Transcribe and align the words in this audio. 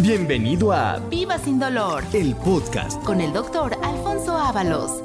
Bienvenido 0.00 0.72
a 0.72 0.98
Viva 1.10 1.38
sin 1.38 1.58
dolor, 1.58 2.02
el 2.12 2.34
podcast 2.36 3.02
con 3.04 3.20
el 3.20 3.32
doctor 3.32 3.74
Alfonso 3.82 4.36
Ábalos. 4.36 5.02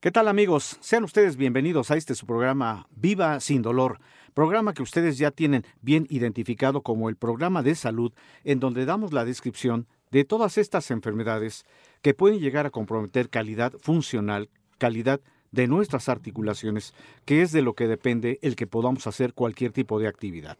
¿Qué 0.00 0.10
tal 0.10 0.26
amigos? 0.26 0.78
Sean 0.80 1.04
ustedes 1.04 1.36
bienvenidos 1.36 1.90
a 1.90 1.96
este 1.96 2.14
su 2.14 2.26
programa 2.26 2.88
Viva 2.96 3.38
sin 3.40 3.62
dolor, 3.62 4.00
programa 4.34 4.74
que 4.74 4.82
ustedes 4.82 5.18
ya 5.18 5.30
tienen 5.30 5.64
bien 5.80 6.06
identificado 6.10 6.82
como 6.82 7.08
el 7.08 7.16
programa 7.16 7.62
de 7.62 7.74
salud 7.74 8.12
en 8.42 8.58
donde 8.58 8.84
damos 8.84 9.12
la 9.12 9.24
descripción 9.24 9.86
de 10.10 10.24
todas 10.24 10.58
estas 10.58 10.90
enfermedades 10.90 11.64
que 12.00 12.14
pueden 12.14 12.40
llegar 12.40 12.66
a 12.66 12.70
comprometer 12.70 13.28
calidad 13.28 13.72
funcional, 13.80 14.50
calidad 14.78 15.20
de 15.52 15.68
nuestras 15.68 16.08
articulaciones, 16.08 16.94
que 17.24 17.42
es 17.42 17.52
de 17.52 17.62
lo 17.62 17.74
que 17.74 17.86
depende 17.86 18.38
el 18.42 18.56
que 18.56 18.66
podamos 18.66 19.06
hacer 19.06 19.34
cualquier 19.34 19.70
tipo 19.70 20.00
de 20.00 20.08
actividad. 20.08 20.58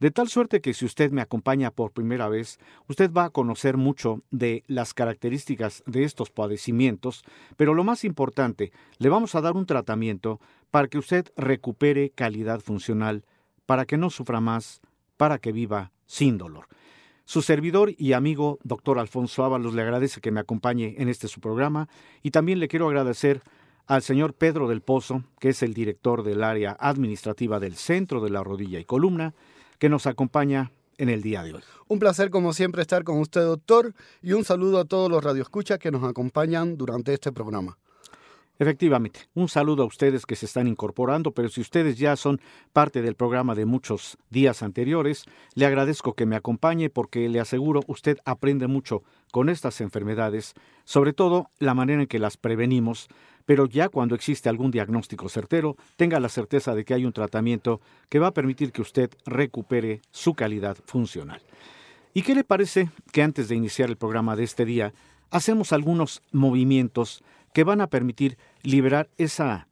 De 0.00 0.10
tal 0.10 0.28
suerte 0.28 0.60
que 0.60 0.74
si 0.74 0.84
usted 0.84 1.10
me 1.12 1.22
acompaña 1.22 1.70
por 1.70 1.92
primera 1.92 2.28
vez, 2.28 2.58
usted 2.88 3.12
va 3.12 3.24
a 3.24 3.30
conocer 3.30 3.76
mucho 3.76 4.22
de 4.30 4.64
las 4.66 4.92
características 4.92 5.82
de 5.86 6.04
estos 6.04 6.30
padecimientos, 6.30 7.24
pero 7.56 7.74
lo 7.74 7.84
más 7.84 8.04
importante, 8.04 8.72
le 8.98 9.08
vamos 9.08 9.34
a 9.34 9.40
dar 9.40 9.54
un 9.54 9.66
tratamiento 9.66 10.40
para 10.70 10.88
que 10.88 10.98
usted 10.98 11.32
recupere 11.36 12.10
calidad 12.10 12.60
funcional, 12.60 13.24
para 13.66 13.86
que 13.86 13.96
no 13.96 14.10
sufra 14.10 14.40
más, 14.40 14.80
para 15.16 15.38
que 15.38 15.52
viva 15.52 15.92
sin 16.06 16.38
dolor. 16.38 16.66
Su 17.24 17.40
servidor 17.40 17.92
y 17.96 18.12
amigo, 18.12 18.58
doctor 18.64 18.98
Alfonso 18.98 19.44
Ábalos, 19.44 19.74
le 19.74 19.82
agradece 19.82 20.20
que 20.20 20.30
me 20.30 20.40
acompañe 20.40 20.96
en 20.98 21.08
este 21.08 21.28
su 21.28 21.40
programa 21.40 21.88
y 22.22 22.32
también 22.32 22.58
le 22.58 22.68
quiero 22.68 22.86
agradecer 22.86 23.40
al 23.86 24.02
señor 24.02 24.34
Pedro 24.34 24.68
del 24.68 24.82
Pozo, 24.82 25.24
que 25.38 25.50
es 25.50 25.62
el 25.62 25.72
director 25.72 26.22
del 26.22 26.42
área 26.42 26.76
administrativa 26.78 27.60
del 27.60 27.76
Centro 27.76 28.20
de 28.20 28.30
la 28.30 28.44
Rodilla 28.44 28.78
y 28.78 28.84
Columna, 28.84 29.34
que 29.84 29.90
nos 29.90 30.06
acompaña 30.06 30.72
en 30.96 31.10
el 31.10 31.20
día 31.20 31.42
de 31.42 31.52
hoy. 31.52 31.60
Un 31.88 31.98
placer 31.98 32.30
como 32.30 32.54
siempre 32.54 32.80
estar 32.80 33.04
con 33.04 33.18
usted, 33.18 33.42
doctor, 33.42 33.92
y 34.22 34.32
un 34.32 34.42
saludo 34.42 34.78
a 34.78 34.86
todos 34.86 35.10
los 35.10 35.22
radioescuchas 35.22 35.78
que 35.78 35.90
nos 35.90 36.02
acompañan 36.04 36.78
durante 36.78 37.12
este 37.12 37.32
programa. 37.32 37.76
Efectivamente, 38.58 39.28
un 39.34 39.46
saludo 39.46 39.82
a 39.82 39.86
ustedes 39.86 40.24
que 40.24 40.36
se 40.36 40.46
están 40.46 40.68
incorporando, 40.68 41.32
pero 41.32 41.50
si 41.50 41.60
ustedes 41.60 41.98
ya 41.98 42.16
son 42.16 42.40
parte 42.72 43.02
del 43.02 43.14
programa 43.14 43.54
de 43.54 43.66
muchos 43.66 44.16
días 44.30 44.62
anteriores, 44.62 45.26
le 45.54 45.66
agradezco 45.66 46.14
que 46.14 46.24
me 46.24 46.36
acompañe 46.36 46.88
porque 46.88 47.28
le 47.28 47.40
aseguro 47.40 47.82
usted 47.86 48.16
aprende 48.24 48.68
mucho 48.68 49.02
con 49.32 49.50
estas 49.50 49.82
enfermedades, 49.82 50.54
sobre 50.84 51.12
todo 51.12 51.50
la 51.58 51.74
manera 51.74 52.00
en 52.00 52.08
que 52.08 52.18
las 52.18 52.38
prevenimos, 52.38 53.08
pero 53.46 53.66
ya 53.66 53.88
cuando 53.88 54.14
existe 54.14 54.48
algún 54.48 54.70
diagnóstico 54.70 55.28
certero, 55.28 55.76
tenga 55.96 56.20
la 56.20 56.28
certeza 56.28 56.74
de 56.74 56.84
que 56.84 56.94
hay 56.94 57.04
un 57.04 57.12
tratamiento 57.12 57.80
que 58.08 58.18
va 58.18 58.28
a 58.28 58.34
permitir 58.34 58.72
que 58.72 58.82
usted 58.82 59.10
recupere 59.26 60.00
su 60.10 60.34
calidad 60.34 60.76
funcional. 60.86 61.40
¿Y 62.14 62.22
qué 62.22 62.34
le 62.34 62.44
parece 62.44 62.90
que 63.12 63.22
antes 63.22 63.48
de 63.48 63.56
iniciar 63.56 63.90
el 63.90 63.96
programa 63.96 64.36
de 64.36 64.44
este 64.44 64.64
día, 64.64 64.94
hacemos 65.30 65.72
algunos 65.72 66.22
movimientos 66.30 67.24
que 67.52 67.64
van 67.64 67.80
a 67.80 67.88
permitir 67.88 68.38
liberar 68.62 69.08
esa, 69.18 69.66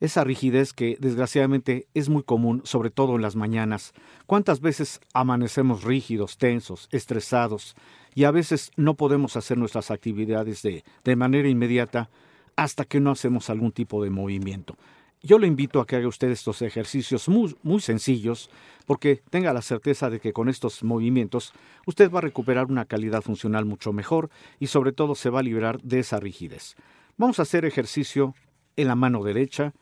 esa 0.00 0.24
rigidez 0.24 0.72
que 0.72 0.96
desgraciadamente 1.00 1.88
es 1.94 2.08
muy 2.08 2.22
común, 2.22 2.62
sobre 2.64 2.90
todo 2.90 3.16
en 3.16 3.22
las 3.22 3.36
mañanas. 3.36 3.94
¿Cuántas 4.26 4.60
veces 4.60 5.00
amanecemos 5.12 5.82
rígidos, 5.82 6.38
tensos, 6.38 6.88
estresados 6.92 7.74
y 8.14 8.24
a 8.24 8.30
veces 8.30 8.70
no 8.76 8.94
podemos 8.94 9.36
hacer 9.36 9.58
nuestras 9.58 9.90
actividades 9.90 10.62
de, 10.62 10.84
de 11.04 11.16
manera 11.16 11.48
inmediata 11.48 12.10
hasta 12.58 12.84
que 12.84 12.98
no 12.98 13.12
hacemos 13.12 13.50
algún 13.50 13.70
tipo 13.70 14.02
de 14.02 14.10
movimiento? 14.10 14.76
Yo 15.22 15.38
le 15.38 15.46
invito 15.46 15.80
a 15.80 15.86
que 15.86 15.94
haga 15.94 16.08
usted 16.08 16.28
estos 16.28 16.60
ejercicios 16.60 17.28
muy, 17.28 17.56
muy, 17.62 17.80
sencillos, 17.80 18.50
porque 18.84 19.22
tenga 19.30 19.52
la 19.52 19.62
certeza 19.62 20.10
de 20.10 20.18
que 20.18 20.32
con 20.32 20.48
estos 20.48 20.82
movimientos 20.82 21.52
usted 21.86 22.10
va 22.10 22.18
a 22.18 22.22
recuperar 22.22 22.66
una 22.66 22.84
calidad 22.84 23.22
funcional 23.22 23.64
mucho 23.64 23.92
mejor 23.92 24.28
y 24.58 24.66
sobre 24.66 24.90
todo 24.90 25.14
se 25.14 25.30
va 25.30 25.38
a 25.38 25.44
liberar 25.44 25.80
de 25.82 26.00
esa 26.00 26.18
rigidez. 26.18 26.74
Vamos 27.16 27.38
a 27.38 27.42
hacer 27.42 27.64
ejercicio 27.64 28.34
en 28.76 28.88
la 28.88 28.96
mano 28.96 29.22
derecha. 29.22 29.72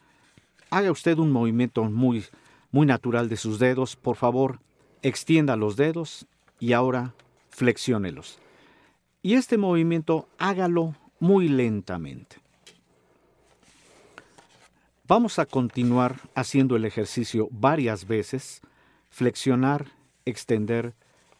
Haga 0.69 0.91
usted 0.91 1.19
un 1.19 1.33
movimiento 1.33 1.85
muy, 1.85 2.25
muy 2.73 2.87
natural 2.87 3.31
de 3.31 3.39
sus 3.39 3.59
dedos. 3.59 3.97
Por 3.97 4.17
favor, 4.17 4.61
extienda 5.01 5.57
los 5.57 5.77
dedos 5.77 6.27
y 6.61 6.75
ahora 6.75 7.15
flexiónelos. 7.49 8.39
Y 9.23 9.35
este 9.35 9.57
movimiento 9.57 10.29
hágalo 10.39 10.95
muy 11.21 11.49
lentamente. 11.49 12.46
Vamos 15.09 15.39
a 15.39 15.47
continuar 15.47 16.17
haciendo 16.35 16.75
el 16.75 16.85
ejercicio 16.85 17.47
varias 17.53 18.09
veces, 18.09 18.61
flexionar, 19.09 19.87
extender, 20.25 20.95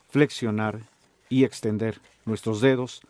flexionar 0.09 0.83
y 1.29 1.43
extender 1.43 2.01
nuestros 2.27 2.61
dedos, 2.61 3.01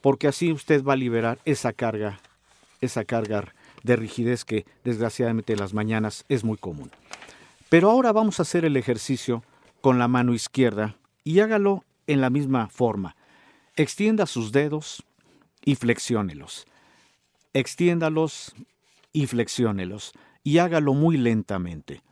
porque 0.00 0.28
así 0.28 0.50
usted 0.50 0.82
va 0.82 0.94
a 0.94 0.96
liberar 0.96 1.40
esa 1.44 1.74
carga, 1.74 2.20
esa 2.80 3.04
carga 3.04 3.52
de 3.82 3.96
rigidez 3.96 4.46
que 4.46 4.64
desgraciadamente 4.82 5.52
en 5.52 5.58
las 5.58 5.74
mañanas 5.74 6.24
es 6.30 6.42
muy 6.42 6.56
común. 6.56 6.90
Pero 7.68 7.90
ahora 7.90 8.12
vamos 8.12 8.38
a 8.38 8.44
hacer 8.44 8.64
el 8.64 8.78
ejercicio 8.78 9.44
con 9.82 9.98
la 9.98 10.08
mano 10.08 10.32
izquierda 10.32 10.96
y 11.22 11.40
hágalo 11.40 11.84
en 12.06 12.22
la 12.22 12.30
misma 12.30 12.68
forma. 12.68 13.14
Extienda 13.76 14.24
sus 14.24 14.52
dedos 14.52 15.02
y 15.66 15.74
flexiónelos. 15.74 16.66
Extiéndalos 17.52 18.54
y 19.12 19.26
flexiónelos 19.26 20.12
y 20.42 20.58
hágalo 20.58 20.94
muy 20.94 21.16
lentamente. 21.16 22.02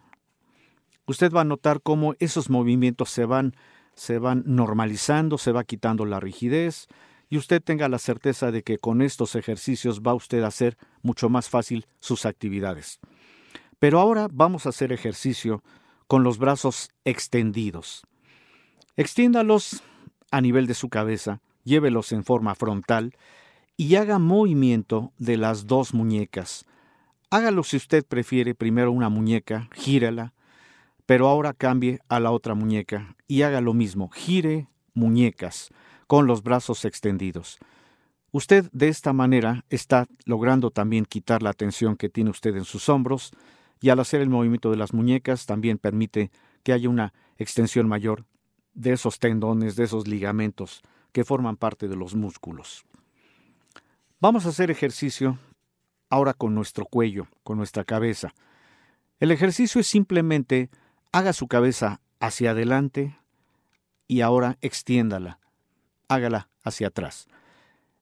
Usted 1.07 1.33
va 1.33 1.41
a 1.41 1.45
notar 1.45 1.81
cómo 1.83 2.15
esos 2.19 2.51
movimientos 2.51 3.11
se 3.11 3.25
van, 3.25 3.57
se 3.95 4.19
van 4.19 4.45
normalizando, 4.47 5.39
se 5.39 5.53
va 5.53 5.65
quitando 5.65 6.05
la 6.05 6.21
rigidez 6.21 6.87
y 7.29 7.37
usted 7.37 7.63
tenga 7.63 7.89
la 7.89 7.99
certeza 7.99 8.51
de 8.51 8.63
que 8.63 8.79
con 8.79 9.03
estos 9.03 9.35
ejercicios 9.35 10.03
va 10.03 10.15
usted 10.15 10.43
a 10.43 10.49
hacer 10.49 10.77
mucho 11.03 11.29
más 11.29 11.49
fácil 11.49 11.87
sus 12.01 12.27
actividades. 12.27 13.01
Pero 13.79 13.99
ahora 13.99 14.29
vamos 14.31 14.67
a 14.67 14.69
hacer 14.69 14.93
ejercicio 14.93 15.63
con 16.07 16.23
los 16.23 16.39
brazos 16.39 16.91
extendidos. 17.05 18.03
Extiéndalos 18.97 19.83
a 20.31 20.41
nivel 20.41 20.67
de 20.67 20.75
su 20.75 20.89
cabeza, 20.89 21.41
llévelos 21.65 22.13
en 22.13 22.25
forma 22.25 22.55
frontal 22.55 23.17
y 23.77 23.95
haga 23.95 24.19
movimiento 24.19 25.13
de 25.19 25.37
las 25.37 25.67
dos 25.67 25.95
muñecas, 25.95 26.67
Hágalo 27.33 27.63
si 27.63 27.77
usted 27.77 28.05
prefiere 28.05 28.57
primero 28.57 28.91
una 28.91 29.09
muñeca, 29.09 29.69
gírala, 29.73 30.35
pero 31.07 31.29
ahora 31.29 31.53
cambie 31.53 32.01
a 32.09 32.19
la 32.19 32.33
otra 32.33 32.55
muñeca 32.55 33.15
y 33.29 33.43
haga 33.43 33.61
lo 33.61 33.73
mismo, 33.73 34.09
gire 34.09 34.69
muñecas 34.95 35.71
con 36.09 36.27
los 36.27 36.43
brazos 36.43 36.85
extendidos. 36.85 37.61
Usted 38.33 38.69
de 38.73 38.89
esta 38.89 39.13
manera 39.13 39.65
está 39.71 40.09
logrando 40.25 40.73
también 40.73 41.05
quitar 41.05 41.41
la 41.41 41.53
tensión 41.53 41.97
que 41.97 42.09
tiene 42.09 42.31
usted 42.31 42.57
en 42.57 42.65
sus 42.65 42.89
hombros 42.89 43.31
y 43.81 43.91
al 43.91 44.01
hacer 44.01 44.23
el 44.23 44.29
movimiento 44.29 44.73
de 44.73 44.77
las 44.77 44.93
muñecas 44.93 45.47
también 45.47 45.79
permite 45.79 46.33
que 46.65 46.73
haya 46.73 46.89
una 46.89 47.13
extensión 47.39 47.87
mayor 47.87 48.25
de 48.75 48.93
esos 48.93 49.21
tendones, 49.21 49.77
de 49.77 49.85
esos 49.85 50.09
ligamentos 50.09 50.83
que 51.13 51.25
forman 51.25 51.57
parte 51.57 51.87
de 51.87 51.95
los 51.95 52.17
músculos. 52.17 52.85
Vamos 54.19 54.47
a 54.47 54.49
hacer 54.49 54.73
ejercicio 54.73 55.39
ahora 56.11 56.35
con 56.35 56.55
nuestro 56.55 56.85
cuello, 56.85 57.29
con 57.43 57.57
nuestra 57.57 57.85
cabeza. 57.85 58.35
El 59.21 59.31
ejercicio 59.31 59.81
es 59.81 59.87
simplemente 59.87 60.69
haga 61.13 61.33
su 61.33 61.49
cabeza 61.49 62.01
hacia 62.19 62.51
adelante 62.51 63.17
y 64.07 64.21
ahora 64.21 64.59
extiéndala, 64.61 65.39
hágala 66.09 66.51
hacia 66.65 66.89
atrás. 66.89 67.29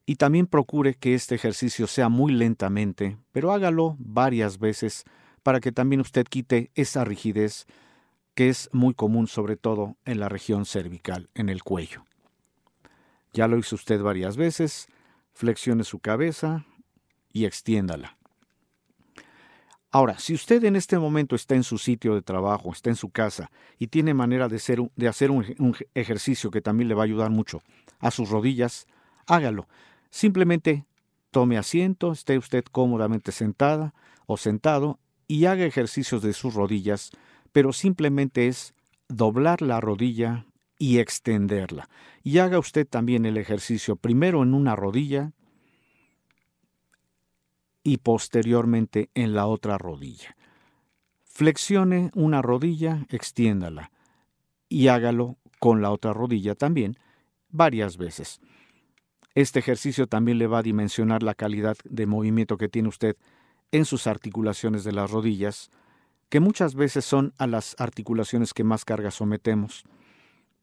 Y 0.05 0.15
también 0.15 0.47
procure 0.47 0.95
que 0.95 1.13
este 1.13 1.35
ejercicio 1.35 1.85
sea 1.85 2.09
muy 2.09 2.33
lentamente, 2.33 3.17
pero 3.31 3.51
hágalo 3.51 3.95
varias 3.99 4.57
veces 4.57 5.03
para 5.43 5.59
que 5.59 5.71
también 5.71 6.01
usted 6.01 6.25
quite 6.25 6.71
esa 6.73 7.05
rigidez 7.05 7.67
que 8.33 8.49
es 8.49 8.69
muy 8.71 8.93
común 8.93 9.27
sobre 9.27 9.55
todo 9.55 9.97
en 10.05 10.19
la 10.19 10.29
región 10.29 10.65
cervical, 10.65 11.29
en 11.35 11.49
el 11.49 11.63
cuello. 11.63 12.05
Ya 13.33 13.47
lo 13.47 13.57
hizo 13.57 13.75
usted 13.75 14.01
varias 14.01 14.37
veces, 14.37 14.87
flexione 15.33 15.83
su 15.83 15.99
cabeza, 15.99 16.65
y 17.31 17.45
extiéndala. 17.45 18.17
Ahora, 19.91 20.19
si 20.19 20.35
usted 20.35 20.63
en 20.65 20.75
este 20.75 20.99
momento 20.99 21.35
está 21.35 21.55
en 21.55 21.63
su 21.63 21.79
sitio 21.79 22.13
de 22.13 22.21
trabajo, 22.21 22.71
está 22.71 22.91
en 22.91 22.95
su 22.95 23.09
casa 23.09 23.49
y 23.79 23.87
tiene 23.87 24.13
manera 24.13 24.47
de, 24.47 24.57
hacer 25.07 25.31
un, 25.31 25.45
un 25.57 25.75
ejercicio 25.95 26.51
que 26.51 26.61
también 26.61 26.87
le 26.87 26.93
va 26.93 27.01
a 27.01 27.05
ayudar 27.05 27.31
mucho 27.31 27.63
a 27.99 28.11
sus 28.11 28.29
rodillas, 28.29 28.85
hágalo. 29.25 29.67
Simplemente 30.11 30.85
tome 31.31 31.57
asiento, 31.57 32.11
esté 32.11 32.37
usted 32.37 32.63
cómodamente 32.71 33.31
sentada 33.31 33.95
o 34.27 34.37
sentado 34.37 34.99
y 35.27 35.45
haga 35.45 35.65
ejercicios 35.65 36.21
de 36.21 36.33
sus 36.33 36.53
rodillas, 36.53 37.11
pero 37.51 37.73
simplemente 37.73 38.47
es 38.47 38.73
doblar 39.07 39.61
la 39.61 39.81
rodilla 39.81 40.45
y 40.77 40.99
extenderla. 40.99 41.89
Y 42.23 42.37
haga 42.37 42.59
usted 42.59 42.87
también 42.87 43.25
el 43.25 43.37
ejercicio 43.37 43.95
primero 43.95 44.43
en 44.43 44.53
una 44.53 44.75
rodilla 44.75 45.33
y 47.83 47.97
posteriormente 47.97 49.09
en 49.13 49.33
la 49.33 49.47
otra 49.47 49.77
rodilla. 49.77 50.35
Flexione 51.23 52.11
una 52.15 52.41
rodilla, 52.41 53.05
extiéndala 53.09 53.91
y 54.67 54.87
hágalo 54.87 55.37
con 55.59 55.81
la 55.81 55.91
otra 55.91 56.13
rodilla 56.13 56.55
también 56.55 56.97
varias 57.49 57.97
veces. 57.97 58.39
Este 59.35 59.59
ejercicio 59.59 60.07
también 60.07 60.37
le 60.37 60.47
va 60.47 60.59
a 60.59 60.63
dimensionar 60.63 61.23
la 61.23 61.33
calidad 61.33 61.77
de 61.83 62.05
movimiento 62.05 62.57
que 62.57 62.69
tiene 62.69 62.89
usted 62.89 63.15
en 63.71 63.85
sus 63.85 64.07
articulaciones 64.07 64.83
de 64.83 64.91
las 64.91 65.11
rodillas, 65.11 65.69
que 66.29 66.39
muchas 66.39 66.75
veces 66.75 67.05
son 67.05 67.33
a 67.37 67.47
las 67.47 67.75
articulaciones 67.79 68.53
que 68.53 68.63
más 68.63 68.85
carga 68.85 69.11
sometemos. 69.11 69.83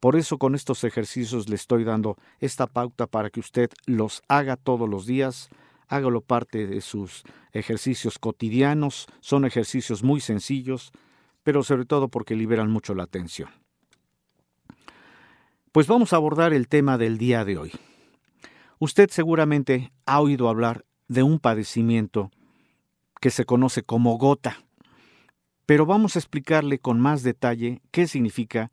Por 0.00 0.16
eso 0.16 0.38
con 0.38 0.54
estos 0.54 0.84
ejercicios 0.84 1.48
le 1.48 1.56
estoy 1.56 1.84
dando 1.84 2.16
esta 2.38 2.66
pauta 2.66 3.06
para 3.06 3.30
que 3.30 3.40
usted 3.40 3.70
los 3.86 4.22
haga 4.28 4.56
todos 4.56 4.88
los 4.88 5.06
días, 5.06 5.48
hágalo 5.88 6.20
parte 6.20 6.66
de 6.66 6.80
sus 6.80 7.22
ejercicios 7.52 8.18
cotidianos, 8.18 9.06
son 9.20 9.44
ejercicios 9.44 10.02
muy 10.02 10.20
sencillos, 10.20 10.92
pero 11.42 11.62
sobre 11.62 11.84
todo 11.84 12.08
porque 12.08 12.34
liberan 12.34 12.70
mucho 12.70 12.94
la 12.94 13.04
atención. 13.04 13.48
Pues 15.72 15.86
vamos 15.86 16.12
a 16.12 16.16
abordar 16.16 16.52
el 16.52 16.68
tema 16.68 16.98
del 16.98 17.18
día 17.18 17.44
de 17.44 17.58
hoy. 17.58 17.72
Usted 18.78 19.10
seguramente 19.10 19.92
ha 20.06 20.20
oído 20.20 20.48
hablar 20.48 20.84
de 21.08 21.22
un 21.22 21.38
padecimiento 21.38 22.30
que 23.20 23.30
se 23.30 23.44
conoce 23.44 23.82
como 23.82 24.18
gota, 24.18 24.58
pero 25.66 25.86
vamos 25.86 26.16
a 26.16 26.18
explicarle 26.18 26.78
con 26.78 27.00
más 27.00 27.22
detalle 27.22 27.80
qué 27.90 28.06
significa 28.06 28.70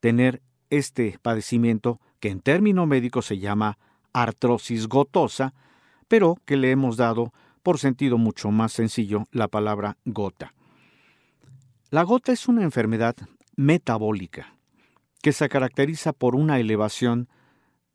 tener 0.00 0.42
este 0.70 1.18
padecimiento 1.22 2.00
que 2.20 2.30
en 2.30 2.40
término 2.40 2.86
médico 2.86 3.22
se 3.22 3.38
llama 3.38 3.78
artrosis 4.12 4.88
gotosa, 4.88 5.54
pero 6.08 6.36
que 6.44 6.56
le 6.56 6.70
hemos 6.70 6.96
dado, 6.96 7.32
por 7.62 7.78
sentido 7.78 8.18
mucho 8.18 8.50
más 8.50 8.72
sencillo, 8.72 9.24
la 9.30 9.48
palabra 9.48 9.96
gota. 10.04 10.54
La 11.90 12.02
gota 12.02 12.32
es 12.32 12.48
una 12.48 12.62
enfermedad 12.62 13.16
metabólica 13.56 14.56
que 15.22 15.32
se 15.32 15.48
caracteriza 15.48 16.12
por 16.12 16.34
una 16.34 16.58
elevación 16.58 17.28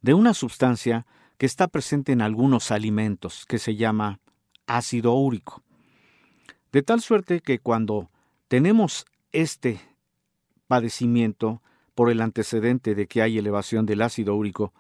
de 0.02 0.14
una 0.14 0.34
sustancia 0.34 1.06
que 1.38 1.46
está 1.46 1.68
presente 1.68 2.12
en 2.12 2.22
algunos 2.22 2.72
alimentos, 2.72 3.46
que 3.46 3.60
se 3.60 3.76
llama 3.76 4.20
ácido 4.66 5.14
úrico. 5.14 5.64
De 6.72 6.84
tal 6.84 7.02
suerte 7.02 7.42
que 7.42 7.60
cuando 7.60 8.10
tenemos 8.48 9.06
este 9.32 9.80
padecimiento 10.68 11.62
por 11.96 12.10
el 12.10 12.22
antecedente 12.22 12.96
de 12.96 13.08
que 13.08 13.22
hay 13.22 13.38
elevación 13.38 13.86
del 13.86 14.02
ácido 14.02 14.36
úrico, 14.36 14.74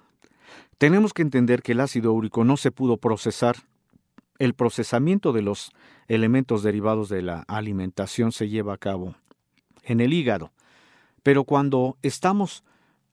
tenemos 0.78 1.14
que 1.14 1.22
entender 1.22 1.62
que 1.62 1.72
el 1.72 1.80
ácido 1.80 2.14
úrico 2.14 2.44
no 2.44 2.58
se 2.58 2.72
pudo 2.72 2.98
procesar. 2.98 3.58
El 4.40 4.54
procesamiento 4.54 5.34
de 5.34 5.42
los 5.42 5.72
elementos 6.08 6.64
derivados 6.64 7.10
de 7.10 7.22
la 7.22 7.44
alimentación 7.48 8.32
se 8.32 8.50
lleva 8.50 8.74
a 8.74 8.78
cabo 8.78 9.16
en 9.84 10.00
el 10.00 10.14
hígado. 10.14 10.52
Pero 11.24 11.44
cuando 11.44 11.98
estamos 12.04 12.64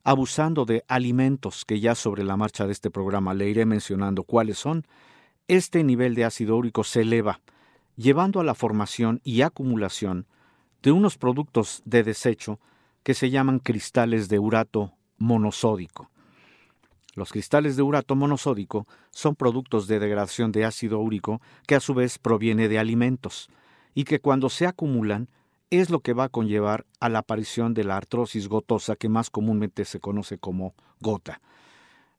abusando 0.05 0.67
de 0.67 0.85
alimentos, 0.87 1.65
que 1.65 1.81
ya 1.81 1.95
sobre 1.95 2.25
la 2.25 2.37
marcha 2.37 2.67
de 2.67 2.73
este 2.73 2.91
programa 2.91 3.33
le 3.33 3.49
iré 3.49 3.65
mencionando 3.65 4.23
cuáles 4.25 4.59
son, 4.59 4.87
este 5.49 5.83
nivel 5.83 6.15
de 6.15 6.25
ácido 6.25 6.57
úrico 6.57 6.85
se 6.85 7.01
eleva, 7.01 7.41
llevando 7.97 8.41
a 8.41 8.45
la 8.45 8.55
formación 8.55 9.21
y 9.25 9.43
acumulación 9.43 10.27
de 10.83 10.93
unos 10.93 11.17
productos 11.17 11.83
de 11.87 12.03
desecho 12.03 12.61
que 13.03 13.15
se 13.15 13.31
llaman 13.31 13.59
cristales 13.59 14.29
de 14.29 14.39
urato 14.39 14.93
monosódico. 15.19 16.11
Los 17.15 17.31
cristales 17.31 17.77
de 17.77 17.83
urato 17.83 18.17
monosódico 18.17 18.87
son 19.11 19.37
productos 19.37 19.87
de 19.87 20.01
degradación 20.01 20.53
de 20.53 20.65
ácido 20.65 20.99
úrico 20.99 21.41
que 21.67 21.77
a 21.77 21.81
su 21.81 21.95
vez 21.95 22.19
proviene 22.19 22.69
de 22.69 22.79
alimentos 22.79 23.49
y 23.95 24.05
que 24.05 24.21
cuando 24.21 24.49
se 24.49 24.67
acumulan 24.67 25.29
es 25.71 25.91
lo 25.91 26.01
que 26.01 26.13
va 26.13 26.25
a 26.25 26.29
conllevar 26.29 26.87
a 27.01 27.09
la 27.09 27.21
aparición 27.21 27.75
de 27.75 27.85
la 27.85 27.97
artrosis 27.97 28.49
gotosa 28.49 28.97
que 28.97 29.09
más 29.09 29.31
comúnmente 29.31 29.85
se 29.85 30.01
conoce 30.01 30.39
como 30.39 30.75
gota. 31.01 31.41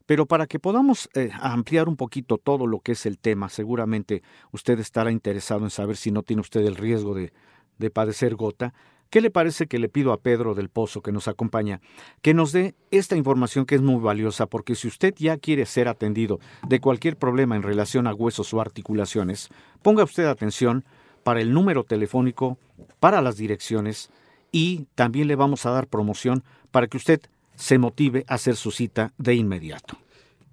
Pero 0.05 0.27
para 0.27 0.45
que 0.45 0.59
podamos 0.59 1.09
eh, 1.15 1.31
ampliar 1.39 1.89
un 1.89 1.95
poquito 1.95 2.37
todo 2.37 2.67
lo 2.67 2.79
que 2.79 2.93
es 2.93 3.05
el 3.05 3.17
tema, 3.17 3.49
seguramente 3.49 4.23
usted 4.51 4.79
estará 4.79 5.11
interesado 5.11 5.63
en 5.63 5.71
saber 5.71 5.97
si 5.97 6.11
no 6.11 6.21
tiene 6.21 6.41
usted 6.41 6.65
el 6.65 6.75
riesgo 6.75 7.15
de, 7.15 7.33
de 7.79 7.89
padecer 7.89 8.35
gota, 8.35 8.73
¿Qué 9.09 9.21
le 9.21 9.31
parece 9.31 9.67
que 9.67 9.79
le 9.79 9.89
pido 9.89 10.11
a 10.11 10.17
Pedro 10.17 10.55
del 10.55 10.69
Pozo, 10.69 11.01
que 11.01 11.11
nos 11.11 11.27
acompaña, 11.27 11.79
que 12.21 12.33
nos 12.33 12.51
dé 12.51 12.75
esta 12.91 13.15
información 13.15 13.65
que 13.65 13.75
es 13.75 13.81
muy 13.81 14.01
valiosa? 14.01 14.45
Porque 14.47 14.75
si 14.75 14.87
usted 14.87 15.13
ya 15.17 15.37
quiere 15.37 15.65
ser 15.65 15.87
atendido 15.87 16.39
de 16.67 16.79
cualquier 16.79 17.15
problema 17.15 17.55
en 17.55 17.63
relación 17.63 18.07
a 18.07 18.13
huesos 18.13 18.53
o 18.53 18.61
articulaciones, 18.61 19.49
ponga 19.81 20.03
usted 20.03 20.25
atención 20.25 20.83
para 21.23 21.41
el 21.41 21.53
número 21.53 21.83
telefónico, 21.83 22.57
para 22.99 23.21
las 23.21 23.37
direcciones 23.37 24.09
y 24.51 24.87
también 24.95 25.27
le 25.27 25.35
vamos 25.35 25.65
a 25.65 25.71
dar 25.71 25.87
promoción 25.87 26.43
para 26.71 26.87
que 26.87 26.97
usted 26.97 27.21
se 27.55 27.77
motive 27.77 28.25
a 28.27 28.35
hacer 28.35 28.55
su 28.55 28.71
cita 28.71 29.13
de 29.17 29.35
inmediato. 29.35 29.97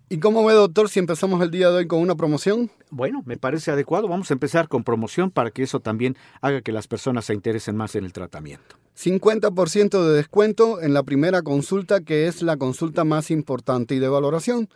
¿Y 0.08 0.18
cómo 0.18 0.44
ve, 0.44 0.54
doctor, 0.54 0.88
si 0.88 0.98
empezamos 0.98 1.40
el 1.42 1.50
día 1.50 1.70
de 1.70 1.76
hoy 1.76 1.86
con 1.86 2.00
una 2.00 2.14
promoción? 2.14 2.70
Bueno, 2.94 3.22
me 3.24 3.38
parece 3.38 3.70
adecuado. 3.70 4.06
Vamos 4.06 4.30
a 4.30 4.34
empezar 4.34 4.68
con 4.68 4.84
promoción 4.84 5.30
para 5.30 5.50
que 5.50 5.62
eso 5.62 5.80
también 5.80 6.14
haga 6.42 6.60
que 6.60 6.72
las 6.72 6.88
personas 6.88 7.24
se 7.24 7.32
interesen 7.32 7.74
más 7.74 7.96
en 7.96 8.04
el 8.04 8.12
tratamiento. 8.12 8.76
50% 8.94 10.06
de 10.06 10.14
descuento 10.14 10.82
en 10.82 10.92
la 10.92 11.02
primera 11.02 11.40
consulta, 11.40 12.02
que 12.02 12.26
es 12.26 12.42
la 12.42 12.58
consulta 12.58 13.04
más 13.04 13.30
importante 13.30 13.94
y 13.94 13.98
de 13.98 14.08
valoración. 14.08 14.68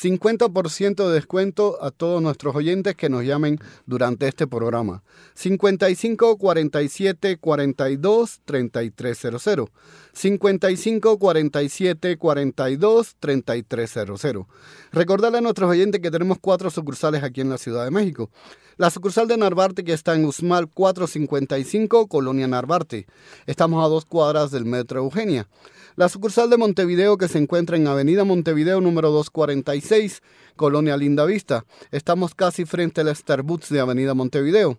50% 0.00 1.08
de 1.08 1.14
descuento 1.14 1.82
a 1.82 1.90
todos 1.90 2.22
nuestros 2.22 2.54
oyentes 2.54 2.94
que 2.94 3.08
nos 3.08 3.24
llamen 3.24 3.58
durante 3.86 4.28
este 4.28 4.46
programa. 4.46 5.02
55 5.34 6.38
47 6.38 7.38
42 7.38 8.40
3300. 8.44 9.68
55 10.12 11.18
47 11.18 12.16
42 12.16 13.16
3300. 13.18 14.46
Recordarle 14.92 15.38
a 15.38 15.40
nuestros 15.40 15.68
oyentes 15.68 16.00
que 16.00 16.12
tenemos 16.12 16.38
cuatro 16.40 16.70
sucursales 16.70 17.24
aquí 17.24 17.40
en 17.40 17.50
la 17.50 17.58
Ciudad 17.64 17.84
de 17.84 17.90
México. 17.90 18.30
La 18.76 18.90
sucursal 18.90 19.26
de 19.26 19.36
Narvarte 19.36 19.84
que 19.84 19.92
está 19.92 20.14
en 20.14 20.24
Usmal 20.24 20.68
455, 20.68 22.08
Colonia 22.08 22.46
Narvarte. 22.46 23.06
Estamos 23.46 23.84
a 23.84 23.88
dos 23.88 24.04
cuadras 24.04 24.50
del 24.50 24.64
Metro 24.64 25.00
Eugenia. 25.00 25.48
La 25.96 26.08
sucursal 26.08 26.50
de 26.50 26.56
Montevideo 26.56 27.16
que 27.16 27.28
se 27.28 27.38
encuentra 27.38 27.76
en 27.76 27.86
Avenida 27.86 28.24
Montevideo 28.24 28.80
número 28.80 29.10
246, 29.10 30.22
Colonia 30.56 30.96
Linda 30.96 31.24
Vista. 31.24 31.64
Estamos 31.92 32.34
casi 32.34 32.64
frente 32.64 33.00
al 33.00 33.14
Starbucks 33.14 33.70
de 33.70 33.80
Avenida 33.80 34.12
Montevideo. 34.12 34.78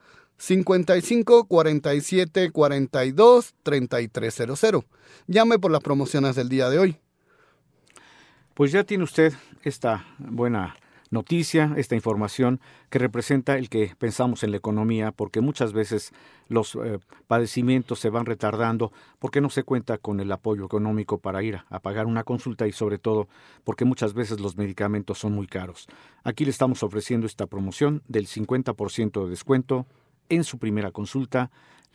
55 0.41 1.45
47 1.45 2.49
42 2.49 3.53
3300. 3.61 4.85
Llame 5.27 5.59
por 5.59 5.69
las 5.69 5.81
promociones 5.81 6.35
del 6.35 6.49
día 6.49 6.67
de 6.71 6.79
hoy. 6.79 6.97
Pues 8.55 8.71
ya 8.71 8.83
tiene 8.83 9.03
usted 9.03 9.33
esta 9.61 10.03
buena 10.17 10.75
noticia, 11.11 11.75
esta 11.77 11.93
información 11.93 12.59
que 12.89 12.97
representa 12.97 13.55
el 13.55 13.69
que 13.69 13.93
pensamos 13.99 14.43
en 14.43 14.49
la 14.49 14.57
economía, 14.57 15.11
porque 15.11 15.41
muchas 15.41 15.73
veces 15.73 16.11
los 16.47 16.73
eh, 16.73 16.97
padecimientos 17.27 17.99
se 17.99 18.09
van 18.09 18.25
retardando 18.25 18.91
porque 19.19 19.41
no 19.41 19.51
se 19.51 19.61
cuenta 19.61 19.99
con 19.99 20.19
el 20.21 20.31
apoyo 20.31 20.65
económico 20.65 21.19
para 21.19 21.43
ir 21.43 21.57
a, 21.57 21.65
a 21.69 21.81
pagar 21.81 22.07
una 22.07 22.23
consulta 22.23 22.65
y 22.65 22.71
sobre 22.71 22.97
todo 22.97 23.27
porque 23.63 23.85
muchas 23.85 24.15
veces 24.15 24.39
los 24.39 24.57
medicamentos 24.57 25.19
son 25.19 25.33
muy 25.33 25.45
caros. 25.45 25.87
Aquí 26.23 26.45
le 26.45 26.51
estamos 26.51 26.81
ofreciendo 26.81 27.27
esta 27.27 27.45
promoción 27.45 28.01
del 28.07 28.25
50% 28.25 29.23
de 29.23 29.29
descuento 29.29 29.85
en 30.31 30.43
su 30.43 30.57
primera 30.57 30.91
consulta, 30.91 31.51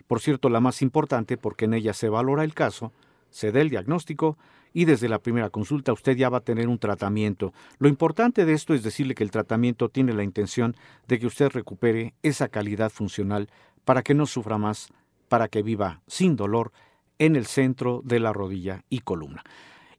por 0.06 0.20
cierto 0.20 0.48
la 0.48 0.60
más 0.60 0.82
importante 0.82 1.36
porque 1.36 1.64
en 1.64 1.74
ella 1.74 1.92
se 1.92 2.08
valora 2.08 2.44
el 2.44 2.54
caso, 2.54 2.92
se 3.30 3.50
da 3.50 3.60
el 3.60 3.70
diagnóstico 3.70 4.38
y 4.72 4.84
desde 4.84 5.08
la 5.08 5.18
primera 5.18 5.50
consulta 5.50 5.92
usted 5.92 6.16
ya 6.16 6.28
va 6.28 6.38
a 6.38 6.44
tener 6.44 6.68
un 6.68 6.78
tratamiento. 6.78 7.52
Lo 7.78 7.88
importante 7.88 8.44
de 8.44 8.52
esto 8.52 8.74
es 8.74 8.82
decirle 8.82 9.14
que 9.14 9.24
el 9.24 9.30
tratamiento 9.30 9.88
tiene 9.88 10.12
la 10.12 10.22
intención 10.22 10.76
de 11.08 11.18
que 11.18 11.26
usted 11.26 11.50
recupere 11.50 12.14
esa 12.22 12.48
calidad 12.48 12.90
funcional 12.90 13.48
para 13.84 14.02
que 14.02 14.14
no 14.14 14.26
sufra 14.26 14.58
más, 14.58 14.92
para 15.28 15.48
que 15.48 15.62
viva 15.62 16.02
sin 16.06 16.36
dolor 16.36 16.72
en 17.18 17.36
el 17.36 17.46
centro 17.46 18.02
de 18.04 18.20
la 18.20 18.34
rodilla 18.34 18.84
y 18.90 19.00
columna. 19.00 19.42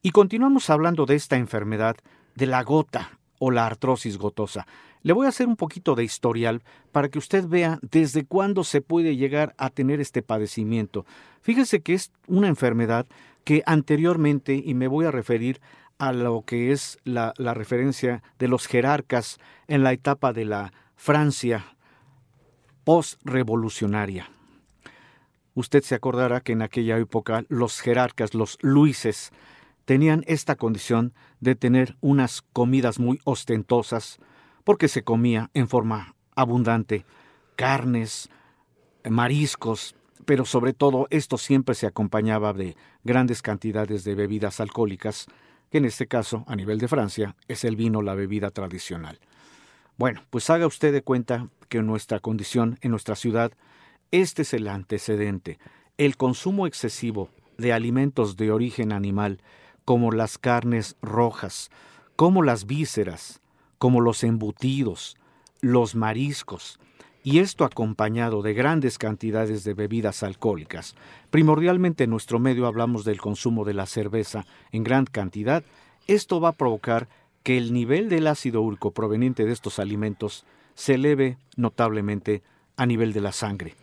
Y 0.04 0.12
continuamos 0.12 0.70
hablando 0.70 1.08
de 1.08 1.16
esta 1.16 1.38
enfermedad 1.38 1.98
de 2.36 2.46
la 2.46 2.64
gota 2.64 3.18
o 3.40 3.50
la 3.50 3.66
artrosis 3.66 4.18
gotosa. 4.18 4.68
Le 5.08 5.14
voy 5.14 5.26
a 5.26 5.30
hacer 5.30 5.48
un 5.48 5.56
poquito 5.56 5.96
de 5.96 6.04
historial 6.04 6.64
para 6.92 7.08
que 7.08 7.18
usted 7.18 7.48
vea 7.48 7.80
desde 7.82 8.26
cuándo 8.26 8.66
se 8.66 8.82
puede 8.82 9.16
llegar 9.16 9.56
a 9.58 9.70
tener 9.70 10.02
este 10.02 10.22
padecimiento. 10.22 11.06
Fíjese 11.40 11.80
que 11.80 11.94
es 11.94 12.12
una 12.28 12.50
enfermedad 12.50 13.06
que 13.46 13.64
anteriormente, 13.66 14.62
y 14.62 14.74
me 14.74 14.90
voy 14.90 15.06
a 15.06 15.12
referir 15.12 15.62
a 15.98 16.12
lo 16.12 16.44
que 16.46 16.74
es 16.74 16.98
la, 17.06 17.32
referencia 17.38 18.22
de 18.38 18.50
los 18.50 18.68
jerarcas 18.68 19.38
en 19.70 19.82
la 19.82 19.94
etapa 19.94 20.34
de 20.34 20.44
la 20.44 20.74
Francia 20.98 21.64
post-revolucionaria. 22.84 24.30
Usted 25.54 25.84
se 25.84 25.96
acordará 25.96 26.42
que 26.42 26.52
en 26.52 26.64
aquella 26.64 26.98
época 26.98 27.46
los 27.48 27.80
jerarcas, 27.80 28.34
los 28.34 28.58
luises, 28.60 29.32
tenían 29.86 30.26
esta 30.28 30.58
condición 30.58 31.14
de 31.40 31.56
tener 31.56 31.96
unas 32.02 32.42
comidas 32.52 33.00
muy 33.00 33.22
ostentosas, 33.24 34.20
porque 34.68 34.90
se 34.90 35.06
comía 35.06 35.50
en 35.54 35.70
forma 35.70 36.14
abundante 36.36 37.06
carnes, 37.56 38.30
mariscos, 39.10 39.96
pero 40.26 40.44
sobre 40.44 40.74
todo 40.74 41.08
esto 41.10 41.38
siempre 41.38 41.74
se 41.74 41.88
acompañaba 41.88 42.52
de 42.52 42.76
grandes 43.06 43.42
cantidades 43.42 44.04
de 44.04 44.14
bebidas 44.14 44.60
alcohólicas, 44.60 45.28
que 45.72 45.78
en 45.78 45.86
este 45.86 46.08
caso, 46.08 46.44
a 46.48 46.58
nivel 46.58 46.80
de 46.80 46.90
Francia, 46.90 47.38
es 47.48 47.64
el 47.64 47.78
vino 47.78 48.02
la 48.02 48.14
bebida 48.14 48.50
tradicional. 48.50 49.22
Bueno, 49.96 50.22
pues 50.32 50.50
haga 50.50 50.68
usted 50.68 50.92
de 50.92 51.02
cuenta 51.02 51.48
que 51.70 51.78
en 51.78 51.88
nuestra 51.88 52.20
condición, 52.20 52.78
en 52.82 52.92
nuestra 52.92 53.16
ciudad, 53.16 53.54
este 54.12 54.42
es 54.42 54.54
el 54.54 54.68
antecedente. 54.68 55.60
El 55.98 56.18
consumo 56.18 56.68
excesivo 56.68 57.30
de 57.58 57.72
alimentos 57.72 58.36
de 58.36 58.52
origen 58.52 58.92
animal, 58.92 59.40
como 59.86 60.12
las 60.12 60.38
carnes 60.38 60.98
rojas, 61.02 61.72
como 62.18 62.44
las 62.44 62.66
vísceras, 62.66 63.40
como 63.78 64.02
los 64.02 64.24
embutidos, 64.24 65.18
los 65.62 65.96
mariscos, 65.96 66.80
y 67.24 67.40
esto 67.40 67.66
acompañado 67.66 68.42
de 68.42 68.54
grandes 68.54 68.98
cantidades 68.98 69.64
de 69.64 69.74
bebidas 69.74 70.24
alcohólicas. 70.24 70.96
Primordialmente 71.30 72.06
en 72.06 72.10
nuestro 72.10 72.40
medio 72.40 72.68
hablamos 72.68 73.04
del 73.04 73.20
consumo 73.20 73.66
de 73.66 73.74
la 73.74 73.86
cerveza 73.86 74.46
en 74.72 74.86
gran 74.86 75.06
cantidad. 75.06 75.64
Esto 76.08 76.40
va 76.40 76.50
a 76.50 76.54
provocar 76.54 77.10
que 77.44 77.58
el 77.58 77.74
nivel 77.74 78.08
del 78.08 78.28
ácido 78.28 78.62
úrico 78.62 78.92
proveniente 78.92 79.46
de 79.46 79.52
estos 79.52 79.80
alimentos 79.80 80.46
se 80.74 80.94
eleve 80.94 81.38
notablemente 81.58 82.44
a 82.78 82.86
nivel 82.86 83.12
de 83.12 83.20
la 83.20 83.32
sangre. 83.34 83.76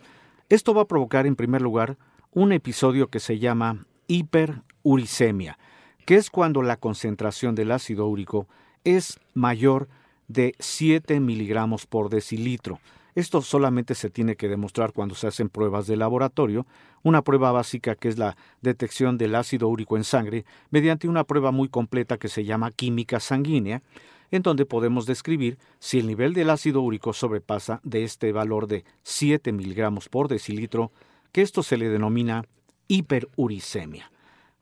Esto 0.48 0.72
va 0.72 0.82
a 0.82 0.88
provocar, 0.88 1.26
en 1.26 1.36
primer 1.36 1.60
lugar, 1.60 1.98
un 2.32 2.52
episodio 2.52 3.08
que 3.08 3.20
se 3.20 3.38
llama 3.38 3.84
hiperuricemia, 4.06 5.58
que 6.06 6.16
es 6.16 6.30
cuando 6.30 6.62
la 6.62 6.76
concentración 6.76 7.54
del 7.54 7.72
ácido 7.72 8.06
úrico 8.06 8.46
es 8.84 9.18
mayor 9.34 9.88
de 10.28 10.54
7 10.58 11.20
miligramos 11.20 11.86
por 11.86 12.08
decilitro. 12.10 12.78
Esto 13.14 13.42
solamente 13.42 13.94
se 13.94 14.10
tiene 14.10 14.34
que 14.36 14.48
demostrar 14.48 14.92
cuando 14.92 15.14
se 15.14 15.28
hacen 15.28 15.48
pruebas 15.48 15.86
de 15.86 15.96
laboratorio, 15.96 16.66
una 17.02 17.22
prueba 17.22 17.52
básica 17.52 17.94
que 17.94 18.08
es 18.08 18.18
la 18.18 18.36
detección 18.60 19.18
del 19.18 19.36
ácido 19.36 19.68
úrico 19.68 19.96
en 19.96 20.04
sangre 20.04 20.44
mediante 20.70 21.08
una 21.08 21.24
prueba 21.24 21.52
muy 21.52 21.68
completa 21.68 22.18
que 22.18 22.28
se 22.28 22.44
llama 22.44 22.72
química 22.72 23.20
sanguínea, 23.20 23.82
en 24.32 24.42
donde 24.42 24.66
podemos 24.66 25.06
describir 25.06 25.58
si 25.78 26.00
el 26.00 26.08
nivel 26.08 26.34
del 26.34 26.50
ácido 26.50 26.80
úrico 26.80 27.12
sobrepasa 27.12 27.80
de 27.84 28.02
este 28.02 28.32
valor 28.32 28.66
de 28.66 28.84
7 29.04 29.52
miligramos 29.52 30.08
por 30.08 30.26
decilitro, 30.26 30.90
que 31.30 31.42
esto 31.42 31.62
se 31.62 31.76
le 31.76 31.88
denomina 31.88 32.44
hiperuricemia, 32.88 34.10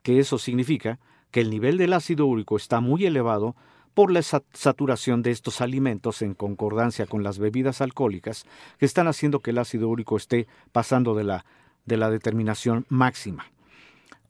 que 0.03 0.19
eso 0.19 0.37
significa 0.37 0.99
que 1.31 1.41
el 1.41 1.49
nivel 1.49 1.79
del 1.79 1.95
ácido 1.95 2.27
úrico 2.27 2.57
está 2.57 2.81
muy 2.81 3.07
elevado 3.07 3.57
por 3.95 4.11
la 4.11 4.23
saturación 4.23 5.23
de 5.23 5.31
estos 5.31 5.61
alimentos 5.61 6.23
en 6.23 6.35
concordancia 6.35 7.07
con 7.07 7.23
las 7.23 7.39
bebidas 7.39 7.81
alcohólicas 7.81 8.47
que 8.79 8.87
están 8.87 9.09
haciendo 9.09 9.41
que 9.41 9.51
el 9.51 9.59
ácido 9.59 9.89
úrico 9.89 10.17
esté 10.17 10.47
pasando 10.73 11.15
de 11.15 11.25
la, 11.25 11.45
de 11.85 11.97
la 11.97 12.11
determinación 12.11 12.87
máxima. 12.89 13.47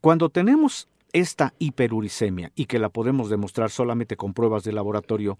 Cuando 0.00 0.30
tenemos 0.30 0.88
esta 1.12 1.54
hiperuricemia 1.58 2.50
y 2.56 2.66
que 2.66 2.78
la 2.78 2.88
podemos 2.88 3.30
demostrar 3.30 3.70
solamente 3.70 4.16
con 4.16 4.34
pruebas 4.34 4.64
de 4.64 4.72
laboratorio, 4.72 5.38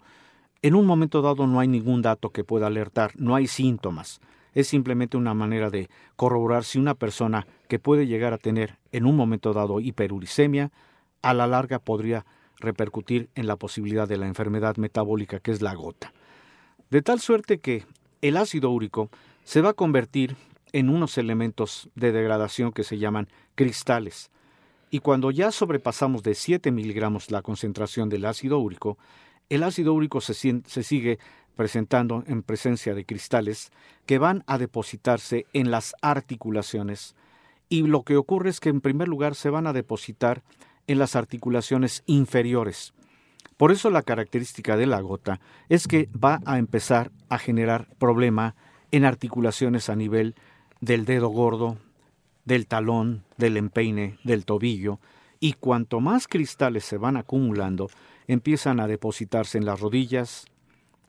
en 0.61 0.75
un 0.75 0.85
momento 0.85 1.21
dado 1.21 1.45
no 1.47 1.59
hay 1.59 1.67
ningún 1.67 2.01
dato 2.01 2.29
que 2.29 2.45
pueda 2.45 2.67
alertar, 2.67 3.11
no 3.17 3.35
hay 3.35 3.47
síntomas. 3.47 4.21
Es 4.53 4.67
simplemente 4.67 5.17
una 5.17 5.33
manera 5.33 5.69
de 5.69 5.89
corroborar 6.15 6.63
si 6.63 6.79
una 6.79 6.93
persona 6.93 7.47
que 7.67 7.79
puede 7.79 8.07
llegar 8.07 8.33
a 8.33 8.37
tener 8.37 8.77
en 8.91 9.05
un 9.05 9.17
momento 9.17 9.51
dado 9.51 9.79
hiperuricemia, 9.79 10.71
a 11.21 11.33
la 11.33 11.47
larga 11.47 11.79
podría 11.79 12.25
repercutir 12.63 13.29
en 13.35 13.45
la 13.45 13.57
posibilidad 13.57 14.07
de 14.07 14.17
la 14.17 14.27
enfermedad 14.27 14.77
metabólica 14.77 15.39
que 15.39 15.51
es 15.51 15.61
la 15.61 15.75
gota. 15.75 16.13
De 16.89 17.01
tal 17.01 17.19
suerte 17.19 17.59
que 17.59 17.85
el 18.21 18.37
ácido 18.37 18.71
úrico 18.71 19.09
se 19.43 19.61
va 19.61 19.69
a 19.69 19.73
convertir 19.73 20.35
en 20.71 20.89
unos 20.89 21.17
elementos 21.17 21.89
de 21.95 22.11
degradación 22.11 22.71
que 22.71 22.83
se 22.83 22.97
llaman 22.97 23.27
cristales. 23.55 24.31
Y 24.89 24.99
cuando 24.99 25.31
ya 25.31 25.51
sobrepasamos 25.51 26.23
de 26.23 26.35
7 26.35 26.71
miligramos 26.71 27.31
la 27.31 27.41
concentración 27.41 28.09
del 28.09 28.25
ácido 28.25 28.59
úrico, 28.59 28.97
el 29.49 29.63
ácido 29.63 29.93
úrico 29.93 30.21
se, 30.21 30.33
se 30.33 30.83
sigue 30.83 31.19
presentando 31.55 32.23
en 32.27 32.43
presencia 32.43 32.95
de 32.95 33.05
cristales 33.05 33.71
que 34.05 34.17
van 34.17 34.43
a 34.47 34.57
depositarse 34.57 35.45
en 35.53 35.71
las 35.71 35.95
articulaciones. 36.01 37.15
Y 37.69 37.83
lo 37.83 38.03
que 38.03 38.17
ocurre 38.17 38.49
es 38.49 38.59
que 38.59 38.69
en 38.69 38.81
primer 38.81 39.07
lugar 39.07 39.35
se 39.35 39.49
van 39.49 39.67
a 39.67 39.73
depositar 39.73 40.43
en 40.87 40.99
las 40.99 41.15
articulaciones 41.15 42.03
inferiores. 42.05 42.93
Por 43.57 43.71
eso 43.71 43.89
la 43.89 44.01
característica 44.01 44.77
de 44.77 44.87
la 44.87 44.99
gota 45.01 45.39
es 45.69 45.87
que 45.87 46.09
va 46.11 46.39
a 46.45 46.57
empezar 46.57 47.11
a 47.29 47.37
generar 47.37 47.87
problema 47.97 48.55
en 48.91 49.05
articulaciones 49.05 49.89
a 49.89 49.95
nivel 49.95 50.35
del 50.81 51.05
dedo 51.05 51.29
gordo, 51.29 51.77
del 52.45 52.67
talón, 52.67 53.23
del 53.37 53.57
empeine, 53.57 54.17
del 54.23 54.45
tobillo, 54.45 54.99
y 55.39 55.53
cuanto 55.53 55.99
más 55.99 56.27
cristales 56.27 56.85
se 56.85 56.97
van 56.97 57.17
acumulando, 57.17 57.89
empiezan 58.27 58.79
a 58.79 58.87
depositarse 58.87 59.57
en 59.57 59.65
las 59.65 59.79
rodillas, 59.79 60.45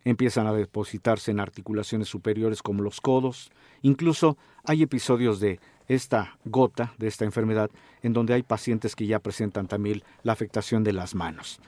empiezan 0.05 0.47
a 0.47 0.53
depositarse 0.53 1.31
en 1.31 1.41
articulaciones 1.41 2.09
superiores 2.09 2.63
como 2.63 2.83
los 2.83 3.01
codos, 3.01 3.51
incluso 3.83 4.37
hay 4.65 4.83
episodios 4.83 5.41
de 5.41 5.61
esta 5.89 6.39
gota 6.45 6.95
de 6.99 7.09
esta 7.09 7.25
enfermedad 7.25 7.71
en 8.03 8.13
donde 8.13 8.35
hay 8.35 8.43
pacientes 8.43 8.97
que 8.97 9.07
ya 9.07 9.19
presentan 9.19 9.67
también 9.67 10.03
la 10.23 10.33
afectación 10.33 10.85
de 10.85 10.93
las 10.93 11.15
manos. 11.15 11.61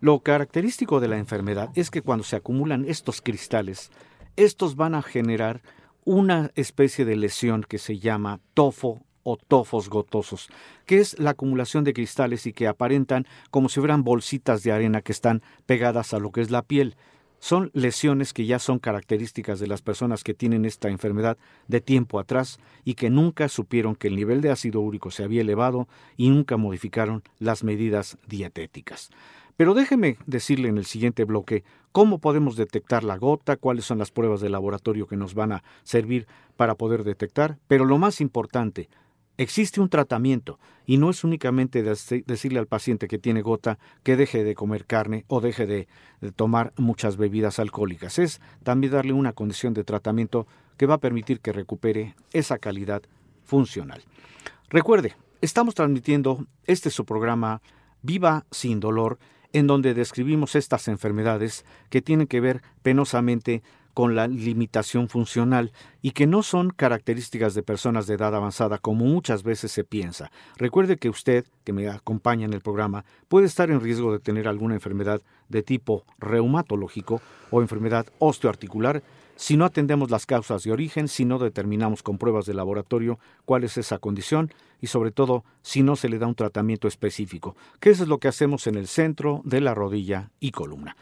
Lo 0.00 0.20
característico 0.20 1.00
de 1.00 1.08
la 1.08 1.18
enfermedad 1.18 1.70
es 1.74 1.90
que 1.90 2.02
cuando 2.02 2.24
se 2.24 2.36
acumulan 2.36 2.84
estos 2.86 3.20
cristales, 3.20 3.90
estos 4.36 4.76
van 4.76 4.94
a 4.94 5.02
generar 5.02 5.62
una 6.04 6.50
especie 6.56 7.04
de 7.04 7.16
lesión 7.16 7.62
que 7.62 7.78
se 7.78 7.98
llama 7.98 8.40
tofo 8.54 9.02
o 9.22 9.36
tofos 9.36 9.88
gotosos, 9.88 10.48
que 10.86 10.98
es 10.98 11.18
la 11.18 11.30
acumulación 11.30 11.84
de 11.84 11.92
cristales 11.92 12.46
y 12.46 12.52
que 12.52 12.66
aparentan 12.66 13.26
como 13.50 13.68
si 13.68 13.78
fueran 13.78 14.02
bolsitas 14.02 14.62
de 14.62 14.72
arena 14.72 15.02
que 15.02 15.12
están 15.12 15.42
pegadas 15.66 16.12
a 16.12 16.18
lo 16.18 16.32
que 16.32 16.40
es 16.40 16.50
la 16.50 16.62
piel. 16.62 16.96
Son 17.42 17.72
lesiones 17.74 18.32
que 18.32 18.46
ya 18.46 18.60
son 18.60 18.78
características 18.78 19.58
de 19.58 19.66
las 19.66 19.82
personas 19.82 20.22
que 20.22 20.32
tienen 20.32 20.64
esta 20.64 20.90
enfermedad 20.90 21.36
de 21.66 21.80
tiempo 21.80 22.20
atrás 22.20 22.60
y 22.84 22.94
que 22.94 23.10
nunca 23.10 23.48
supieron 23.48 23.96
que 23.96 24.06
el 24.06 24.14
nivel 24.14 24.42
de 24.42 24.52
ácido 24.52 24.80
úrico 24.80 25.10
se 25.10 25.24
había 25.24 25.40
elevado 25.40 25.88
y 26.16 26.30
nunca 26.30 26.56
modificaron 26.56 27.24
las 27.40 27.64
medidas 27.64 28.16
dietéticas. 28.28 29.10
Pero 29.56 29.74
déjeme 29.74 30.18
decirle 30.24 30.68
en 30.68 30.78
el 30.78 30.86
siguiente 30.86 31.24
bloque 31.24 31.64
cómo 31.90 32.20
podemos 32.20 32.54
detectar 32.54 33.02
la 33.02 33.18
gota, 33.18 33.56
cuáles 33.56 33.86
son 33.86 33.98
las 33.98 34.12
pruebas 34.12 34.40
de 34.40 34.48
laboratorio 34.48 35.08
que 35.08 35.16
nos 35.16 35.34
van 35.34 35.50
a 35.50 35.64
servir 35.82 36.28
para 36.56 36.76
poder 36.76 37.02
detectar, 37.02 37.58
pero 37.66 37.84
lo 37.84 37.98
más 37.98 38.20
importante, 38.20 38.88
Existe 39.38 39.80
un 39.80 39.88
tratamiento 39.88 40.58
y 40.84 40.98
no 40.98 41.08
es 41.08 41.24
únicamente 41.24 41.82
decirle 41.82 42.58
al 42.58 42.66
paciente 42.66 43.08
que 43.08 43.18
tiene 43.18 43.40
gota 43.40 43.78
que 44.02 44.16
deje 44.16 44.44
de 44.44 44.54
comer 44.54 44.84
carne 44.84 45.24
o 45.28 45.40
deje 45.40 45.66
de, 45.66 45.88
tomar 46.36 46.72
muchas 46.76 47.16
bebidas 47.16 47.58
alcohólicas. 47.58 48.18
Es 48.18 48.40
también 48.62 48.92
darle 48.92 49.12
una 49.12 49.32
condición 49.32 49.74
de 49.74 49.84
tratamiento 49.84 50.46
que 50.76 50.86
va 50.86 50.94
a 50.94 51.00
permitir 51.00 51.40
que 51.40 51.52
recupere 51.52 52.14
esa 52.32 52.58
calidad 52.58 53.02
funcional. 53.44 54.02
Recuerde, 54.68 55.16
estamos 55.40 55.74
transmitiendo 55.74 56.46
este 56.66 56.90
su 56.90 57.04
programa 57.04 57.62
Viva 58.02 58.46
sin 58.50 58.80
dolor 58.80 59.18
en 59.52 59.66
donde 59.66 59.94
describimos 59.94 60.56
estas 60.56 60.88
enfermedades 60.88 61.64
que 61.88 62.02
tienen 62.02 62.26
que 62.26 62.40
ver 62.40 62.62
penosamente 62.82 63.62
con 63.94 64.14
la 64.14 64.28
limitación 64.28 65.08
funcional 65.08 65.72
y 66.00 66.12
que 66.12 66.26
no 66.26 66.42
son 66.42 66.70
características 66.70 67.54
de 67.54 67.62
personas 67.62 68.06
de 68.06 68.14
edad 68.14 68.34
avanzada 68.34 68.78
como 68.78 69.04
muchas 69.04 69.42
veces 69.42 69.72
se 69.72 69.84
piensa. 69.84 70.30
Recuerde 70.56 70.96
que 70.96 71.08
usted, 71.08 71.46
que 71.64 71.72
me 71.72 71.88
acompaña 71.88 72.44
en 72.44 72.52
el 72.52 72.60
programa, 72.60 73.04
puede 73.28 73.46
estar 73.46 73.70
en 73.70 73.80
riesgo 73.80 74.12
de 74.12 74.18
tener 74.18 74.48
alguna 74.48 74.74
enfermedad 74.74 75.20
de 75.48 75.62
tipo 75.62 76.04
reumatológico 76.18 77.20
o 77.50 77.60
enfermedad 77.60 78.06
osteoarticular 78.18 79.02
si 79.36 79.56
no 79.56 79.64
atendemos 79.64 80.10
las 80.10 80.26
causas 80.26 80.62
de 80.62 80.72
origen, 80.72 81.08
si 81.08 81.24
no 81.24 81.38
determinamos 81.38 82.02
con 82.02 82.18
pruebas 82.18 82.46
de 82.46 82.54
laboratorio 82.54 83.18
cuál 83.44 83.64
es 83.64 83.76
esa 83.76 83.98
condición 83.98 84.52
y 84.80 84.88
sobre 84.88 85.10
todo 85.10 85.44
si 85.62 85.82
no 85.82 85.96
se 85.96 86.08
le 86.08 86.18
da 86.18 86.26
un 86.26 86.34
tratamiento 86.34 86.86
específico, 86.86 87.56
que 87.80 87.90
eso 87.90 88.02
es 88.02 88.08
lo 88.08 88.18
que 88.18 88.28
hacemos 88.28 88.66
en 88.66 88.76
el 88.76 88.86
centro 88.86 89.40
de 89.44 89.60
la 89.60 89.74
rodilla 89.74 90.30
y 90.38 90.50
columna. 90.50 90.96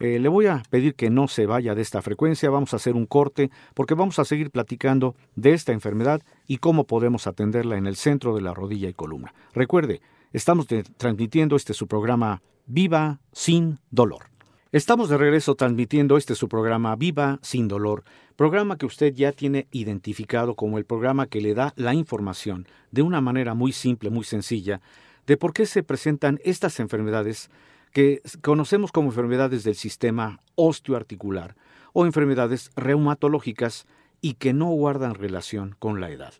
Eh, 0.00 0.18
le 0.18 0.28
voy 0.28 0.46
a 0.46 0.62
pedir 0.70 0.94
que 0.94 1.08
no 1.08 1.28
se 1.28 1.46
vaya 1.46 1.74
de 1.74 1.82
esta 1.82 2.02
frecuencia, 2.02 2.50
vamos 2.50 2.72
a 2.72 2.76
hacer 2.76 2.94
un 2.94 3.06
corte 3.06 3.50
porque 3.74 3.94
vamos 3.94 4.18
a 4.18 4.24
seguir 4.24 4.50
platicando 4.50 5.14
de 5.36 5.52
esta 5.52 5.72
enfermedad 5.72 6.22
y 6.48 6.58
cómo 6.58 6.84
podemos 6.84 7.26
atenderla 7.26 7.76
en 7.76 7.86
el 7.86 7.96
centro 7.96 8.34
de 8.34 8.42
la 8.42 8.54
rodilla 8.54 8.88
y 8.88 8.94
columna. 8.94 9.32
Recuerde, 9.52 10.00
estamos 10.32 10.66
transmitiendo 10.96 11.54
este 11.56 11.74
su 11.74 11.86
programa 11.86 12.42
Viva 12.66 13.20
sin 13.32 13.78
dolor. 13.90 14.30
Estamos 14.72 15.08
de 15.08 15.16
regreso 15.16 15.54
transmitiendo 15.54 16.16
este 16.16 16.34
su 16.34 16.48
programa 16.48 16.96
Viva 16.96 17.38
sin 17.42 17.68
dolor, 17.68 18.02
programa 18.34 18.76
que 18.76 18.86
usted 18.86 19.14
ya 19.14 19.30
tiene 19.30 19.68
identificado 19.70 20.56
como 20.56 20.78
el 20.78 20.84
programa 20.84 21.28
que 21.28 21.40
le 21.40 21.54
da 21.54 21.72
la 21.76 21.94
información 21.94 22.66
de 22.90 23.02
una 23.02 23.20
manera 23.20 23.54
muy 23.54 23.70
simple, 23.70 24.10
muy 24.10 24.24
sencilla, 24.24 24.80
de 25.28 25.36
por 25.36 25.52
qué 25.52 25.66
se 25.66 25.84
presentan 25.84 26.40
estas 26.42 26.80
enfermedades 26.80 27.50
que 27.94 28.20
conocemos 28.42 28.90
como 28.90 29.10
enfermedades 29.10 29.62
del 29.62 29.76
sistema 29.76 30.40
osteoarticular 30.56 31.54
o 31.92 32.04
enfermedades 32.04 32.72
reumatológicas 32.74 33.86
y 34.20 34.34
que 34.34 34.52
no 34.52 34.66
guardan 34.66 35.14
relación 35.14 35.76
con 35.78 36.00
la 36.00 36.10
edad. 36.10 36.34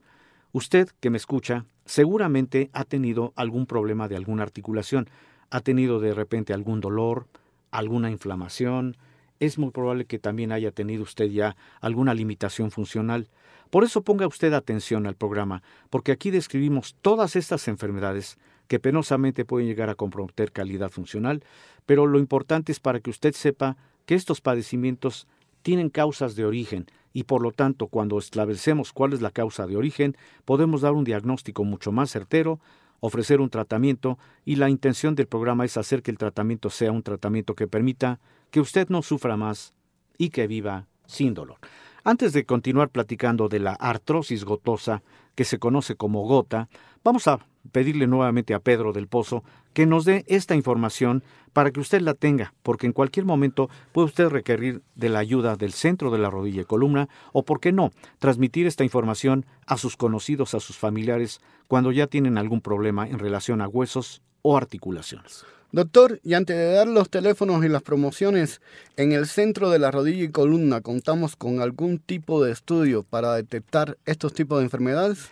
Usted 0.50 0.88
que 0.98 1.10
me 1.10 1.16
escucha 1.16 1.64
seguramente 1.84 2.70
ha 2.72 2.84
tenido 2.84 3.32
algún 3.36 3.66
problema 3.66 4.08
de 4.08 4.16
alguna 4.16 4.42
articulación, 4.42 5.08
ha 5.48 5.60
tenido 5.60 6.00
de 6.00 6.12
repente 6.12 6.52
algún 6.52 6.80
dolor, 6.80 7.28
alguna 7.70 8.10
inflamación, 8.10 8.96
es 9.38 9.56
muy 9.56 9.70
probable 9.70 10.06
que 10.06 10.18
también 10.18 10.50
haya 10.50 10.72
tenido 10.72 11.04
usted 11.04 11.26
ya 11.26 11.56
alguna 11.80 12.14
limitación 12.14 12.72
funcional. 12.72 13.28
Por 13.70 13.84
eso 13.84 14.02
ponga 14.02 14.26
usted 14.26 14.52
atención 14.54 15.06
al 15.06 15.14
programa, 15.14 15.62
porque 15.88 16.10
aquí 16.10 16.32
describimos 16.32 16.96
todas 17.00 17.36
estas 17.36 17.68
enfermedades 17.68 18.38
que 18.68 18.78
penosamente 18.78 19.44
pueden 19.44 19.66
llegar 19.66 19.90
a 19.90 19.94
comprometer 19.94 20.52
calidad 20.52 20.90
funcional, 20.90 21.44
pero 21.86 22.06
lo 22.06 22.18
importante 22.18 22.72
es 22.72 22.80
para 22.80 23.00
que 23.00 23.10
usted 23.10 23.32
sepa 23.32 23.76
que 24.06 24.14
estos 24.14 24.40
padecimientos 24.40 25.26
tienen 25.62 25.90
causas 25.90 26.36
de 26.36 26.44
origen 26.44 26.86
y 27.12 27.24
por 27.24 27.42
lo 27.42 27.52
tanto 27.52 27.86
cuando 27.86 28.18
establecemos 28.18 28.92
cuál 28.92 29.12
es 29.12 29.22
la 29.22 29.30
causa 29.30 29.66
de 29.66 29.76
origen 29.76 30.16
podemos 30.44 30.82
dar 30.82 30.92
un 30.92 31.04
diagnóstico 31.04 31.64
mucho 31.64 31.92
más 31.92 32.10
certero 32.10 32.60
ofrecer 33.00 33.42
un 33.42 33.50
tratamiento 33.50 34.18
y 34.46 34.56
la 34.56 34.70
intención 34.70 35.14
del 35.14 35.26
programa 35.26 35.66
es 35.66 35.76
hacer 35.76 36.02
que 36.02 36.10
el 36.10 36.16
tratamiento 36.16 36.70
sea 36.70 36.90
un 36.90 37.02
tratamiento 37.02 37.54
que 37.54 37.66
permita 37.66 38.18
que 38.50 38.60
usted 38.60 38.88
no 38.88 39.02
sufra 39.02 39.36
más 39.36 39.74
y 40.16 40.30
que 40.30 40.46
viva 40.46 40.86
sin 41.06 41.34
dolor. 41.34 41.58
Antes 42.06 42.34
de 42.34 42.44
continuar 42.44 42.90
platicando 42.90 43.48
de 43.48 43.60
la 43.60 43.72
artrosis 43.72 44.44
gotosa, 44.44 45.02
que 45.34 45.44
se 45.44 45.58
conoce 45.58 45.96
como 45.96 46.26
gota, 46.28 46.68
vamos 47.02 47.26
a 47.26 47.38
pedirle 47.72 48.06
nuevamente 48.06 48.52
a 48.52 48.60
Pedro 48.60 48.92
del 48.92 49.08
Pozo 49.08 49.42
que 49.72 49.86
nos 49.86 50.04
dé 50.04 50.22
esta 50.28 50.54
información 50.54 51.24
para 51.54 51.70
que 51.70 51.80
usted 51.80 52.02
la 52.02 52.12
tenga, 52.12 52.52
porque 52.62 52.86
en 52.86 52.92
cualquier 52.92 53.24
momento 53.24 53.70
puede 53.92 54.04
usted 54.04 54.28
requerir 54.28 54.82
de 54.94 55.08
la 55.08 55.20
ayuda 55.20 55.56
del 55.56 55.72
centro 55.72 56.10
de 56.10 56.18
la 56.18 56.28
rodilla 56.28 56.60
y 56.60 56.66
columna, 56.66 57.08
o 57.32 57.42
por 57.42 57.58
qué 57.58 57.72
no, 57.72 57.90
transmitir 58.18 58.66
esta 58.66 58.84
información 58.84 59.46
a 59.66 59.78
sus 59.78 59.96
conocidos, 59.96 60.54
a 60.54 60.60
sus 60.60 60.76
familiares, 60.76 61.40
cuando 61.68 61.90
ya 61.90 62.06
tienen 62.06 62.36
algún 62.36 62.60
problema 62.60 63.08
en 63.08 63.18
relación 63.18 63.62
a 63.62 63.68
huesos 63.68 64.20
o 64.42 64.58
articulaciones. 64.58 65.46
Doctor, 65.74 66.20
y 66.22 66.34
antes 66.34 66.56
de 66.56 66.70
dar 66.70 66.86
los 66.86 67.10
teléfonos 67.10 67.64
y 67.64 67.68
las 67.68 67.82
promociones, 67.82 68.60
en 68.96 69.10
el 69.10 69.26
centro 69.26 69.70
de 69.70 69.80
la 69.80 69.90
rodilla 69.90 70.22
y 70.22 70.28
columna 70.28 70.82
contamos 70.82 71.34
con 71.34 71.60
algún 71.60 71.98
tipo 71.98 72.44
de 72.44 72.52
estudio 72.52 73.02
para 73.02 73.34
detectar 73.34 73.98
estos 74.06 74.32
tipos 74.34 74.58
de 74.58 74.66
enfermedades. 74.66 75.30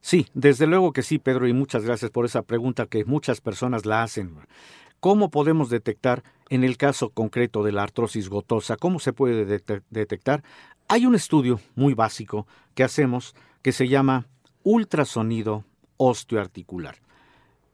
Sí, 0.00 0.28
desde 0.34 0.68
luego 0.68 0.92
que 0.92 1.02
sí, 1.02 1.18
Pedro, 1.18 1.48
y 1.48 1.52
muchas 1.52 1.84
gracias 1.84 2.12
por 2.12 2.24
esa 2.24 2.42
pregunta 2.42 2.86
que 2.86 3.04
muchas 3.04 3.40
personas 3.40 3.84
la 3.84 4.04
hacen. 4.04 4.36
¿Cómo 5.00 5.32
podemos 5.32 5.68
detectar 5.68 6.22
en 6.48 6.62
el 6.62 6.76
caso 6.76 7.10
concreto 7.10 7.64
de 7.64 7.72
la 7.72 7.82
artrosis 7.82 8.28
gotosa? 8.28 8.76
¿Cómo 8.76 9.00
se 9.00 9.12
puede 9.12 9.44
detectar? 9.90 10.44
Hay 10.86 11.06
un 11.06 11.16
estudio 11.16 11.58
muy 11.74 11.94
básico 11.94 12.46
que 12.76 12.84
hacemos 12.84 13.34
que 13.62 13.72
se 13.72 13.88
llama 13.88 14.28
ultrasonido 14.62 15.64
osteoarticular. 15.96 16.98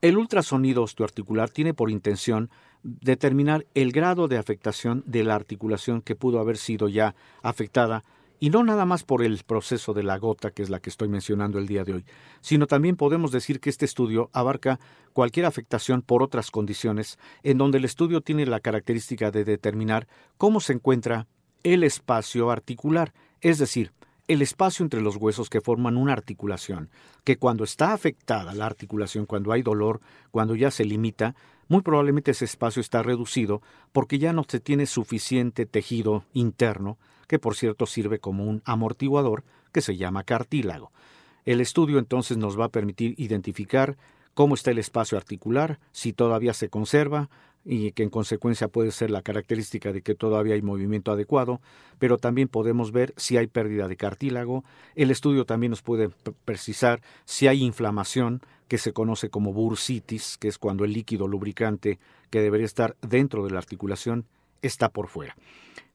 El 0.00 0.16
ultrasonido 0.16 0.84
osteoarticular 0.84 1.50
tiene 1.50 1.74
por 1.74 1.90
intención 1.90 2.50
determinar 2.84 3.66
el 3.74 3.90
grado 3.90 4.28
de 4.28 4.38
afectación 4.38 5.02
de 5.06 5.24
la 5.24 5.34
articulación 5.34 6.02
que 6.02 6.14
pudo 6.14 6.38
haber 6.38 6.56
sido 6.56 6.88
ya 6.88 7.16
afectada 7.42 8.04
y 8.38 8.50
no 8.50 8.62
nada 8.62 8.84
más 8.84 9.02
por 9.02 9.24
el 9.24 9.42
proceso 9.44 9.94
de 9.94 10.04
la 10.04 10.16
gota, 10.18 10.52
que 10.52 10.62
es 10.62 10.70
la 10.70 10.78
que 10.78 10.90
estoy 10.90 11.08
mencionando 11.08 11.58
el 11.58 11.66
día 11.66 11.82
de 11.82 11.94
hoy, 11.94 12.04
sino 12.40 12.68
también 12.68 12.94
podemos 12.94 13.32
decir 13.32 13.58
que 13.58 13.70
este 13.70 13.84
estudio 13.84 14.30
abarca 14.32 14.78
cualquier 15.12 15.46
afectación 15.46 16.02
por 16.02 16.22
otras 16.22 16.52
condiciones, 16.52 17.18
en 17.42 17.58
donde 17.58 17.78
el 17.78 17.84
estudio 17.84 18.20
tiene 18.20 18.46
la 18.46 18.60
característica 18.60 19.32
de 19.32 19.44
determinar 19.44 20.06
cómo 20.36 20.60
se 20.60 20.74
encuentra 20.74 21.26
el 21.64 21.82
espacio 21.82 22.52
articular, 22.52 23.12
es 23.40 23.58
decir, 23.58 23.92
el 24.28 24.42
espacio 24.42 24.84
entre 24.84 25.00
los 25.00 25.16
huesos 25.16 25.48
que 25.48 25.62
forman 25.62 25.96
una 25.96 26.12
articulación, 26.12 26.90
que 27.24 27.38
cuando 27.38 27.64
está 27.64 27.94
afectada 27.94 28.54
la 28.54 28.66
articulación, 28.66 29.24
cuando 29.24 29.52
hay 29.52 29.62
dolor, 29.62 30.00
cuando 30.30 30.54
ya 30.54 30.70
se 30.70 30.84
limita, 30.84 31.34
muy 31.66 31.80
probablemente 31.80 32.30
ese 32.30 32.44
espacio 32.44 32.80
está 32.80 33.02
reducido 33.02 33.62
porque 33.92 34.18
ya 34.18 34.34
no 34.34 34.44
se 34.46 34.60
tiene 34.60 34.86
suficiente 34.86 35.66
tejido 35.66 36.24
interno 36.34 36.98
que 37.26 37.38
por 37.38 37.56
cierto 37.56 37.86
sirve 37.86 38.18
como 38.18 38.44
un 38.44 38.62
amortiguador 38.64 39.44
que 39.72 39.80
se 39.80 39.96
llama 39.96 40.24
cartílago. 40.24 40.92
El 41.44 41.60
estudio 41.60 41.98
entonces 41.98 42.36
nos 42.36 42.58
va 42.58 42.66
a 42.66 42.70
permitir 42.70 43.14
identificar 43.16 43.96
cómo 44.34 44.54
está 44.54 44.70
el 44.70 44.78
espacio 44.78 45.18
articular, 45.18 45.78
si 45.92 46.12
todavía 46.12 46.54
se 46.54 46.68
conserva, 46.68 47.28
y 47.70 47.92
que 47.92 48.02
en 48.02 48.08
consecuencia 48.08 48.68
puede 48.68 48.92
ser 48.92 49.10
la 49.10 49.20
característica 49.20 49.92
de 49.92 50.00
que 50.00 50.14
todavía 50.14 50.54
hay 50.54 50.62
movimiento 50.62 51.12
adecuado, 51.12 51.60
pero 51.98 52.16
también 52.16 52.48
podemos 52.48 52.92
ver 52.92 53.12
si 53.18 53.36
hay 53.36 53.46
pérdida 53.46 53.88
de 53.88 53.96
cartílago. 53.96 54.64
El 54.94 55.10
estudio 55.10 55.44
también 55.44 55.70
nos 55.70 55.82
puede 55.82 56.08
precisar 56.46 57.02
si 57.26 57.46
hay 57.46 57.62
inflamación, 57.62 58.40
que 58.68 58.78
se 58.78 58.92
conoce 58.92 59.28
como 59.28 59.52
bursitis, 59.52 60.38
que 60.38 60.48
es 60.48 60.58
cuando 60.58 60.84
el 60.84 60.92
líquido 60.92 61.28
lubricante 61.28 61.98
que 62.30 62.40
debería 62.40 62.66
estar 62.66 62.96
dentro 63.02 63.44
de 63.44 63.50
la 63.50 63.58
articulación 63.58 64.24
está 64.62 64.90
por 64.90 65.08
fuera. 65.08 65.36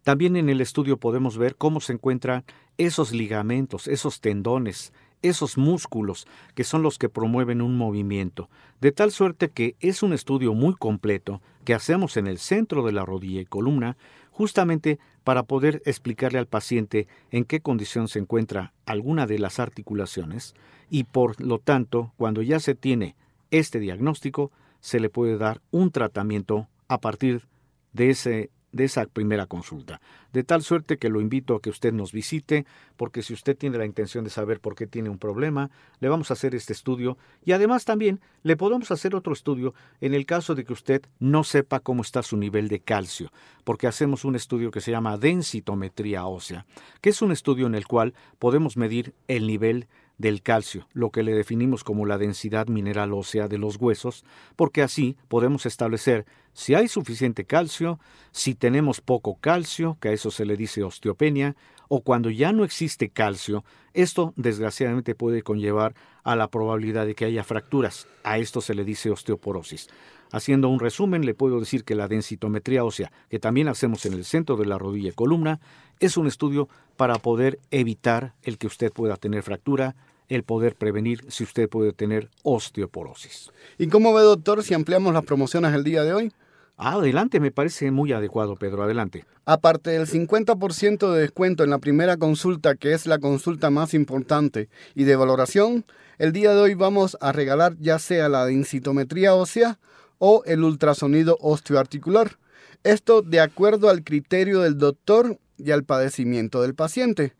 También 0.04 0.36
en 0.36 0.50
el 0.50 0.62
estudio 0.62 0.98
podemos 0.98 1.38
ver 1.38 1.56
cómo 1.56 1.80
se 1.82 1.94
encuentran 1.94 2.44
esos 2.78 3.14
ligamentos, 3.14 3.88
esos 3.88 4.22
tendones, 4.22 4.92
esos 5.24 5.58
músculos 5.58 6.28
que 6.54 6.64
son 6.64 6.84
los 6.84 7.00
que 7.00 7.10
promueven 7.10 7.62
un 7.62 7.76
movimiento, 7.76 8.50
de 8.80 8.92
tal 8.92 9.12
suerte 9.12 9.50
que 9.50 9.76
es 9.80 10.04
un 10.04 10.14
estudio 10.14 10.54
muy 10.54 10.76
completo 10.76 11.42
que 11.66 11.74
hacemos 11.74 12.18
en 12.18 12.28
el 12.28 12.38
centro 12.38 12.86
de 12.86 12.92
la 12.92 13.06
rodilla 13.06 13.42
y 13.42 13.46
columna, 13.46 13.98
justamente 14.32 15.00
para 15.24 15.44
poder 15.44 15.82
explicarle 15.86 16.40
al 16.40 16.48
paciente 16.48 17.08
en 17.32 17.46
qué 17.46 17.62
condición 17.62 18.08
se 18.08 18.20
encuentra 18.20 18.74
alguna 18.86 19.26
de 19.26 19.40
las 19.40 19.60
articulaciones 19.60 20.54
y 20.90 21.06
por 21.06 21.42
lo 21.42 21.60
tanto, 21.60 22.14
cuando 22.18 22.42
ya 22.42 22.60
se 22.60 22.76
tiene 22.76 23.16
este 23.52 23.80
diagnóstico, 23.80 24.52
se 24.80 25.00
le 25.00 25.10
puede 25.10 25.38
dar 25.38 25.62
un 25.72 25.92
tratamiento 25.92 26.68
a 26.88 27.00
partir 27.00 27.48
de 27.94 28.10
ese 28.10 28.50
de 28.74 28.84
esa 28.84 29.06
primera 29.06 29.46
consulta. 29.46 30.02
De 30.34 30.44
tal 30.44 30.64
suerte 30.64 30.98
que 30.98 31.08
lo 31.08 31.22
invito 31.22 31.56
a 31.56 31.62
que 31.62 31.70
usted 31.70 31.94
nos 31.94 32.12
visite, 32.12 32.66
porque 32.98 33.22
si 33.22 33.34
usted 33.34 33.56
tiene 33.56 33.78
la 33.78 33.86
intención 33.86 34.24
de 34.24 34.30
saber 34.30 34.60
por 34.60 34.76
qué 34.76 34.88
tiene 34.88 35.10
un 35.10 35.20
problema, 35.20 35.70
le 36.00 36.10
vamos 36.10 36.30
a 36.30 36.34
hacer 36.34 36.54
este 36.56 36.74
estudio 36.74 37.18
y 37.46 37.54
además 37.54 37.86
también 37.86 38.20
le 38.42 38.58
podemos 38.58 38.92
hacer 38.92 39.16
otro 39.16 39.32
estudio 39.32 39.74
en 40.02 40.14
el 40.14 40.26
caso 40.26 40.56
de 40.56 40.66
que 40.66 40.74
usted 40.74 41.04
no 41.20 41.44
sepa 41.44 41.80
cómo 41.80 42.02
está 42.02 42.24
su 42.24 42.36
nivel 42.36 42.68
de 42.68 42.80
calcio, 42.80 43.32
porque 43.64 43.88
hacemos 43.88 44.26
un 44.26 44.36
estudio 44.36 44.72
que 44.72 44.82
se 44.82 44.92
llama 44.92 45.18
densitometría 45.18 46.26
ósea, 46.26 46.66
que 47.00 47.12
es 47.12 47.22
un 47.22 47.32
estudio 47.32 47.68
en 47.68 47.76
el 47.76 47.86
cual 47.86 48.14
podemos 48.40 48.76
medir 48.76 49.14
el 49.28 49.48
nivel 49.48 49.88
del 50.18 50.42
calcio, 50.42 50.88
lo 50.94 51.10
que 51.10 51.24
le 51.24 51.34
definimos 51.34 51.84
como 51.84 52.06
la 52.06 52.18
densidad 52.18 52.68
mineral 52.68 53.14
ósea 53.14 53.48
de 53.48 53.58
los 53.58 53.78
huesos, 53.78 54.24
porque 54.56 54.82
así 54.82 55.18
podemos 55.28 55.66
establecer 55.66 56.26
si 56.54 56.76
hay 56.76 56.88
suficiente 56.88 57.46
calcio, 57.46 58.00
si 58.32 58.54
tenemos 58.54 59.02
poco 59.02 59.36
calcio, 59.40 59.98
que 60.00 60.10
a 60.10 60.14
eso 60.14 60.30
se 60.30 60.46
le 60.46 60.56
dice 60.56 60.84
osteopenia, 60.84 61.56
o 61.88 62.02
cuando 62.02 62.30
ya 62.30 62.52
no 62.54 62.64
existe 62.64 63.10
calcio, 63.10 63.64
esto 63.94 64.34
desgraciadamente 64.36 65.16
puede 65.16 65.42
conllevar 65.42 65.96
a 66.24 66.36
la 66.36 66.50
probabilidad 66.50 67.06
de 67.06 67.16
que 67.16 67.26
haya 67.26 67.44
fracturas, 67.44 68.08
a 68.24 68.38
esto 68.38 68.62
se 68.62 68.76
le 68.76 68.84
dice 68.84 69.10
osteoporosis. 69.10 69.90
Haciendo 70.34 70.68
un 70.68 70.80
resumen, 70.80 71.28
le 71.28 71.36
puedo 71.36 71.60
decir 71.60 71.84
que 71.84 71.94
la 71.94 72.08
densitometría 72.08 72.84
ósea, 72.84 73.12
que 73.30 73.38
también 73.38 73.68
hacemos 73.68 74.04
en 74.08 74.14
el 74.14 74.26
centro 74.26 74.58
de 74.58 74.66
la 74.66 74.80
rodilla 74.80 75.10
y 75.10 75.14
columna, 75.14 75.60
es 76.00 76.18
un 76.18 76.26
estudio 76.26 76.68
para 76.98 77.20
poder 77.20 77.60
evitar 77.70 78.34
el 78.42 78.58
que 78.58 78.66
usted 78.66 78.92
pueda 78.92 79.16
tener 79.16 79.44
fractura, 79.44 79.96
el 80.30 80.42
poder 80.42 80.74
prevenir 80.74 81.24
si 81.28 81.44
usted 81.44 81.70
puede 81.70 81.94
tener 81.94 82.32
osteoporosis. 82.42 83.52
¿Y 83.78 83.90
cómo 83.90 84.12
ve, 84.12 84.24
doctor, 84.24 84.64
si 84.64 84.74
ampliamos 84.74 85.14
las 85.14 85.24
promociones 85.24 85.72
el 85.72 85.84
día 85.84 86.04
de 86.04 86.14
hoy? 86.14 86.34
Adelante, 86.78 87.40
me 87.40 87.52
parece 87.52 87.92
muy 87.92 88.12
adecuado, 88.12 88.56
Pedro, 88.56 88.82
adelante. 88.82 89.26
Aparte 89.46 89.92
del 89.92 90.08
50% 90.08 91.12
de 91.12 91.22
descuento 91.22 91.64
en 91.64 91.70
la 91.70 91.78
primera 91.78 92.18
consulta, 92.18 92.74
que 92.74 92.94
es 92.94 93.06
la 93.06 93.20
consulta 93.20 93.70
más 93.70 93.94
importante, 93.94 94.68
y 94.96 95.04
de 95.04 95.16
valoración, 95.16 95.86
el 96.18 96.34
día 96.34 96.56
de 96.56 96.60
hoy 96.60 96.74
vamos 96.74 97.18
a 97.22 97.32
regalar 97.32 97.76
ya 97.80 98.00
sea 98.00 98.30
la 98.30 98.48
densitometría 98.48 99.36
ósea 99.36 99.78
o 100.18 100.44
el 100.46 100.64
ultrasonido 100.64 101.38
osteoarticular. 101.42 102.38
Esto 102.84 103.22
de 103.22 103.40
acuerdo 103.40 103.90
al 103.90 104.04
criterio 104.04 104.62
del 104.62 104.78
doctor 104.78 105.40
y 105.58 105.72
al 105.72 105.84
padecimiento 105.84 106.62
del 106.62 106.76
paciente. 106.76 107.34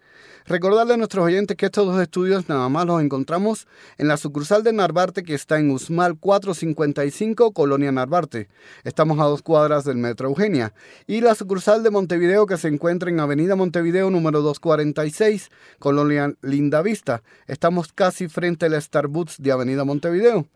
Recordarle 0.46 0.96
a 0.96 0.98
nuestros 0.98 1.26
oyentes 1.26 1.56
que 1.56 1.68
estos 1.68 1.86
dos 1.86 2.02
estudios 2.02 2.50
nada 2.50 2.68
más 2.68 2.86
los 2.86 3.02
encontramos 3.02 3.66
en 3.98 4.10
la 4.10 4.18
sucursal 4.18 4.62
de 4.64 4.74
Narvarte 4.74 5.24
que 5.24 5.36
está 5.36 5.58
en 5.58 5.72
Usmal 5.72 6.18
455, 6.20 7.54
Colonia 7.54 7.94
Narvarte. 7.94 8.50
Estamos 8.84 9.20
a 9.20 9.24
dos 9.24 9.42
cuadras 9.42 9.86
del 9.86 9.96
Metro 9.96 10.28
Eugenia. 10.28 10.74
Y 11.08 11.22
la 11.22 11.36
sucursal 11.36 11.82
de 11.82 11.92
Montevideo 11.92 12.46
que 12.46 12.58
se 12.58 12.68
encuentra 12.68 13.10
en 13.10 13.22
Avenida 13.22 13.56
Montevideo 13.56 14.10
número 14.10 14.42
246, 14.42 15.50
Colonia 15.80 16.34
Lindavista. 16.42 17.24
Estamos 17.48 17.94
casi 17.94 18.28
frente 18.28 18.66
al 18.66 18.82
Starbucks 18.82 19.42
de 19.42 19.52
Avenida 19.52 19.86
Montevideo. 19.86 20.48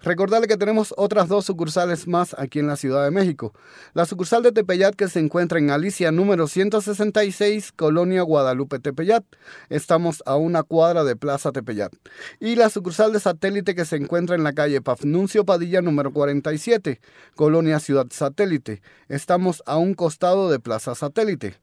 Recordarle 0.00 0.46
que 0.46 0.56
tenemos 0.56 0.94
otras 0.96 1.28
dos 1.28 1.44
sucursales 1.44 2.06
más 2.06 2.34
aquí 2.38 2.58
en 2.58 2.66
la 2.66 2.76
Ciudad 2.76 3.04
de 3.04 3.10
México. 3.10 3.52
La 3.92 4.06
sucursal 4.06 4.42
de 4.42 4.52
Tepeyat 4.52 4.94
que 4.94 5.08
se 5.08 5.20
encuentra 5.20 5.58
en 5.58 5.70
Alicia 5.70 6.12
número 6.12 6.46
166, 6.46 7.72
Colonia 7.72 8.22
Guadalupe 8.22 8.78
Tepeyat. 8.78 9.24
Estamos 9.68 10.22
a 10.26 10.36
una 10.36 10.62
cuadra 10.62 11.04
de 11.04 11.16
Plaza 11.16 11.52
Tepeyat. 11.52 11.92
Y 12.40 12.56
la 12.56 12.70
sucursal 12.70 13.12
de 13.12 13.20
satélite 13.20 13.74
que 13.74 13.84
se 13.84 13.96
encuentra 13.96 14.36
en 14.36 14.44
la 14.44 14.52
calle 14.52 14.80
Pafnuncio 14.80 15.44
Padilla 15.44 15.82
número 15.82 16.12
47, 16.12 17.00
Colonia 17.34 17.80
Ciudad 17.80 18.06
Satélite. 18.10 18.82
Estamos 19.08 19.62
a 19.66 19.76
un 19.76 19.94
costado 19.94 20.50
de 20.50 20.60
Plaza 20.60 20.94
Satélite. 20.94 21.56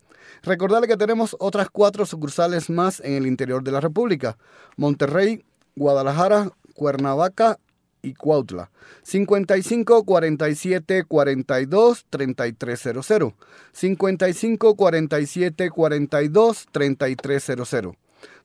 Recordarle 0.43 0.87
que 0.87 0.97
tenemos 0.97 1.35
otras 1.39 1.69
cuatro 1.69 2.05
sucursales 2.05 2.69
más 2.69 2.99
en 3.01 3.13
el 3.13 3.27
interior 3.27 3.63
de 3.63 3.71
la 3.71 3.79
República. 3.79 4.37
Monterrey, 4.77 5.43
Guadalajara, 5.75 6.51
Cuernavaca 6.73 7.59
y 8.01 8.13
Cuautla. 8.13 8.71
55 9.03 10.03
47 10.03 11.03
42 11.03 12.05
3300. 12.09 13.33
55 13.71 14.75
47 14.75 15.69
42 15.69 16.67
3300. 16.71 17.95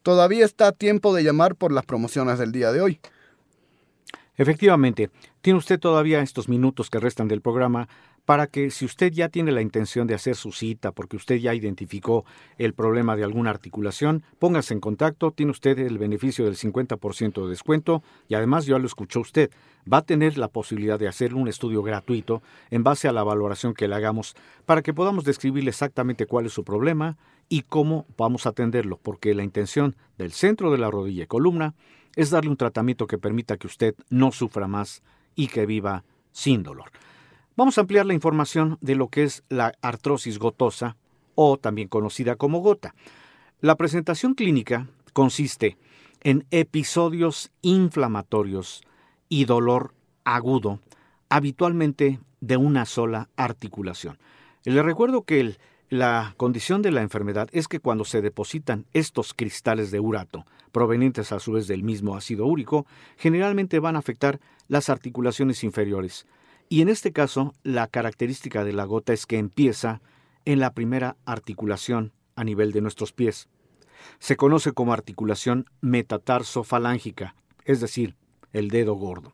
Todavía 0.03 0.45
está 0.45 0.69
a 0.69 0.73
tiempo 0.73 1.14
de 1.14 1.25
llamar 1.25 1.57
por 1.57 1.73
las 1.73 1.85
promociones 1.85 2.38
del 2.38 2.53
día 2.53 2.73
de 2.73 2.81
hoy. 2.81 3.01
Efectivamente, 4.37 5.11
tiene 5.40 5.59
usted 5.59 5.81
todavía 5.81 6.21
estos 6.21 6.49
minutos 6.49 6.90
que 6.90 7.01
restan 7.01 7.27
del 7.27 7.40
programa 7.40 7.88
para 8.27 8.49
que 8.49 8.71
si 8.71 8.85
usted 8.85 9.12
ya 9.12 9.29
tiene 9.29 9.53
la 9.53 9.62
intención 9.62 10.07
de 10.07 10.15
hacer 10.15 10.35
su 10.35 10.53
cita 10.53 10.91
porque 10.91 11.17
usted 11.17 11.37
ya 11.37 11.55
identificó 11.55 12.27
el 12.59 12.75
problema 12.75 13.17
de 13.17 13.25
alguna 13.25 13.51
articulación, 13.51 14.25
póngase 14.39 14.75
en 14.75 14.81
contacto, 14.81 15.31
tiene 15.31 15.53
usted 15.53 15.79
el 15.79 15.97
beneficio 15.97 16.45
del 16.45 16.57
50% 16.57 17.45
de 17.45 17.49
descuento 17.49 18.03
y 18.29 18.35
además 18.35 18.67
ya 18.67 18.79
lo 18.79 18.87
escuchó 18.87 19.21
usted, 19.21 19.51
va 19.91 19.99
a 19.99 20.03
tener 20.03 20.37
la 20.37 20.49
posibilidad 20.49 20.99
de 20.99 21.07
hacer 21.07 21.35
un 21.35 21.47
estudio 21.47 21.83
gratuito 21.83 22.43
en 22.71 22.83
base 22.83 23.07
a 23.07 23.12
la 23.12 23.23
valoración 23.23 23.75
que 23.75 23.87
le 23.87 23.95
hagamos 23.95 24.35
para 24.67 24.83
que 24.83 24.93
podamos 24.93 25.25
describirle 25.25 25.71
exactamente 25.71 26.27
cuál 26.27 26.47
es 26.47 26.53
su 26.53 26.65
problema 26.65 27.17
y 27.49 27.62
cómo 27.62 28.07
vamos 28.19 28.47
a 28.47 28.49
atenderlo, 28.49 28.99
porque 29.01 29.35
la 29.35 29.45
intención 29.45 29.95
del 30.19 30.33
centro 30.33 30.73
de 30.73 30.79
la 30.79 30.91
rodilla 30.91 31.23
y 31.23 31.29
columna 31.29 31.75
es 32.17 32.31
darle 32.31 32.51
un 32.51 32.57
tratamiento 32.57 33.07
que 33.07 33.19
permita 33.19 33.57
que 33.57 33.69
usted 33.69 33.95
no 34.11 34.33
sufra 34.33 34.67
más 34.67 35.05
y 35.37 35.47
que 35.47 35.65
viva 35.65 36.03
sin 36.33 36.65
dolor. 36.65 36.91
Vamos 37.57 37.79
a 37.79 37.81
ampliar 37.81 38.05
la 38.05 38.12
información 38.12 38.77
de 38.83 38.97
lo 38.97 39.09
que 39.09 39.23
es 39.23 39.42
la 39.49 39.73
artrosis 39.81 40.38
gotosa 40.38 40.99
o 41.35 41.57
también 41.57 41.88
conocida 41.88 42.37
como 42.37 42.61
gota. 42.61 42.95
La 43.62 43.77
presentación 43.77 44.35
clínica 44.35 44.88
consiste 45.14 45.79
en 46.23 46.45
episodios 46.51 47.51
inflamatorios 47.62 48.83
y 49.31 49.47
dolor 49.47 49.95
agudo, 50.25 50.81
habitualmente 51.31 52.21
de 52.42 52.59
una 52.59 52.85
sola 52.85 53.31
articulación. 53.37 54.19
Le 54.64 54.83
recuerdo 54.83 55.23
que 55.23 55.57
la 55.88 56.35
condición 56.37 56.83
de 56.83 56.90
la 56.90 57.01
enfermedad 57.01 57.49
es 57.53 57.69
que 57.69 57.81
cuando 57.81 58.05
se 58.05 58.21
depositan 58.21 58.85
estos 58.92 59.33
cristales 59.33 59.90
de 59.90 60.01
urato, 60.01 60.45
provenientes 60.73 61.33
a 61.33 61.40
su 61.40 61.53
vez 61.53 61.69
del 61.69 61.85
mismo 61.85 62.16
ácido 62.16 62.45
úrico, 62.45 62.85
generalmente 63.16 63.79
van 63.79 63.97
a 63.97 64.01
afectar 64.01 64.40
las 64.69 64.90
articulaciones 64.90 65.64
inferiores, 65.64 66.27
y 66.68 66.81
en 66.83 66.88
este 66.88 67.12
caso, 67.12 67.55
la 67.62 67.87
característica 67.87 68.64
de 68.64 68.72
la 68.72 68.85
gota 68.85 69.12
es 69.12 69.26
que 69.26 69.38
empieza 69.38 70.00
en 70.44 70.61
la 70.61 70.72
primera 70.72 71.16
articulación 71.24 72.12
a 72.35 72.44
nivel 72.44 72.72
de 72.72 72.81
nuestros 72.81 73.12
pies. 73.12 73.48
Se 74.18 74.37
conoce 74.37 74.72
como 74.72 74.92
articulación 74.92 75.66
metatarsofalángica, 75.81 77.35
es 77.64 77.81
decir, 77.81 78.16
el 78.52 78.68
dedo 78.68 78.94
gordo. 78.94 79.33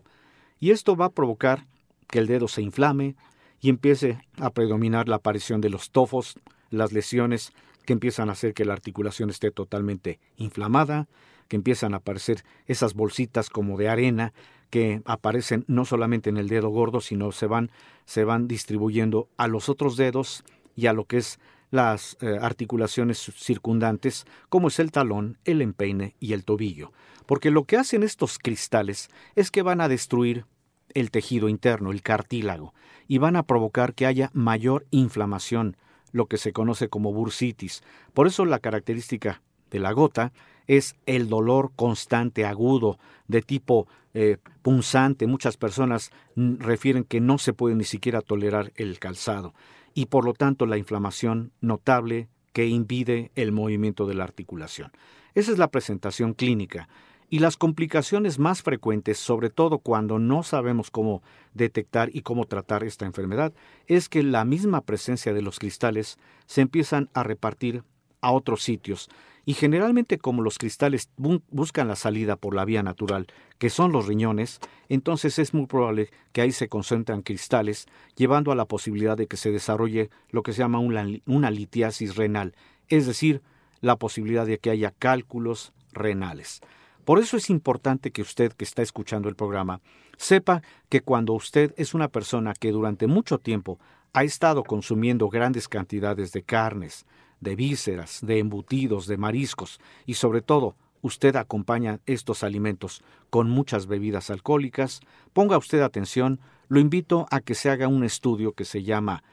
Y 0.61 0.71
esto 0.71 0.97
va 0.97 1.07
a 1.07 1.13
provocar 1.13 1.67
que 2.09 2.19
el 2.19 2.27
dedo 2.27 2.49
se 2.49 2.63
inflame 2.63 3.17
y 3.61 3.69
empiece 3.69 4.21
a 4.37 4.51
predominar 4.51 5.09
la 5.09 5.17
aparición 5.17 5.61
de 5.61 5.71
los 5.71 5.91
tofos, 5.91 6.39
las 6.71 6.93
lesiones 6.93 7.53
que 7.85 7.93
empiezan 7.93 8.29
a 8.29 8.33
hacer 8.33 8.55
que 8.55 8.65
la 8.65 8.73
articulación 8.73 9.31
esté 9.31 9.51
totalmente 9.51 10.21
inflamada, 10.37 11.09
que 11.49 11.57
empiezan 11.57 11.95
a 11.95 11.99
aparecer 11.99 12.45
esas 12.67 12.95
bolsitas 12.95 13.51
como 13.51 13.77
de 13.77 13.89
arena 13.89 14.33
que 14.73 15.03
aparecen 15.05 15.67
no 15.69 15.85
solamente 15.85 16.31
en 16.31 16.39
el 16.39 16.49
dedo 16.49 16.71
gordo, 16.71 17.03
sino 17.03 17.31
se 17.31 17.47
van, 17.47 17.71
se 18.07 18.25
van 18.25 18.49
distribuyendo 18.49 19.29
a 19.37 19.47
los 19.47 19.69
otros 19.69 19.99
dedos 19.99 20.45
y 20.75 20.87
a 20.87 20.95
lo 20.95 21.05
que 21.05 21.19
es 21.19 21.39
las 21.71 22.17
eh, 22.23 22.39
articulaciones 22.41 23.19
circundantes, 23.37 24.25
como 24.49 24.69
es 24.69 24.79
el 24.79 24.91
talón, 24.91 25.37
el 25.45 25.61
empeine 25.61 26.17
y 26.21 26.33
el 26.33 26.47
tobillo. 26.47 26.91
Porque 27.27 27.51
lo 27.51 27.65
que 27.65 27.77
hacen 27.77 28.03
estos 28.03 28.39
cristales 28.39 29.11
es 29.37 29.51
que 29.51 29.61
van 29.61 29.83
a 29.83 29.89
destruir 29.89 30.47
el 30.95 31.11
tejido 31.11 31.51
interno, 31.51 31.93
el 31.93 32.01
cartílago, 32.01 32.73
y 33.07 33.19
van 33.19 33.37
a 33.37 33.43
provocar 33.43 33.93
que 33.93 34.07
haya 34.07 34.31
mayor 34.33 34.87
inflamación, 34.91 35.77
lo 36.13 36.29
que 36.29 36.39
se 36.39 36.55
conoce 36.55 36.89
como 36.89 37.13
bursitis. 37.13 37.83
Por 38.15 38.27
eso 38.27 38.47
la 38.47 38.59
característica 38.59 39.43
de 39.71 39.81
la 39.81 39.93
gota 39.93 40.33
es 40.67 40.97
el 41.07 41.29
dolor 41.29 41.73
constante, 41.77 42.45
agudo, 42.45 42.99
de 43.29 43.43
tipo 43.43 43.87
eh, 44.15 44.39
punzante. 44.63 45.27
Muchas 45.27 45.57
personas 45.57 46.11
refieren 46.37 47.05
que 47.05 47.21
no 47.21 47.39
se 47.39 47.53
puede 47.53 47.75
ni 47.75 47.85
siquiera 47.85 48.21
tolerar 48.21 48.73
el 48.77 48.99
calzado 48.99 49.55
y 49.95 50.07
por 50.07 50.25
lo 50.25 50.33
tanto 50.35 50.67
la 50.67 50.79
inflamación 50.79 51.53
notable 51.61 52.29
que 52.53 52.67
impide 52.67 53.31
el 53.35 53.53
movimiento 53.53 54.07
de 54.07 54.15
la 54.15 54.25
articulación. 54.25 54.93
Esa 55.35 55.53
es 55.53 55.59
la 55.59 55.71
presentación 55.71 56.35
clínica. 56.35 56.89
Y 57.31 57.39
las 57.39 57.57
complicaciones 57.57 58.39
más 58.39 58.61
frecuentes, 58.61 59.17
sobre 59.17 59.49
todo 59.49 59.79
cuando 59.79 60.19
no 60.19 60.43
sabemos 60.43 60.91
cómo 60.91 61.23
detectar 61.55 62.11
y 62.13 62.21
cómo 62.21 62.45
tratar 62.45 62.85
esta 62.85 63.07
enfermedad, 63.07 63.55
es 63.87 64.11
que 64.11 64.23
la 64.23 64.45
misma 64.45 64.83
presencia 64.83 65.33
de 65.33 65.41
los 65.41 65.59
cristales 65.59 66.19
se 66.45 66.61
empiezan 66.61 67.09
a 67.15 67.23
repartir 67.23 67.85
a 68.21 68.33
otros 68.33 68.63
sitios, 68.63 69.09
y 69.45 69.55
generalmente 69.55 70.19
como 70.19 70.43
los 70.43 70.59
cristales 70.59 71.11
buscan 71.17 71.89
la 71.89 71.97
salida 71.97 72.37
por 72.37 72.55
la 72.55 72.65
vía 72.65 72.83
natural, 72.83 73.27
que 73.59 73.71
son 73.71 73.93
los 73.93 74.07
riñones, 74.07 74.61
entonces 74.89 75.39
es 75.39 75.55
muy 75.55 75.67
probable 75.67 76.11
que 76.33 76.43
ahí 76.43 76.53
se 76.53 76.69
concentran 76.69 77.23
cristales, 77.23 77.87
llevando 78.17 78.53
a 78.53 78.57
la 78.57 78.67
posibilidad 78.67 79.17
de 79.17 79.27
que 79.27 79.37
se 79.37 79.51
desarrolle 79.51 80.11
lo 80.31 80.43
que 80.43 80.53
se 80.53 80.59
llama 80.59 80.79
una, 80.79 81.07
una 81.27 81.51
litiasis 81.51 82.17
renal, 82.17 82.55
es 82.89 83.07
decir, 83.07 83.43
la 83.81 83.97
posibilidad 83.97 84.47
de 84.47 84.59
que 84.59 84.71
haya 84.71 84.93
cálculos 84.97 85.73
renales. 85.93 86.61
Por 87.05 87.19
eso 87.19 87.37
es 87.37 87.51
importante 87.51 88.13
que 88.13 88.23
usted 88.23 88.53
que 88.53 88.65
está 88.65 88.83
escuchando 88.83 89.29
el 89.29 89.35
programa 89.35 89.81
sepa 90.17 90.63
que 90.89 91.01
cuando 91.01 91.33
usted 91.33 91.75
es 91.77 91.95
una 91.95 92.09
persona 92.09 92.55
que 92.55 92.71
durante 92.71 93.09
mucho 93.09 93.39
tiempo 93.39 93.81
ha 94.13 94.23
estado 94.23 94.63
consumiendo 94.63 95.29
grandes 95.29 95.69
cantidades 95.69 96.33
de 96.33 96.43
carnes, 96.45 97.07
de 97.43 97.57
vísceras, 97.57 98.21
de 98.23 98.39
embutidos, 98.39 99.07
de 99.07 99.19
mariscos 99.19 99.81
y 100.07 100.15
sobre 100.15 100.41
todo 100.41 100.77
usted 101.03 101.35
acompaña 101.35 101.99
estos 102.07 102.45
alimentos 102.45 103.03
con 103.29 103.51
muchas 103.51 103.87
bebidas 103.87 104.31
alcohólicas, 104.31 105.01
ponga 105.33 105.59
usted 105.59 105.83
atención, 105.83 106.39
lo 106.69 106.79
invito 106.79 107.27
a 107.31 107.41
que 107.41 107.55
se 107.55 107.69
haga 107.69 107.89
un 107.89 108.05
estudio 108.05 108.53
que 108.53 108.65
se 108.65 108.85
llama 108.85 109.25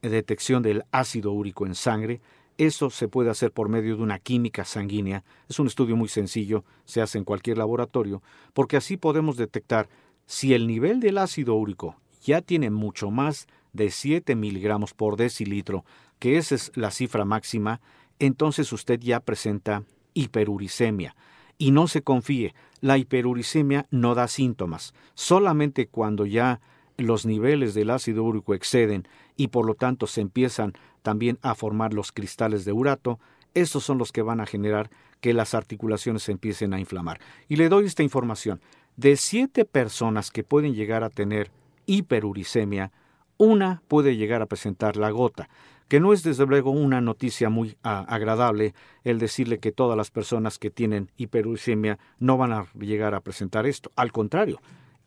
detección 0.00 0.62
del 0.62 0.82
ácido 0.90 1.32
úrico 1.32 1.66
en 1.66 1.74
sangre. 1.74 2.20
Eso 2.56 2.90
se 2.90 3.06
puede 3.06 3.30
hacer 3.30 3.52
por 3.52 3.68
medio 3.68 3.96
de 3.96 4.02
una 4.02 4.18
química 4.18 4.64
sanguínea. 4.64 5.22
Es 5.48 5.58
un 5.58 5.66
estudio 5.66 5.94
muy 5.94 6.08
sencillo, 6.08 6.64
se 6.86 7.02
hace 7.02 7.18
en 7.18 7.24
cualquier 7.24 7.58
laboratorio, 7.58 8.22
porque 8.54 8.78
así 8.78 8.96
podemos 8.96 9.36
detectar 9.36 9.88
si 10.26 10.54
el 10.54 10.66
nivel 10.66 11.00
del 11.00 11.18
ácido 11.18 11.54
úrico 11.54 11.96
ya 12.22 12.40
tiene 12.40 12.70
mucho 12.70 13.10
más 13.10 13.46
de 13.72 13.90
7 13.90 14.34
miligramos 14.36 14.94
por 14.94 15.16
decilitro, 15.16 15.84
que 16.22 16.36
esa 16.36 16.54
es 16.54 16.70
la 16.76 16.92
cifra 16.92 17.24
máxima, 17.24 17.80
entonces 18.20 18.72
usted 18.72 19.00
ya 19.00 19.18
presenta 19.18 19.82
hiperuricemia. 20.14 21.16
Y 21.58 21.72
no 21.72 21.88
se 21.88 22.02
confíe, 22.02 22.54
la 22.80 22.96
hiperuricemia 22.96 23.88
no 23.90 24.14
da 24.14 24.28
síntomas, 24.28 24.94
solamente 25.14 25.88
cuando 25.88 26.24
ya 26.24 26.60
los 26.96 27.26
niveles 27.26 27.74
del 27.74 27.90
ácido 27.90 28.22
úrico 28.22 28.54
exceden 28.54 29.08
y 29.36 29.48
por 29.48 29.66
lo 29.66 29.74
tanto 29.74 30.06
se 30.06 30.20
empiezan 30.20 30.74
también 31.02 31.40
a 31.42 31.56
formar 31.56 31.92
los 31.92 32.12
cristales 32.12 32.64
de 32.64 32.70
urato, 32.70 33.18
estos 33.54 33.82
son 33.82 33.98
los 33.98 34.12
que 34.12 34.22
van 34.22 34.38
a 34.38 34.46
generar 34.46 34.90
que 35.20 35.34
las 35.34 35.54
articulaciones 35.54 36.22
se 36.22 36.30
empiecen 36.30 36.72
a 36.72 36.78
inflamar. 36.78 37.18
Y 37.48 37.56
le 37.56 37.68
doy 37.68 37.86
esta 37.86 38.04
información. 38.04 38.60
De 38.96 39.16
siete 39.16 39.64
personas 39.64 40.30
que 40.30 40.44
pueden 40.44 40.72
llegar 40.76 41.02
a 41.02 41.10
tener 41.10 41.50
hiperuricemia, 41.86 42.92
una 43.38 43.82
puede 43.88 44.16
llegar 44.16 44.40
a 44.40 44.46
presentar 44.46 44.96
la 44.96 45.10
gota, 45.10 45.48
que 45.92 46.00
no 46.00 46.14
es 46.14 46.22
desde 46.22 46.46
luego 46.46 46.70
una 46.70 47.02
noticia 47.02 47.50
muy 47.50 47.76
ah, 47.82 48.06
agradable 48.08 48.72
el 49.04 49.18
decirle 49.18 49.58
que 49.58 49.72
todas 49.72 49.94
las 49.94 50.10
personas 50.10 50.58
que 50.58 50.70
tienen 50.70 51.10
hiperuricemia 51.18 51.98
no 52.18 52.38
van 52.38 52.50
a 52.54 52.66
llegar 52.80 53.14
a 53.14 53.20
presentar 53.20 53.66
esto. 53.66 53.92
Al 53.94 54.10
contrario, 54.10 54.58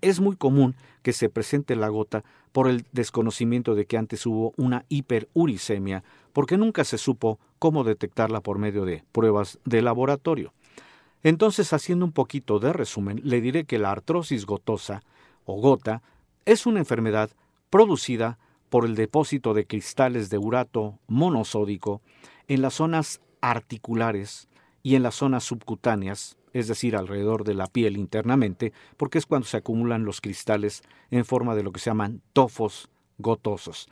es 0.02 0.20
muy 0.20 0.36
común 0.36 0.76
que 1.02 1.12
se 1.12 1.28
presente 1.28 1.76
la 1.76 1.90
gota 1.90 2.24
por 2.52 2.68
el 2.68 2.86
desconocimiento 2.92 3.74
de 3.74 3.88
que 3.88 3.98
antes 3.98 4.28
hubo 4.28 4.54
una 4.58 4.86
hiperuricemia, 4.88 6.04
porque 6.34 6.56
nunca 6.56 6.84
se 6.84 7.00
supo 7.00 7.40
cómo 7.58 7.84
detectarla 7.84 8.42
por 8.42 8.60
medio 8.60 8.86
de 8.86 9.04
pruebas 9.12 9.58
de 9.66 9.82
laboratorio. 9.82 10.54
Entonces, 11.24 11.74
haciendo 11.74 12.06
un 12.06 12.12
poquito 12.12 12.60
de 12.60 12.74
resumen, 12.74 13.22
le 13.24 13.42
diré 13.42 13.64
que 13.64 13.80
la 13.80 13.90
artrosis 13.90 14.46
gotosa 14.46 15.02
o 15.46 15.60
gota 15.60 16.04
es 16.46 16.68
una 16.68 16.78
enfermedad 16.78 17.32
producida 17.72 18.38
por 18.70 18.86
el 18.86 18.96
depósito 18.96 19.54
de 19.54 19.66
cristales 19.66 20.30
de 20.30 20.38
urato 20.38 21.00
monosódico 21.08 22.02
en 22.48 22.62
las 22.62 22.76
zonas 22.76 23.22
articulares 23.42 24.48
y 24.84 24.96
en 24.96 25.04
las 25.04 25.16
zonas 25.16 25.44
subcutáneas 25.44 26.38
es 26.56 26.70
decir, 26.70 26.96
alrededor 26.96 27.44
de 27.44 27.54
la 27.54 27.68
piel 27.68 27.98
internamente, 27.98 28.72
porque 28.96 29.18
es 29.18 29.26
cuando 29.26 29.46
se 29.46 29.58
acumulan 29.58 30.06
los 30.06 30.22
cristales 30.22 30.84
en 31.12 31.26
forma 31.26 31.54
de 31.54 31.64
lo 31.64 31.74
que 31.74 31.82
se 31.82 31.90
llaman 31.90 32.22
tofos 32.32 32.90
gotosos. 33.18 33.90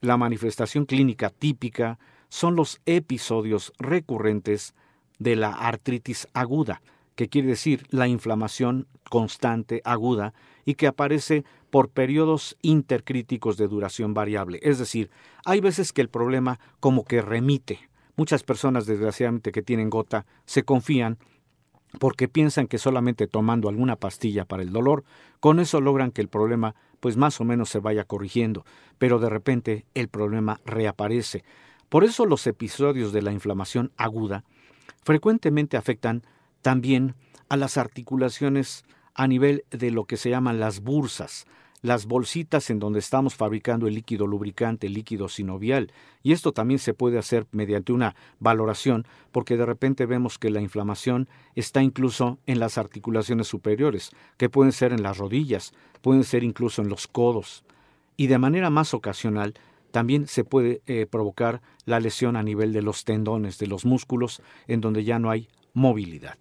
La 0.00 0.16
manifestación 0.16 0.86
clínica 0.86 1.28
típica 1.30 1.98
son 2.28 2.54
los 2.54 2.80
episodios 2.86 3.72
recurrentes 3.80 4.76
de 5.18 5.34
la 5.34 5.50
artritis 5.50 6.28
aguda, 6.34 6.82
que 7.16 7.28
quiere 7.28 7.48
decir 7.48 7.84
la 7.90 8.06
inflamación 8.06 8.86
constante 9.10 9.82
aguda 9.84 10.34
y 10.64 10.74
que 10.74 10.86
aparece 10.86 11.44
por 11.74 11.88
periodos 11.88 12.56
intercríticos 12.62 13.56
de 13.56 13.66
duración 13.66 14.14
variable. 14.14 14.60
Es 14.62 14.78
decir, 14.78 15.10
hay 15.44 15.60
veces 15.60 15.92
que 15.92 16.02
el 16.02 16.08
problema 16.08 16.60
como 16.78 17.04
que 17.04 17.20
remite. 17.20 17.90
Muchas 18.14 18.44
personas, 18.44 18.86
desgraciadamente, 18.86 19.50
que 19.50 19.60
tienen 19.60 19.90
gota, 19.90 20.24
se 20.44 20.62
confían 20.62 21.18
porque 21.98 22.28
piensan 22.28 22.68
que 22.68 22.78
solamente 22.78 23.26
tomando 23.26 23.68
alguna 23.68 23.96
pastilla 23.96 24.44
para 24.44 24.62
el 24.62 24.70
dolor, 24.70 25.02
con 25.40 25.58
eso 25.58 25.80
logran 25.80 26.12
que 26.12 26.20
el 26.20 26.28
problema 26.28 26.76
pues 27.00 27.16
más 27.16 27.40
o 27.40 27.44
menos 27.44 27.70
se 27.70 27.80
vaya 27.80 28.04
corrigiendo, 28.04 28.64
pero 28.98 29.18
de 29.18 29.30
repente 29.30 29.84
el 29.94 30.06
problema 30.06 30.60
reaparece. 30.64 31.42
Por 31.88 32.04
eso 32.04 32.24
los 32.24 32.46
episodios 32.46 33.12
de 33.12 33.22
la 33.22 33.32
inflamación 33.32 33.90
aguda 33.96 34.44
frecuentemente 35.02 35.76
afectan 35.76 36.22
también 36.62 37.16
a 37.48 37.56
las 37.56 37.78
articulaciones 37.78 38.84
a 39.12 39.26
nivel 39.26 39.64
de 39.70 39.90
lo 39.90 40.04
que 40.04 40.16
se 40.16 40.30
llaman 40.30 40.60
las 40.60 40.80
bursas, 40.80 41.46
las 41.84 42.06
bolsitas 42.06 42.70
en 42.70 42.78
donde 42.78 42.98
estamos 42.98 43.34
fabricando 43.34 43.86
el 43.86 43.94
líquido 43.94 44.26
lubricante, 44.26 44.86
el 44.86 44.94
líquido 44.94 45.28
sinovial. 45.28 45.92
Y 46.22 46.32
esto 46.32 46.52
también 46.52 46.78
se 46.78 46.94
puede 46.94 47.18
hacer 47.18 47.46
mediante 47.52 47.92
una 47.92 48.16
valoración, 48.40 49.06
porque 49.32 49.58
de 49.58 49.66
repente 49.66 50.06
vemos 50.06 50.38
que 50.38 50.48
la 50.48 50.62
inflamación 50.62 51.28
está 51.54 51.82
incluso 51.82 52.38
en 52.46 52.58
las 52.58 52.78
articulaciones 52.78 53.48
superiores, 53.48 54.12
que 54.38 54.48
pueden 54.48 54.72
ser 54.72 54.94
en 54.94 55.02
las 55.02 55.18
rodillas, 55.18 55.74
pueden 56.00 56.24
ser 56.24 56.42
incluso 56.42 56.80
en 56.80 56.88
los 56.88 57.06
codos. 57.06 57.64
Y 58.16 58.28
de 58.28 58.38
manera 58.38 58.70
más 58.70 58.94
ocasional, 58.94 59.52
también 59.90 60.26
se 60.26 60.42
puede 60.42 60.80
eh, 60.86 61.04
provocar 61.04 61.60
la 61.84 62.00
lesión 62.00 62.36
a 62.36 62.42
nivel 62.42 62.72
de 62.72 62.80
los 62.80 63.04
tendones, 63.04 63.58
de 63.58 63.66
los 63.66 63.84
músculos, 63.84 64.40
en 64.68 64.80
donde 64.80 65.04
ya 65.04 65.18
no 65.18 65.28
hay 65.28 65.48
movilidad. 65.74 66.38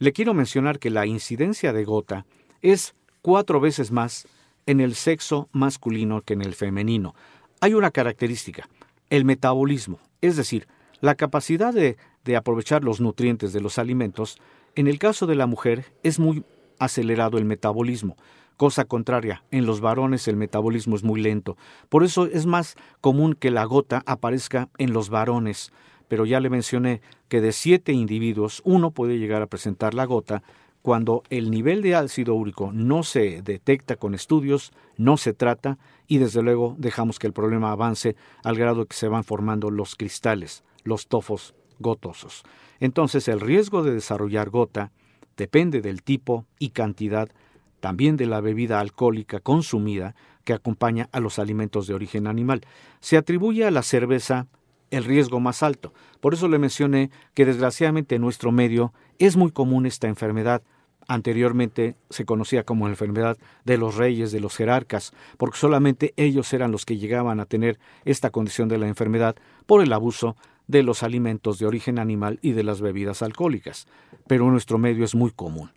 Le 0.00 0.12
quiero 0.12 0.34
mencionar 0.34 0.80
que 0.80 0.90
la 0.90 1.06
incidencia 1.06 1.72
de 1.72 1.84
gota 1.84 2.26
es 2.62 2.96
cuatro 3.22 3.60
veces 3.60 3.92
más 3.92 4.26
en 4.66 4.80
el 4.80 4.94
sexo 4.94 5.48
masculino 5.52 6.20
que 6.22 6.34
en 6.34 6.42
el 6.42 6.54
femenino. 6.54 7.14
Hay 7.60 7.74
una 7.74 7.90
característica, 7.90 8.68
el 9.08 9.24
metabolismo, 9.24 9.98
es 10.20 10.36
decir, 10.36 10.66
la 11.00 11.14
capacidad 11.14 11.72
de, 11.72 11.96
aprovechar 12.36 12.82
los 12.82 13.00
nutrientes 13.00 13.52
de 13.52 13.60
los 13.60 13.78
alimentos. 13.78 14.38
En 14.74 14.88
el 14.88 14.98
caso 14.98 15.26
de 15.26 15.36
la 15.36 15.46
mujer 15.46 15.92
es 16.02 16.18
muy 16.18 16.44
acelerado 16.78 17.38
el 17.38 17.44
metabolismo. 17.44 18.16
Cosa 18.56 18.84
contraria, 18.84 19.44
en 19.50 19.66
los 19.66 19.80
varones 19.80 20.26
el 20.28 20.36
metabolismo 20.36 20.96
es 20.96 21.04
muy 21.04 21.20
lento. 21.20 21.56
Por 21.88 22.02
eso 22.02 22.26
es 22.26 22.46
más 22.46 22.74
común 23.00 23.34
que 23.34 23.50
la 23.50 23.64
gota 23.64 24.02
aparezca 24.06 24.68
en 24.78 24.92
los 24.92 25.10
varones. 25.10 25.72
Pero 26.08 26.24
ya 26.24 26.40
le 26.40 26.50
mencioné 26.50 27.00
que 27.28 27.40
de 27.40 27.52
siete 27.52 27.92
individuos, 27.92 28.62
uno 28.64 28.92
puede 28.92 29.18
llegar 29.18 29.42
a 29.42 29.46
presentar 29.46 29.92
la 29.94 30.04
gota 30.04 30.42
cuando 30.86 31.24
el 31.30 31.50
nivel 31.50 31.82
de 31.82 31.96
ácido 31.96 32.34
úrico 32.34 32.70
no 32.72 33.02
se 33.02 33.42
detecta 33.42 33.96
con 33.96 34.14
estudios, 34.14 34.70
no 34.96 35.16
se 35.16 35.32
trata 35.32 35.78
y 36.06 36.18
desde 36.18 36.42
luego 36.42 36.76
dejamos 36.78 37.18
que 37.18 37.26
el 37.26 37.32
problema 37.32 37.72
avance 37.72 38.14
al 38.44 38.54
grado 38.54 38.86
que 38.86 38.94
se 38.94 39.08
van 39.08 39.24
formando 39.24 39.72
los 39.72 39.96
cristales, 39.96 40.62
los 40.84 41.08
tofos 41.08 41.56
gotosos. 41.80 42.44
Entonces 42.78 43.26
el 43.26 43.40
riesgo 43.40 43.82
de 43.82 43.94
desarrollar 43.94 44.48
gota 44.50 44.92
depende 45.36 45.80
del 45.80 46.04
tipo 46.04 46.46
y 46.60 46.68
cantidad 46.68 47.30
también 47.80 48.16
de 48.16 48.26
la 48.26 48.40
bebida 48.40 48.78
alcohólica 48.78 49.40
consumida 49.40 50.14
que 50.44 50.52
acompaña 50.52 51.08
a 51.10 51.18
los 51.18 51.40
alimentos 51.40 51.88
de 51.88 51.94
origen 51.94 52.28
animal. 52.28 52.60
Se 53.00 53.16
atribuye 53.16 53.64
a 53.64 53.72
la 53.72 53.82
cerveza 53.82 54.46
el 54.92 55.02
riesgo 55.02 55.40
más 55.40 55.64
alto. 55.64 55.92
Por 56.20 56.32
eso 56.32 56.46
le 56.46 56.60
mencioné 56.60 57.10
que 57.34 57.44
desgraciadamente 57.44 58.14
en 58.14 58.22
nuestro 58.22 58.52
medio 58.52 58.92
es 59.18 59.36
muy 59.36 59.50
común 59.50 59.84
esta 59.84 60.06
enfermedad 60.06 60.62
anteriormente 61.08 61.96
se 62.10 62.24
conocía 62.24 62.64
como 62.64 62.88
enfermedad 62.88 63.36
de 63.64 63.78
los 63.78 63.96
reyes, 63.96 64.32
de 64.32 64.40
los 64.40 64.56
jerarcas, 64.56 65.12
porque 65.36 65.58
solamente 65.58 66.12
ellos 66.16 66.52
eran 66.52 66.72
los 66.72 66.84
que 66.84 66.98
llegaban 66.98 67.40
a 67.40 67.46
tener 67.46 67.78
esta 68.04 68.30
condición 68.30 68.68
de 68.68 68.78
la 68.78 68.88
enfermedad 68.88 69.36
por 69.66 69.82
el 69.82 69.92
abuso 69.92 70.36
de 70.66 70.82
los 70.82 71.02
alimentos 71.02 71.58
de 71.58 71.66
origen 71.66 71.98
animal 71.98 72.38
y 72.42 72.52
de 72.52 72.64
las 72.64 72.80
bebidas 72.80 73.22
alcohólicas. 73.22 73.86
Pero 74.26 74.50
nuestro 74.50 74.78
medio 74.78 75.04
es 75.04 75.14
muy 75.14 75.30
común. 75.30 75.70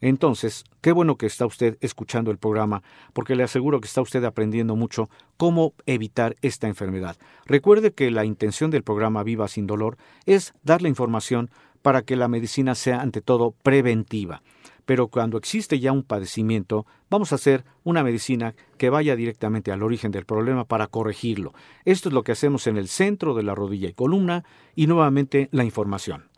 Entonces, 0.00 0.64
qué 0.82 0.92
bueno 0.92 1.16
que 1.16 1.24
está 1.24 1.46
usted 1.46 1.78
escuchando 1.80 2.30
el 2.30 2.36
programa, 2.36 2.82
porque 3.14 3.36
le 3.36 3.42
aseguro 3.42 3.80
que 3.80 3.86
está 3.86 4.02
usted 4.02 4.22
aprendiendo 4.24 4.76
mucho 4.76 5.08
cómo 5.38 5.72
evitar 5.86 6.36
esta 6.42 6.68
enfermedad. 6.68 7.16
Recuerde 7.46 7.92
que 7.92 8.10
la 8.10 8.26
intención 8.26 8.70
del 8.70 8.82
programa 8.82 9.22
Viva 9.22 9.48
sin 9.48 9.66
Dolor 9.66 9.96
es 10.26 10.52
dar 10.62 10.82
la 10.82 10.90
información 10.90 11.48
para 11.80 12.02
que 12.02 12.16
la 12.16 12.28
medicina 12.28 12.74
sea 12.74 13.00
ante 13.00 13.22
todo 13.22 13.52
preventiva 13.62 14.42
pero 14.86 15.08
cuando 15.08 15.38
existe 15.38 15.80
ya 15.80 15.92
un 15.92 16.02
padecimiento, 16.02 16.86
vamos 17.10 17.32
a 17.32 17.36
hacer 17.36 17.64
una 17.84 18.02
medicina 18.02 18.54
que 18.78 18.90
vaya 18.90 19.16
directamente 19.16 19.72
al 19.72 19.82
origen 19.82 20.10
del 20.10 20.26
problema 20.26 20.64
para 20.64 20.86
corregirlo. 20.86 21.54
Esto 21.84 22.08
es 22.08 22.12
lo 22.12 22.22
que 22.22 22.32
hacemos 22.32 22.66
en 22.66 22.76
el 22.76 22.88
centro 22.88 23.34
de 23.34 23.42
la 23.42 23.54
rodilla 23.54 23.88
y 23.88 23.94
columna 23.94 24.44
y 24.74 24.86
nuevamente 24.86 25.48
la 25.52 25.64
información. 25.64 26.33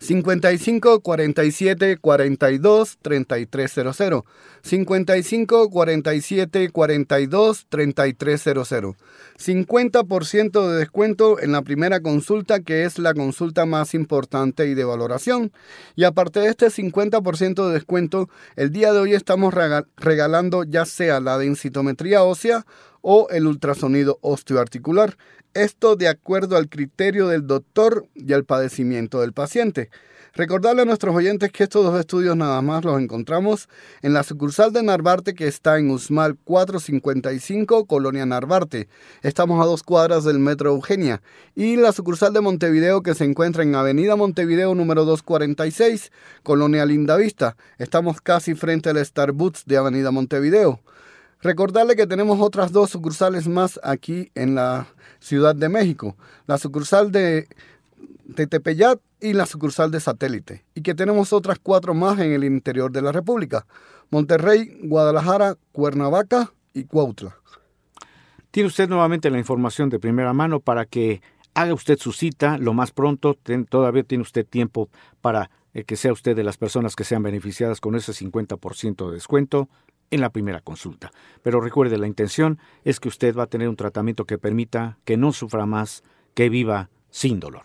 55 0.00 1.00
47 1.00 1.98
42 1.98 2.98
3300. 3.02 4.24
55 4.62 5.70
47 5.70 6.70
42 6.70 7.66
3300. 7.68 8.96
50% 9.38 10.68
de 10.68 10.78
descuento 10.78 11.38
en 11.40 11.52
la 11.52 11.62
primera 11.62 12.00
consulta, 12.00 12.60
que 12.60 12.84
es 12.84 12.98
la 12.98 13.12
consulta 13.12 13.66
más 13.66 13.92
importante 13.92 14.66
y 14.66 14.74
de 14.74 14.84
valoración. 14.84 15.52
Y 15.96 16.04
aparte 16.04 16.40
de 16.40 16.48
este 16.48 16.68
50% 16.68 17.66
de 17.66 17.72
descuento, 17.74 18.30
el 18.56 18.72
día 18.72 18.92
de 18.92 19.00
hoy 19.00 19.12
estamos 19.12 19.52
regalando 19.96 20.64
ya 20.64 20.86
sea 20.86 21.20
la 21.20 21.36
densitometría 21.36 22.22
ósea 22.22 22.64
o 23.02 23.28
el 23.30 23.46
ultrasonido 23.46 24.18
osteoarticular. 24.20 25.16
Esto 25.54 25.96
de 25.96 26.08
acuerdo 26.08 26.56
al 26.56 26.68
criterio 26.68 27.28
del 27.28 27.46
doctor 27.46 28.06
y 28.14 28.32
al 28.32 28.44
padecimiento 28.44 29.20
del 29.20 29.32
paciente. 29.32 29.90
Recordarle 30.32 30.82
a 30.82 30.84
nuestros 30.84 31.14
oyentes 31.14 31.50
que 31.50 31.64
estos 31.64 31.84
dos 31.84 31.98
estudios 31.98 32.36
nada 32.36 32.62
más 32.62 32.84
los 32.84 33.00
encontramos 33.00 33.68
en 34.00 34.12
la 34.12 34.22
sucursal 34.22 34.72
de 34.72 34.82
Narvarte 34.82 35.34
que 35.34 35.48
está 35.48 35.76
en 35.76 35.90
Usmal 35.90 36.36
455, 36.44 37.86
Colonia 37.86 38.24
Narvarte. 38.26 38.88
Estamos 39.22 39.60
a 39.60 39.66
dos 39.66 39.82
cuadras 39.82 40.22
del 40.22 40.38
Metro 40.38 40.70
Eugenia. 40.70 41.20
Y 41.56 41.76
la 41.76 41.90
sucursal 41.90 42.32
de 42.32 42.40
Montevideo 42.40 43.02
que 43.02 43.16
se 43.16 43.24
encuentra 43.24 43.64
en 43.64 43.74
Avenida 43.74 44.14
Montevideo 44.14 44.72
número 44.76 45.04
246, 45.04 46.12
Colonia 46.44 46.86
Lindavista. 46.86 47.56
Estamos 47.78 48.20
casi 48.20 48.54
frente 48.54 48.88
al 48.88 49.04
Starbucks 49.04 49.64
de 49.66 49.78
Avenida 49.78 50.12
Montevideo. 50.12 50.80
Recordarle 51.42 51.96
que 51.96 52.06
tenemos 52.06 52.38
otras 52.40 52.70
dos 52.70 52.90
sucursales 52.90 53.48
más 53.48 53.80
aquí 53.82 54.30
en 54.34 54.54
la 54.54 54.88
Ciudad 55.20 55.54
de 55.54 55.70
México. 55.70 56.16
La 56.46 56.58
sucursal 56.58 57.10
de, 57.12 57.48
de 58.24 58.46
Tepeyat 58.46 59.00
y 59.20 59.32
la 59.32 59.46
sucursal 59.46 59.90
de 59.90 60.00
Satélite. 60.00 60.64
Y 60.74 60.82
que 60.82 60.94
tenemos 60.94 61.32
otras 61.32 61.58
cuatro 61.58 61.94
más 61.94 62.18
en 62.18 62.32
el 62.32 62.44
interior 62.44 62.92
de 62.92 63.00
la 63.00 63.12
República. 63.12 63.66
Monterrey, 64.10 64.80
Guadalajara, 64.82 65.56
Cuernavaca 65.72 66.52
y 66.74 66.84
Cuautla. 66.84 67.36
Tiene 68.50 68.66
usted 68.66 68.88
nuevamente 68.88 69.30
la 69.30 69.38
información 69.38 69.88
de 69.88 69.98
primera 69.98 70.32
mano 70.34 70.60
para 70.60 70.84
que 70.84 71.22
haga 71.54 71.72
usted 71.72 71.98
su 71.98 72.12
cita 72.12 72.58
lo 72.58 72.74
más 72.74 72.90
pronto. 72.90 73.36
todavía 73.68 74.02
tiene 74.02 74.22
usted 74.22 74.46
tiempo 74.46 74.90
para 75.20 75.50
eh, 75.72 75.84
que 75.84 75.96
sea 75.96 76.12
usted 76.12 76.36
de 76.36 76.44
las 76.44 76.56
personas 76.56 76.96
que 76.96 77.04
sean 77.04 77.22
beneficiadas 77.22 77.80
con 77.80 77.94
ese 77.94 78.12
50% 78.12 79.08
de 79.08 79.14
descuento 79.14 79.68
en 80.10 80.20
la 80.20 80.30
primera 80.30 80.60
consulta. 80.60 81.12
Pero 81.42 81.60
recuerde, 81.60 81.98
la 81.98 82.06
intención 82.06 82.58
es 82.84 83.00
que 83.00 83.08
usted 83.08 83.36
va 83.36 83.44
a 83.44 83.48
tener 83.48 83.68
un 83.68 83.76
tratamiento 83.76 84.24
que 84.24 84.38
permita 84.38 84.98
que 85.04 85.16
no 85.16 85.32
sufra 85.32 85.66
más, 85.66 86.02
que 86.34 86.48
viva 86.48 86.90
sin 87.10 87.40
dolor. 87.40 87.64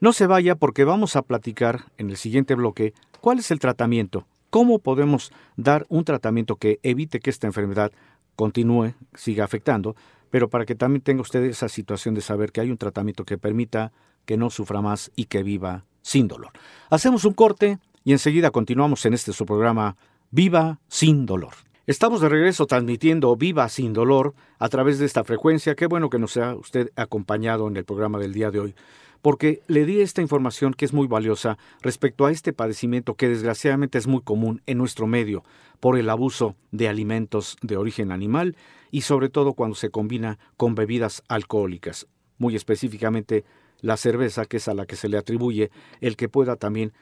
No 0.00 0.12
se 0.12 0.26
vaya 0.26 0.54
porque 0.54 0.84
vamos 0.84 1.16
a 1.16 1.22
platicar 1.22 1.86
en 1.96 2.10
el 2.10 2.16
siguiente 2.16 2.54
bloque 2.54 2.94
cuál 3.20 3.38
es 3.38 3.50
el 3.50 3.58
tratamiento, 3.58 4.26
cómo 4.50 4.78
podemos 4.78 5.32
dar 5.56 5.86
un 5.88 6.04
tratamiento 6.04 6.56
que 6.56 6.78
evite 6.82 7.20
que 7.20 7.30
esta 7.30 7.46
enfermedad 7.46 7.92
continúe, 8.36 8.94
siga 9.14 9.44
afectando, 9.44 9.96
pero 10.30 10.48
para 10.48 10.64
que 10.64 10.74
también 10.74 11.02
tenga 11.02 11.22
usted 11.22 11.42
esa 11.44 11.68
situación 11.68 12.14
de 12.14 12.20
saber 12.20 12.52
que 12.52 12.60
hay 12.60 12.70
un 12.70 12.78
tratamiento 12.78 13.24
que 13.24 13.38
permita 13.38 13.92
que 14.24 14.36
no 14.36 14.50
sufra 14.50 14.80
más 14.80 15.10
y 15.16 15.24
que 15.24 15.42
viva 15.42 15.84
sin 16.02 16.28
dolor. 16.28 16.52
Hacemos 16.90 17.24
un 17.24 17.32
corte 17.32 17.78
y 18.04 18.12
enseguida 18.12 18.50
continuamos 18.50 19.04
en 19.06 19.14
este 19.14 19.32
su 19.32 19.46
programa 19.46 19.96
Viva 20.30 20.78
sin 20.88 21.24
dolor. 21.24 21.54
Estamos 21.88 22.20
de 22.20 22.28
regreso 22.28 22.66
transmitiendo 22.66 23.34
Viva 23.34 23.66
sin 23.70 23.94
dolor 23.94 24.34
a 24.58 24.68
través 24.68 24.98
de 24.98 25.06
esta 25.06 25.24
frecuencia. 25.24 25.74
Qué 25.74 25.86
bueno 25.86 26.10
que 26.10 26.18
nos 26.18 26.36
ha 26.36 26.54
usted 26.54 26.92
acompañado 26.96 27.66
en 27.66 27.78
el 27.78 27.86
programa 27.86 28.18
del 28.18 28.34
día 28.34 28.50
de 28.50 28.60
hoy, 28.60 28.74
porque 29.22 29.62
le 29.68 29.86
di 29.86 30.02
esta 30.02 30.20
información 30.20 30.74
que 30.74 30.84
es 30.84 30.92
muy 30.92 31.06
valiosa 31.06 31.56
respecto 31.80 32.26
a 32.26 32.30
este 32.30 32.52
padecimiento 32.52 33.14
que 33.14 33.30
desgraciadamente 33.30 33.96
es 33.96 34.06
muy 34.06 34.20
común 34.20 34.60
en 34.66 34.76
nuestro 34.76 35.06
medio 35.06 35.44
por 35.80 35.96
el 35.96 36.10
abuso 36.10 36.56
de 36.72 36.90
alimentos 36.90 37.56
de 37.62 37.78
origen 37.78 38.12
animal 38.12 38.54
y 38.90 39.00
sobre 39.00 39.30
todo 39.30 39.54
cuando 39.54 39.74
se 39.74 39.88
combina 39.88 40.38
con 40.58 40.74
bebidas 40.74 41.22
alcohólicas, 41.26 42.06
muy 42.36 42.54
específicamente 42.54 43.46
la 43.80 43.96
cerveza, 43.96 44.44
que 44.44 44.58
es 44.58 44.68
a 44.68 44.74
la 44.74 44.84
que 44.84 44.96
se 44.96 45.08
le 45.08 45.16
atribuye 45.16 45.70
el 46.02 46.16
que 46.16 46.28
pueda 46.28 46.56
también 46.56 46.92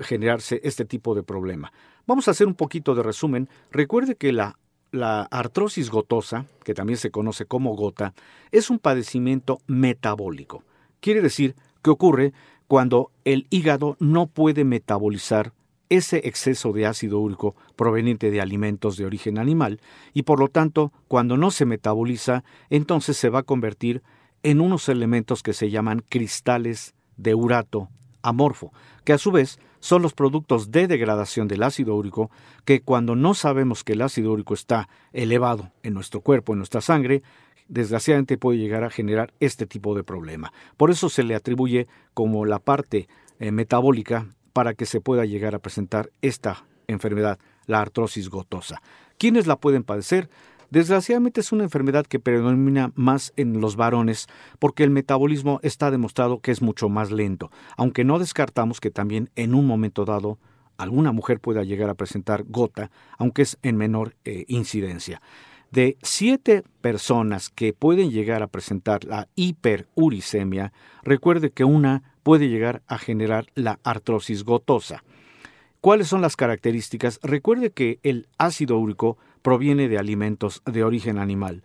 generarse 0.00 0.60
este 0.64 0.84
tipo 0.84 1.14
de 1.14 1.22
problema. 1.22 1.72
Vamos 2.06 2.28
a 2.28 2.32
hacer 2.32 2.46
un 2.46 2.54
poquito 2.54 2.94
de 2.94 3.02
resumen. 3.02 3.48
Recuerde 3.70 4.16
que 4.16 4.32
la, 4.32 4.58
la 4.90 5.22
artrosis 5.22 5.90
gotosa, 5.90 6.46
que 6.64 6.74
también 6.74 6.98
se 6.98 7.10
conoce 7.10 7.46
como 7.46 7.74
gota, 7.74 8.14
es 8.52 8.70
un 8.70 8.78
padecimiento 8.78 9.60
metabólico. 9.66 10.62
Quiere 11.00 11.20
decir 11.20 11.54
que 11.82 11.90
ocurre 11.90 12.32
cuando 12.66 13.10
el 13.24 13.46
hígado 13.50 13.96
no 14.00 14.26
puede 14.26 14.64
metabolizar 14.64 15.52
ese 15.90 16.22
exceso 16.24 16.72
de 16.72 16.86
ácido 16.86 17.20
úrico 17.20 17.54
proveniente 17.76 18.30
de 18.30 18.40
alimentos 18.40 18.96
de 18.96 19.04
origen 19.04 19.38
animal 19.38 19.80
y 20.14 20.22
por 20.22 20.40
lo 20.40 20.48
tanto 20.48 20.92
cuando 21.08 21.36
no 21.36 21.50
se 21.50 21.66
metaboliza 21.66 22.42
entonces 22.70 23.16
se 23.18 23.28
va 23.28 23.40
a 23.40 23.44
convertir 23.44 24.02
en 24.42 24.60
unos 24.60 24.88
elementos 24.88 25.42
que 25.42 25.52
se 25.52 25.70
llaman 25.70 26.02
cristales 26.08 26.94
de 27.16 27.34
urato 27.34 27.90
amorfo, 28.22 28.72
que 29.04 29.12
a 29.12 29.18
su 29.18 29.30
vez 29.30 29.58
son 29.84 30.00
los 30.00 30.14
productos 30.14 30.70
de 30.70 30.86
degradación 30.88 31.46
del 31.46 31.62
ácido 31.62 31.94
úrico 31.94 32.30
que 32.64 32.80
cuando 32.80 33.16
no 33.16 33.34
sabemos 33.34 33.84
que 33.84 33.92
el 33.92 34.00
ácido 34.00 34.32
úrico 34.32 34.54
está 34.54 34.88
elevado 35.12 35.72
en 35.82 35.92
nuestro 35.92 36.22
cuerpo, 36.22 36.54
en 36.54 36.60
nuestra 36.60 36.80
sangre, 36.80 37.22
desgraciadamente 37.68 38.38
puede 38.38 38.56
llegar 38.56 38.82
a 38.82 38.88
generar 38.88 39.34
este 39.40 39.66
tipo 39.66 39.94
de 39.94 40.02
problema. 40.02 40.54
Por 40.78 40.90
eso 40.90 41.10
se 41.10 41.22
le 41.22 41.34
atribuye 41.34 41.86
como 42.14 42.46
la 42.46 42.60
parte 42.60 43.08
eh, 43.38 43.50
metabólica 43.50 44.26
para 44.54 44.72
que 44.72 44.86
se 44.86 45.02
pueda 45.02 45.26
llegar 45.26 45.54
a 45.54 45.58
presentar 45.58 46.08
esta 46.22 46.64
enfermedad, 46.86 47.38
la 47.66 47.82
artrosis 47.82 48.30
gotosa. 48.30 48.80
¿Quiénes 49.18 49.46
la 49.46 49.56
pueden 49.56 49.84
padecer? 49.84 50.30
Desgraciadamente 50.74 51.40
es 51.40 51.52
una 51.52 51.62
enfermedad 51.62 52.04
que 52.04 52.18
predomina 52.18 52.90
más 52.96 53.32
en 53.36 53.60
los 53.60 53.76
varones 53.76 54.26
porque 54.58 54.82
el 54.82 54.90
metabolismo 54.90 55.60
está 55.62 55.92
demostrado 55.92 56.40
que 56.40 56.50
es 56.50 56.62
mucho 56.62 56.88
más 56.88 57.12
lento, 57.12 57.52
aunque 57.76 58.02
no 58.02 58.18
descartamos 58.18 58.80
que 58.80 58.90
también 58.90 59.30
en 59.36 59.54
un 59.54 59.68
momento 59.68 60.04
dado 60.04 60.36
alguna 60.76 61.12
mujer 61.12 61.38
pueda 61.38 61.62
llegar 61.62 61.90
a 61.90 61.94
presentar 61.94 62.42
gota, 62.48 62.90
aunque 63.18 63.42
es 63.42 63.56
en 63.62 63.76
menor 63.76 64.16
eh, 64.24 64.46
incidencia. 64.48 65.22
De 65.70 65.96
siete 66.02 66.64
personas 66.80 67.50
que 67.50 67.72
pueden 67.72 68.10
llegar 68.10 68.42
a 68.42 68.48
presentar 68.48 69.04
la 69.04 69.28
hiperuricemia, 69.36 70.72
recuerde 71.04 71.52
que 71.52 71.62
una 71.62 72.02
puede 72.24 72.48
llegar 72.48 72.82
a 72.88 72.98
generar 72.98 73.46
la 73.54 73.78
artrosis 73.84 74.42
gotosa. 74.42 75.04
¿Cuáles 75.80 76.08
son 76.08 76.20
las 76.20 76.34
características? 76.34 77.20
Recuerde 77.22 77.70
que 77.70 78.00
el 78.02 78.26
ácido 78.38 78.78
úrico 78.78 79.18
proviene 79.44 79.90
de 79.90 79.98
alimentos 79.98 80.62
de 80.64 80.84
origen 80.84 81.18
animal 81.18 81.62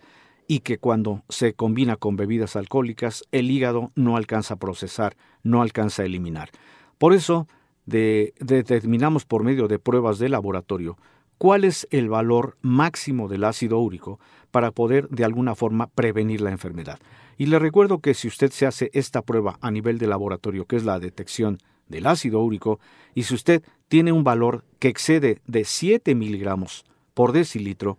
y 0.47 0.59
que 0.59 0.79
cuando 0.79 1.23
se 1.29 1.53
combina 1.53 1.95
con 1.95 2.17
bebidas 2.17 2.57
alcohólicas 2.57 3.23
el 3.31 3.49
hígado 3.49 3.93
no 3.95 4.17
alcanza 4.17 4.55
a 4.55 4.59
procesar, 4.59 5.15
no 5.43 5.61
alcanza 5.61 6.03
a 6.03 6.05
eliminar. 6.05 6.49
Por 6.97 7.13
eso 7.13 7.47
determinamos 7.85 9.23
por 9.23 9.45
medio 9.45 9.69
de 9.69 9.79
pruebas 9.79 10.19
de 10.19 10.27
laboratorio 10.27 10.97
cuál 11.37 11.63
es 11.63 11.87
el 11.89 12.09
valor 12.09 12.57
máximo 12.61 13.29
del 13.29 13.45
ácido 13.45 13.79
úrico 13.79 14.19
para 14.51 14.71
poder 14.71 15.07
de 15.07 15.23
alguna 15.23 15.55
forma 15.55 15.87
prevenir 15.87 16.41
la 16.41 16.51
enfermedad. 16.51 16.99
Y 17.37 17.45
le 17.45 17.59
recuerdo 17.59 17.99
que 17.99 18.13
si 18.13 18.27
usted 18.27 18.51
se 18.51 18.65
hace 18.65 18.89
esta 18.91 19.21
prueba 19.21 19.57
a 19.61 19.71
nivel 19.71 19.99
de 19.99 20.07
laboratorio, 20.07 20.65
que 20.65 20.75
es 20.75 20.83
la 20.83 20.99
detección 20.99 21.59
del 21.87 22.07
ácido 22.07 22.41
úrico, 22.41 22.81
y 23.15 23.23
si 23.23 23.35
usted 23.35 23.63
tiene 23.87 24.11
un 24.11 24.25
valor 24.25 24.65
que 24.79 24.89
excede 24.89 25.39
de 25.47 25.63
7 25.63 26.13
miligramos 26.13 26.83
por 27.13 27.31
decilitro, 27.31 27.97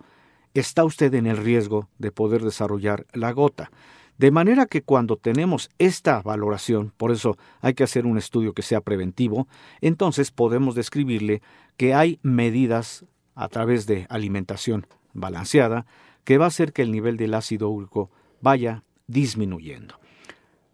está 0.54 0.84
usted 0.84 1.14
en 1.14 1.26
el 1.26 1.36
riesgo 1.36 1.88
de 1.98 2.12
poder 2.12 2.42
desarrollar 2.42 3.06
la 3.12 3.32
gota. 3.32 3.70
De 4.18 4.30
manera 4.30 4.66
que 4.66 4.82
cuando 4.82 5.16
tenemos 5.16 5.70
esta 5.78 6.20
valoración, 6.20 6.92
por 6.96 7.10
eso 7.10 7.38
hay 7.60 7.74
que 7.74 7.84
hacer 7.84 8.04
un 8.04 8.18
estudio 8.18 8.52
que 8.52 8.62
sea 8.62 8.80
preventivo, 8.80 9.48
entonces 9.80 10.30
podemos 10.30 10.74
describirle 10.74 11.40
que 11.76 11.94
hay 11.94 12.18
medidas 12.22 13.06
a 13.34 13.48
través 13.48 13.86
de 13.86 14.06
alimentación 14.10 14.86
balanceada 15.14 15.86
que 16.24 16.38
va 16.38 16.44
a 16.44 16.48
hacer 16.48 16.72
que 16.72 16.82
el 16.82 16.92
nivel 16.92 17.16
del 17.16 17.34
ácido 17.34 17.70
úrico 17.70 18.10
vaya 18.42 18.84
disminuyendo. 19.06 19.99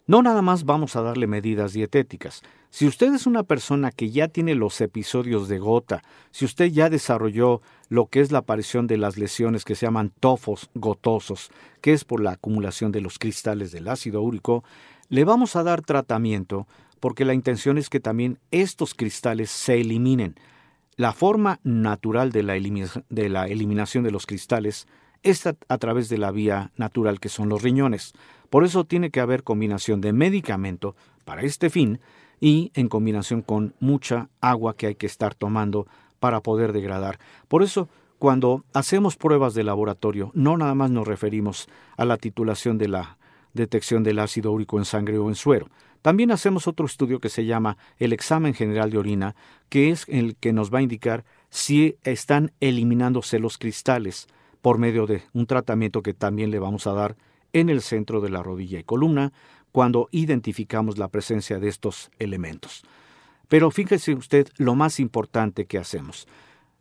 No 0.07 0.21
nada 0.23 0.41
más 0.41 0.63
vamos 0.63 0.95
a 0.95 1.01
darle 1.01 1.27
medidas 1.27 1.73
dietéticas. 1.73 2.41
Si 2.69 2.87
usted 2.87 3.13
es 3.13 3.27
una 3.27 3.43
persona 3.43 3.91
que 3.91 4.09
ya 4.09 4.29
tiene 4.29 4.55
los 4.55 4.79
episodios 4.79 5.49
de 5.49 5.59
gota, 5.59 6.01
si 6.31 6.45
usted 6.45 6.67
ya 6.67 6.89
desarrolló 6.89 7.61
lo 7.89 8.05
que 8.05 8.21
es 8.21 8.31
la 8.31 8.39
aparición 8.39 8.87
de 8.87 8.97
las 8.97 9.17
lesiones 9.17 9.65
que 9.65 9.75
se 9.75 9.85
llaman 9.85 10.13
tofos 10.21 10.69
gotosos, 10.75 11.49
que 11.81 11.91
es 11.91 12.05
por 12.05 12.21
la 12.21 12.31
acumulación 12.31 12.93
de 12.93 13.01
los 13.01 13.19
cristales 13.19 13.73
del 13.73 13.89
ácido 13.89 14.21
úrico, 14.21 14.63
le 15.09 15.25
vamos 15.25 15.57
a 15.57 15.63
dar 15.63 15.81
tratamiento 15.81 16.67
porque 17.01 17.25
la 17.25 17.33
intención 17.33 17.77
es 17.77 17.89
que 17.89 17.99
también 17.99 18.39
estos 18.51 18.93
cristales 18.93 19.49
se 19.49 19.81
eliminen. 19.81 20.35
La 20.95 21.11
forma 21.11 21.59
natural 21.63 22.31
de 22.31 22.43
la, 22.43 22.53
de 23.09 23.29
la 23.29 23.47
eliminación 23.47 24.05
de 24.05 24.11
los 24.11 24.25
cristales 24.25 24.87
es 25.21 25.45
a 25.45 25.77
través 25.77 26.07
de 26.07 26.17
la 26.17 26.31
vía 26.31 26.71
natural 26.77 27.19
que 27.19 27.29
son 27.29 27.49
los 27.49 27.61
riñones. 27.61 28.13
Por 28.49 28.63
eso 28.63 28.83
tiene 28.85 29.09
que 29.09 29.19
haber 29.19 29.43
combinación 29.43 30.01
de 30.01 30.13
medicamento 30.13 30.95
para 31.25 31.41
este 31.41 31.69
fin 31.69 31.99
y 32.39 32.71
en 32.75 32.87
combinación 32.87 33.41
con 33.41 33.73
mucha 33.79 34.29
agua 34.41 34.75
que 34.75 34.87
hay 34.87 34.95
que 34.95 35.07
estar 35.07 35.35
tomando 35.35 35.87
para 36.19 36.41
poder 36.41 36.73
degradar. 36.73 37.19
Por 37.47 37.63
eso, 37.63 37.89
cuando 38.19 38.63
hacemos 38.73 39.15
pruebas 39.15 39.53
de 39.53 39.63
laboratorio, 39.63 40.31
no 40.33 40.57
nada 40.57 40.75
más 40.75 40.89
nos 40.89 41.07
referimos 41.07 41.67
a 41.97 42.05
la 42.05 42.17
titulación 42.17 42.77
de 42.77 42.87
la 42.87 43.17
detección 43.53 44.03
del 44.03 44.19
ácido 44.19 44.51
úrico 44.51 44.77
en 44.77 44.85
sangre 44.85 45.17
o 45.17 45.27
en 45.29 45.35
suero. 45.35 45.69
También 46.01 46.31
hacemos 46.31 46.67
otro 46.67 46.85
estudio 46.85 47.19
que 47.19 47.29
se 47.29 47.45
llama 47.45 47.77
el 47.97 48.13
examen 48.13 48.53
general 48.53 48.91
de 48.91 48.97
orina, 48.97 49.35
que 49.67 49.89
es 49.89 50.05
el 50.07 50.35
que 50.35 50.53
nos 50.53 50.73
va 50.73 50.79
a 50.79 50.83
indicar 50.83 51.25
si 51.49 51.97
están 52.03 52.51
eliminándose 52.59 53.39
los 53.39 53.57
cristales 53.57 54.27
por 54.61 54.77
medio 54.77 55.05
de 55.05 55.23
un 55.33 55.47
tratamiento 55.47 56.01
que 56.01 56.13
también 56.13 56.51
le 56.51 56.59
vamos 56.59 56.87
a 56.87 56.93
dar 56.93 57.17
en 57.59 57.69
el 57.69 57.81
centro 57.81 58.21
de 58.21 58.29
la 58.29 58.43
rodilla 58.43 58.79
y 58.79 58.83
columna 58.83 59.33
cuando 59.71 60.09
identificamos 60.11 60.97
la 60.97 61.07
presencia 61.07 61.59
de 61.59 61.69
estos 61.69 62.09
elementos. 62.19 62.83
Pero 63.47 63.71
fíjese 63.71 64.13
usted 64.13 64.47
lo 64.57 64.75
más 64.75 64.99
importante 64.99 65.65
que 65.65 65.77
hacemos. 65.77 66.27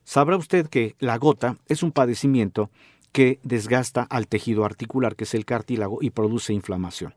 Sabrá 0.05 0.37
usted 0.37 0.69
que 0.69 0.95
la 0.99 1.19
gota 1.19 1.57
es 1.67 1.83
un 1.83 1.93
padecimiento 1.93 2.71
que 3.13 3.41
desgasta 3.43 4.03
al 4.03 4.29
tejido 4.29 4.65
articular, 4.65 5.17
que 5.17 5.25
es 5.25 5.35
el 5.35 5.45
cartílago, 5.45 5.99
y 6.01 6.11
produce 6.11 6.53
inflamación. 6.53 7.15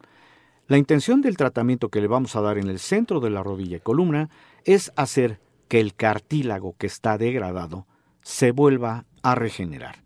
La 0.68 0.78
intención 0.78 1.22
del 1.22 1.36
tratamiento 1.36 1.90
que 1.90 2.02
le 2.02 2.08
vamos 2.08 2.36
a 2.36 2.42
dar 2.42 2.58
en 2.58 2.70
el 2.70 2.80
centro 2.80 3.20
de 3.20 3.30
la 3.30 3.44
rodilla 3.44 3.78
y 3.78 3.82
columna 3.82 4.30
es 4.66 4.92
hacer 4.96 5.40
que 5.68 5.80
el 5.80 5.96
cartílago 5.96 6.76
que 6.78 6.88
está 6.88 7.18
degradado 7.18 7.88
se 8.22 8.52
vuelva 8.52 9.06
a 9.24 9.36
regenerar. 9.36 10.04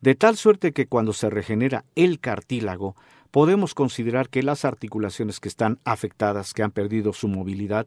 De 0.00 0.14
tal 0.14 0.36
suerte 0.36 0.72
que 0.72 0.86
cuando 0.86 1.12
se 1.12 1.28
regenera 1.28 1.84
el 1.94 2.20
cartílago, 2.20 2.94
podemos 3.30 3.74
considerar 3.74 4.28
que 4.28 4.42
las 4.42 4.64
articulaciones 4.64 5.40
que 5.40 5.48
están 5.48 5.78
afectadas, 5.84 6.54
que 6.54 6.62
han 6.62 6.70
perdido 6.70 7.12
su 7.12 7.28
movilidad, 7.28 7.86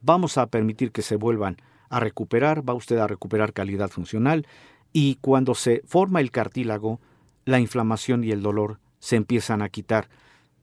vamos 0.00 0.36
a 0.36 0.46
permitir 0.46 0.92
que 0.92 1.02
se 1.02 1.16
vuelvan 1.16 1.56
a 1.88 2.00
recuperar, 2.00 2.68
va 2.68 2.74
usted 2.74 2.98
a 2.98 3.06
recuperar 3.06 3.52
calidad 3.52 3.88
funcional 3.88 4.46
y 4.92 5.16
cuando 5.20 5.54
se 5.54 5.82
forma 5.86 6.20
el 6.20 6.30
cartílago, 6.30 7.00
la 7.44 7.60
inflamación 7.60 8.24
y 8.24 8.30
el 8.30 8.42
dolor 8.42 8.78
se 8.98 9.16
empiezan 9.16 9.62
a 9.62 9.68
quitar. 9.68 10.08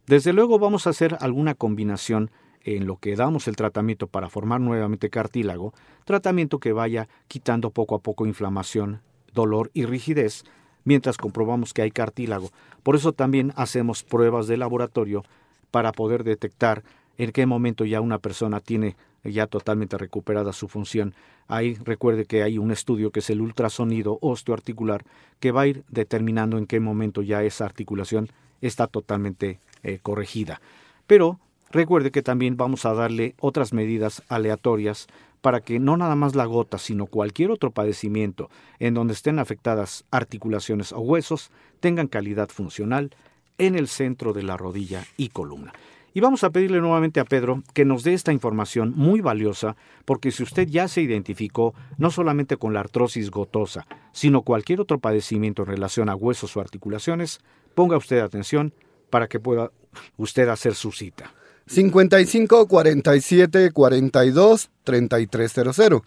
Desde 0.08 0.34
luego 0.34 0.60
vamos 0.60 0.88
a 0.88 0.92
hacer 0.92 1.18
alguna 1.22 1.54
combinación 1.54 2.32
en 2.64 2.86
lo 2.86 2.98
que 2.98 3.16
damos 3.16 3.48
el 3.48 3.56
tratamiento 3.56 4.08
para 4.08 4.30
formar 4.30 4.62
nuevamente 4.62 5.10
cartílago, 5.10 5.74
tratamiento 6.06 6.60
que 6.60 6.74
vaya 6.74 7.08
quitando 7.28 7.72
poco 7.72 7.96
a 7.96 8.00
poco 8.00 8.26
inflamación, 8.26 9.02
dolor 9.34 9.72
y 9.74 9.86
rigidez, 9.86 10.44
mientras 10.84 11.18
comprobamos 11.18 11.74
que 11.74 11.82
hay 11.82 11.92
cartílago. 11.92 12.52
Por 12.84 12.96
eso 12.96 13.14
también 13.14 13.54
hacemos 13.56 14.04
pruebas 14.04 14.48
de 14.48 14.58
laboratorio 14.58 15.24
para 15.72 15.92
poder 15.92 16.24
detectar 16.24 16.84
en 17.18 17.32
qué 17.32 17.46
momento 17.46 17.86
ya 17.86 18.02
una 18.02 18.18
persona 18.18 18.60
tiene 18.60 18.96
ya 19.24 19.48
totalmente 19.48 19.98
recuperada 19.98 20.54
su 20.54 20.68
función. 20.68 21.14
Ahí 21.48 21.76
recuerde 21.84 22.26
que 22.26 22.44
hay 22.44 22.58
un 22.58 22.72
estudio 22.72 23.12
que 23.12 23.20
es 23.20 23.30
el 23.30 23.42
ultrasonido 23.42 24.18
osteoarticular 24.22 25.04
que 25.40 25.52
va 25.52 25.62
a 25.62 25.68
ir 25.68 25.84
determinando 25.90 26.58
en 26.58 26.66
qué 26.66 26.80
momento 26.80 27.22
ya 27.22 27.44
esa 27.44 27.66
articulación 27.66 28.30
está 28.62 28.88
totalmente 28.88 29.60
eh, 29.84 30.00
corregida. 30.02 30.62
Pero 31.08 31.40
recuerde 31.72 32.12
que 32.12 32.22
también 32.22 32.58
vamos 32.58 32.86
a 32.86 32.94
darle 32.94 33.36
otras 33.40 33.74
medidas 33.74 34.24
aleatorias 34.28 35.08
para 35.42 35.62
que 35.62 35.80
no 35.80 35.98
nada 35.98 36.16
más 36.16 36.36
la 36.36 36.46
gota, 36.46 36.78
sino 36.78 37.08
cualquier 37.08 37.52
otro 37.52 37.72
padecimiento 37.72 38.50
en 38.80 38.94
donde 38.94 39.14
estén 39.14 39.40
afectadas 39.40 40.06
articulaciones 40.12 40.94
o 40.94 41.00
huesos 41.00 41.52
tengan 41.80 42.08
calidad 42.08 42.50
funcional 42.50 43.16
en 43.58 43.76
el 43.76 43.88
centro 43.88 44.34
de 44.34 44.44
la 44.44 44.58
rodilla 44.58 45.06
y 45.18 45.30
columna. 45.30 45.74
Y 46.14 46.20
vamos 46.20 46.44
a 46.44 46.50
pedirle 46.50 46.82
nuevamente 46.82 47.22
a 47.22 47.26
Pedro 47.26 47.64
que 47.74 47.86
nos 47.86 48.04
dé 48.04 48.14
esta 48.14 48.34
información 48.34 48.94
muy 48.96 49.22
valiosa, 49.22 49.78
porque 50.04 50.32
si 50.32 50.44
usted 50.44 50.68
ya 50.68 50.90
se 50.90 51.02
identificó 51.02 51.74
no 51.98 52.12
solamente 52.12 52.58
con 52.58 52.74
la 52.74 52.82
artrosis 52.82 53.32
gotosa, 53.32 53.88
sino 54.12 54.42
cualquier 54.42 54.82
otro 54.82 55.00
padecimiento 55.00 55.62
en 55.62 55.70
relación 55.70 56.10
a 56.10 56.16
huesos 56.16 56.58
o 56.58 56.60
articulaciones, 56.60 57.40
ponga 57.76 57.96
usted 57.96 58.20
atención 58.20 58.74
para 59.10 59.28
que 59.28 59.40
pueda 59.40 59.72
usted 60.18 60.50
hacer 60.50 60.76
su 60.76 60.92
cita. 60.92 61.34
55 61.72 62.68
47 62.68 63.72
42 63.72 64.70
3300. 64.84 66.02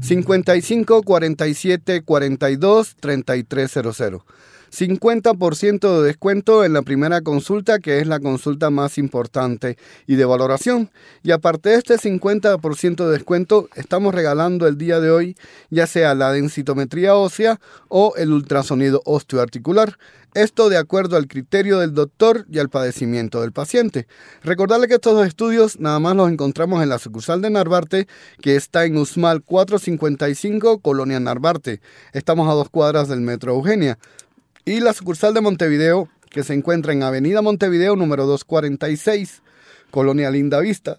55 0.00 1.02
47 1.02 2.02
42 2.02 2.96
3300. 3.00 4.22
50% 4.70 6.00
de 6.00 6.06
descuento 6.06 6.64
en 6.64 6.72
la 6.72 6.82
primera 6.82 7.22
consulta, 7.22 7.80
que 7.80 7.98
es 7.98 8.06
la 8.06 8.20
consulta 8.20 8.70
más 8.70 8.98
importante 8.98 9.76
y 10.06 10.14
de 10.14 10.24
valoración. 10.24 10.90
Y 11.24 11.32
aparte 11.32 11.70
de 11.70 11.76
este 11.76 11.96
50% 11.96 13.06
de 13.06 13.10
descuento, 13.10 13.68
estamos 13.74 14.14
regalando 14.14 14.68
el 14.68 14.78
día 14.78 15.00
de 15.00 15.10
hoy 15.10 15.36
ya 15.70 15.88
sea 15.88 16.14
la 16.14 16.32
densitometría 16.32 17.16
ósea 17.16 17.58
o 17.88 18.14
el 18.16 18.32
ultrasonido 18.32 19.02
osteoarticular. 19.04 19.98
Esto 20.34 20.68
de 20.68 20.76
acuerdo 20.76 21.16
al 21.16 21.26
criterio 21.26 21.78
del 21.78 21.94
doctor 21.94 22.46
y 22.50 22.58
al 22.58 22.68
padecimiento 22.68 23.40
del 23.40 23.52
paciente. 23.52 24.06
Recordarle 24.42 24.86
que 24.86 24.94
estos 24.94 25.14
dos 25.14 25.26
estudios 25.26 25.80
nada 25.80 25.98
más 26.00 26.14
los 26.16 26.30
encontramos 26.30 26.82
en 26.82 26.90
la 26.90 26.98
sucursal 26.98 27.40
de 27.40 27.50
Narvarte, 27.50 28.06
que 28.42 28.54
está 28.54 28.84
en 28.84 28.98
Usmal 28.98 29.42
455, 29.42 30.80
Colonia 30.80 31.18
Narvarte. 31.18 31.80
Estamos 32.12 32.48
a 32.48 32.52
dos 32.52 32.68
cuadras 32.68 33.08
del 33.08 33.22
Metro 33.22 33.54
Eugenia 33.54 33.98
y 34.64 34.80
la 34.80 34.92
sucursal 34.92 35.32
de 35.32 35.40
Montevideo, 35.40 36.08
que 36.28 36.44
se 36.44 36.52
encuentra 36.52 36.92
en 36.92 37.02
Avenida 37.02 37.40
Montevideo 37.40 37.96
número 37.96 38.26
246, 38.26 39.42
Colonia 39.90 40.30
Linda 40.30 40.60
Vista. 40.60 40.98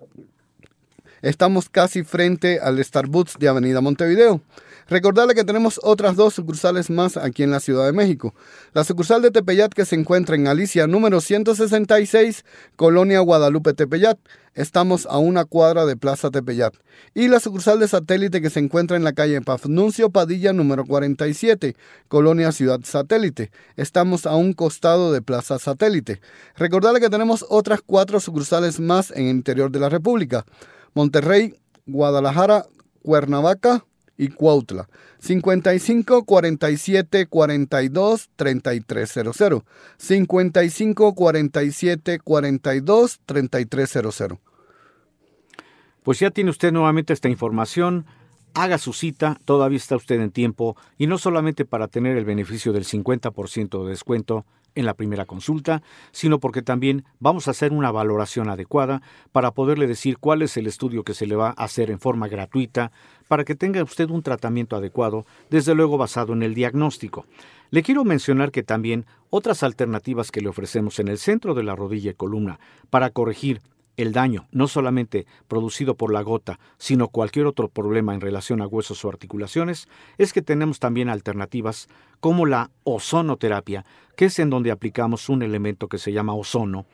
Estamos 1.21 1.69
casi 1.69 2.03
frente 2.03 2.59
al 2.59 2.83
Starbucks 2.83 3.37
de 3.37 3.47
Avenida 3.47 3.79
Montevideo. 3.79 4.41
Recordarle 4.89 5.35
que 5.35 5.43
tenemos 5.43 5.79
otras 5.83 6.15
dos 6.15 6.33
sucursales 6.33 6.89
más 6.89 7.15
aquí 7.15 7.43
en 7.43 7.51
la 7.51 7.59
Ciudad 7.59 7.85
de 7.85 7.93
México. 7.93 8.33
La 8.73 8.83
sucursal 8.83 9.21
de 9.21 9.29
Tepeyat 9.29 9.71
que 9.71 9.85
se 9.85 9.95
encuentra 9.95 10.35
en 10.35 10.47
Alicia 10.47 10.87
número 10.87 11.21
166, 11.21 12.43
Colonia 12.75 13.19
Guadalupe 13.19 13.73
Tepeyat. 13.73 14.17
Estamos 14.55 15.05
a 15.05 15.19
una 15.19 15.45
cuadra 15.45 15.85
de 15.85 15.95
Plaza 15.95 16.31
Tepeyat. 16.31 16.73
Y 17.13 17.27
la 17.27 17.39
sucursal 17.39 17.79
de 17.79 17.87
satélite 17.87 18.41
que 18.41 18.49
se 18.49 18.59
encuentra 18.59 18.97
en 18.97 19.03
la 19.03 19.13
calle 19.13 19.39
Pafnuncio 19.41 20.09
Padilla 20.09 20.53
número 20.53 20.83
47, 20.85 21.75
Colonia 22.07 22.51
Ciudad 22.51 22.79
Satélite. 22.83 23.51
Estamos 23.75 24.25
a 24.25 24.35
un 24.35 24.53
costado 24.53 25.13
de 25.13 25.21
Plaza 25.21 25.59
Satélite. 25.59 26.19
Recordarle 26.57 26.99
que 26.99 27.11
tenemos 27.11 27.45
otras 27.47 27.81
cuatro 27.85 28.19
sucursales 28.19 28.79
más 28.79 29.11
en 29.11 29.25
el 29.25 29.35
interior 29.35 29.69
de 29.69 29.81
la 29.81 29.89
República. 29.89 30.45
Monterrey, 30.95 31.53
Guadalajara, 31.85 32.65
Cuernavaca, 33.03 33.85
y 34.19 34.27
Cuautla. 34.27 34.89
55 35.19 36.25
47 36.25 37.25
42 37.27 38.29
3300. 38.35 39.63
55 39.97 41.15
47 41.15 42.19
42 42.19 43.19
3300. 43.25 44.37
Pues 46.03 46.19
ya 46.19 46.31
tiene 46.31 46.49
usted 46.49 46.73
nuevamente 46.73 47.13
esta 47.13 47.29
información. 47.29 48.05
Haga 48.55 48.77
su 48.77 48.91
cita, 48.91 49.39
todavía 49.45 49.77
está 49.77 49.95
usted 49.95 50.19
en 50.19 50.31
tiempo, 50.31 50.75
y 50.97 51.07
no 51.07 51.17
solamente 51.17 51.65
para 51.65 51.87
tener 51.87 52.17
el 52.17 52.25
beneficio 52.25 52.73
del 52.73 52.83
50% 52.83 53.83
de 53.83 53.89
descuento, 53.89 54.43
en 54.75 54.85
la 54.85 54.93
primera 54.93 55.25
consulta, 55.25 55.81
sino 56.11 56.39
porque 56.39 56.61
también 56.61 57.05
vamos 57.19 57.47
a 57.47 57.51
hacer 57.51 57.71
una 57.71 57.91
valoración 57.91 58.49
adecuada 58.49 59.01
para 59.31 59.51
poderle 59.51 59.87
decir 59.87 60.17
cuál 60.17 60.41
es 60.41 60.57
el 60.57 60.67
estudio 60.67 61.03
que 61.03 61.13
se 61.13 61.27
le 61.27 61.35
va 61.35 61.49
a 61.49 61.63
hacer 61.63 61.91
en 61.91 61.99
forma 61.99 62.27
gratuita 62.27 62.91
para 63.29 63.45
que 63.45 63.55
tenga 63.55 63.83
usted 63.83 64.09
un 64.09 64.23
tratamiento 64.23 64.75
adecuado, 64.75 65.25
desde 65.51 65.75
luego 65.75 65.99
basado 65.99 66.33
en 66.33 66.41
el 66.41 66.55
diagnóstico. 66.55 67.27
Le 67.69 67.83
quiero 67.83 68.03
mencionar 68.03 68.51
que 68.51 68.63
también 68.63 69.05
otras 69.29 69.61
alternativas 69.61 70.31
que 70.31 70.41
le 70.41 70.49
ofrecemos 70.49 70.97
en 70.97 71.07
el 71.07 71.19
centro 71.19 71.53
de 71.53 71.61
la 71.61 71.75
rodilla 71.75 72.09
y 72.09 72.15
columna 72.15 72.59
para 72.89 73.11
corregir 73.11 73.61
el 73.97 74.13
daño, 74.13 74.47
no 74.51 74.67
solamente 74.67 75.27
producido 75.47 75.93
por 75.93 76.11
la 76.11 76.23
gota, 76.23 76.59
sino 76.79 77.09
cualquier 77.09 77.45
otro 77.45 77.67
problema 77.69 78.15
en 78.15 78.21
relación 78.21 78.61
a 78.61 78.67
huesos 78.67 79.05
o 79.05 79.09
articulaciones, 79.09 79.87
es 80.17 80.33
que 80.33 80.41
tenemos 80.41 80.79
también 80.79 81.07
alternativas 81.07 81.87
como 82.19 82.47
la 82.47 82.71
ozonoterapia, 82.83 83.85
que 84.15 84.25
es 84.25 84.39
en 84.39 84.49
donde 84.49 84.71
aplicamos 84.71 85.29
un 85.29 85.43
elemento 85.43 85.87
que 85.87 85.99
se 85.99 86.13
llama 86.13 86.33
ozono, 86.33 86.87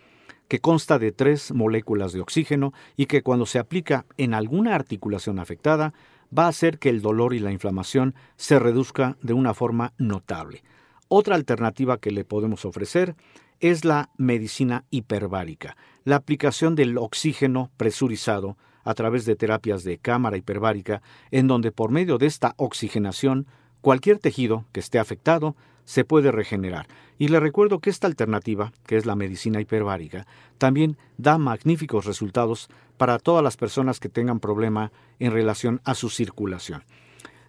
que 0.49 0.59
consta 0.59 0.99
de 0.99 1.11
tres 1.11 1.53
moléculas 1.53 2.11
de 2.11 2.19
oxígeno 2.21 2.73
y 2.97 3.05
que 3.05 3.23
cuando 3.23 3.45
se 3.45 3.59
aplica 3.59 4.05
en 4.17 4.33
alguna 4.33 4.75
articulación 4.75 5.39
afectada, 5.39 5.93
va 6.37 6.45
a 6.45 6.49
hacer 6.49 6.79
que 6.79 6.89
el 6.89 7.01
dolor 7.01 7.33
y 7.33 7.39
la 7.39 7.51
inflamación 7.51 8.15
se 8.35 8.59
reduzca 8.59 9.17
de 9.21 9.33
una 9.33 9.53
forma 9.53 9.93
notable. 9.97 10.63
Otra 11.07 11.35
alternativa 11.35 11.97
que 11.99 12.11
le 12.11 12.25
podemos 12.25 12.65
ofrecer 12.65 13.15
es 13.59 13.85
la 13.85 14.09
medicina 14.17 14.85
hiperbárica, 14.89 15.77
la 16.03 16.17
aplicación 16.17 16.75
del 16.75 16.97
oxígeno 16.97 17.71
presurizado 17.77 18.57
a 18.83 18.93
través 18.93 19.25
de 19.25 19.35
terapias 19.35 19.83
de 19.83 19.97
cámara 19.97 20.37
hiperbárica, 20.37 21.01
en 21.31 21.47
donde 21.47 21.71
por 21.71 21.91
medio 21.91 22.17
de 22.17 22.27
esta 22.27 22.53
oxigenación 22.57 23.47
cualquier 23.81 24.19
tejido 24.19 24.65
que 24.71 24.79
esté 24.79 24.99
afectado 24.99 25.55
se 25.85 26.03
puede 26.03 26.31
regenerar. 26.31 26.87
Y 27.17 27.29
le 27.29 27.39
recuerdo 27.39 27.79
que 27.79 27.89
esta 27.89 28.07
alternativa, 28.07 28.73
que 28.85 28.97
es 28.97 29.05
la 29.05 29.15
medicina 29.15 29.61
hiperbárica, 29.61 30.27
también 30.57 30.97
da 31.17 31.37
magníficos 31.37 32.05
resultados 32.05 32.69
para 32.97 33.19
todas 33.19 33.43
las 33.43 33.57
personas 33.57 33.99
que 33.99 34.09
tengan 34.09 34.39
problema 34.39 34.91
en 35.19 35.31
relación 35.31 35.81
a 35.83 35.95
su 35.95 36.09
circulación. 36.09 36.83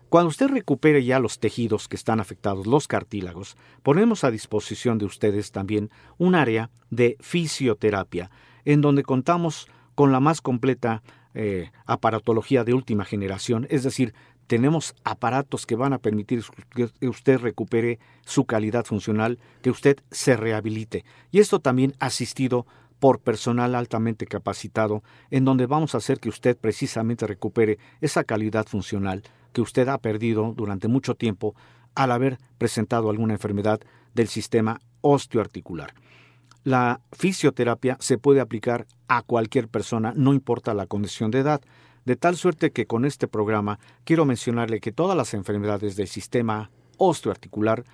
Cuando 0.09 0.29
usted 0.29 0.49
recupere 0.49 1.05
ya 1.05 1.19
los 1.19 1.41
tejidos 1.41 1.89
que 1.89 1.97
están 1.97 2.21
afectados, 2.21 2.67
los 2.67 2.87
cartílagos, 2.87 3.57
ponemos 3.83 4.23
a 4.23 4.31
disposición 4.31 4.99
de 4.99 5.05
ustedes 5.05 5.51
también 5.51 5.91
un 6.17 6.37
área 6.37 6.71
de 6.91 7.17
fisioterapia, 7.21 8.31
en 8.65 8.81
donde 8.81 9.03
contamos 9.03 9.69
con 9.97 10.13
la 10.13 10.21
más 10.21 10.41
completa 10.41 11.03
eh, 11.35 11.71
aparatología 11.87 12.63
de 12.65 12.75
última 12.75 13.05
generación, 13.05 13.67
es 13.69 13.83
decir, 13.83 14.15
tenemos 14.47 14.95
aparatos 15.05 15.67
que 15.67 15.75
van 15.75 15.93
a 15.93 15.99
permitir 15.99 16.45
que 16.71 17.09
usted 17.09 17.39
recupere 17.39 17.99
su 18.25 18.45
calidad 18.45 18.85
funcional, 18.85 19.39
que 19.61 19.71
usted 19.71 19.99
se 20.11 20.37
rehabilite. 20.37 21.05
Y 21.33 21.41
esto 21.41 21.59
también 21.59 21.95
asistido 21.99 22.67
por 22.99 23.21
personal 23.21 23.75
altamente 23.75 24.27
capacitado, 24.27 25.03
en 25.31 25.45
donde 25.45 25.67
vamos 25.67 25.95
a 25.95 25.99
hacer 25.99 26.21
que 26.21 26.29
usted 26.29 26.57
precisamente 26.57 27.27
recupere 27.27 27.79
esa 28.01 28.25
calidad 28.25 28.67
funcional 28.67 29.23
que 29.53 29.61
usted 29.61 29.89
ha 29.89 29.99
perdido 29.99 30.53
durante 30.57 30.89
mucho 30.89 31.15
tiempo 31.15 31.55
al 31.95 32.13
haber 32.13 32.39
presentado 32.59 33.11
alguna 33.11 33.35
enfermedad 33.35 33.81
del 34.15 34.29
sistema 34.29 34.81
osteoarticular. 35.01 35.95
La 36.63 37.01
fisioterapia 37.13 37.97
se 38.01 38.19
puede 38.19 38.41
aplicar 38.41 38.87
a 39.09 39.23
cualquier 39.23 39.69
persona, 39.69 40.13
no 40.17 40.35
importa 40.35 40.75
la 40.75 40.87
condición 40.87 41.31
de 41.31 41.39
edad, 41.39 41.61
de 42.05 42.17
tal 42.17 42.37
suerte 42.37 42.71
que 42.71 42.87
con 42.87 43.05
este 43.05 43.29
programa 43.29 43.79
quiero 44.05 44.25
mencionarle 44.25 44.81
que 44.81 44.93
todas 44.93 45.17
las 45.17 45.35
enfermedades 45.35 45.97
del 45.97 46.09
sistema 46.09 46.71
osteoarticular 46.99 47.85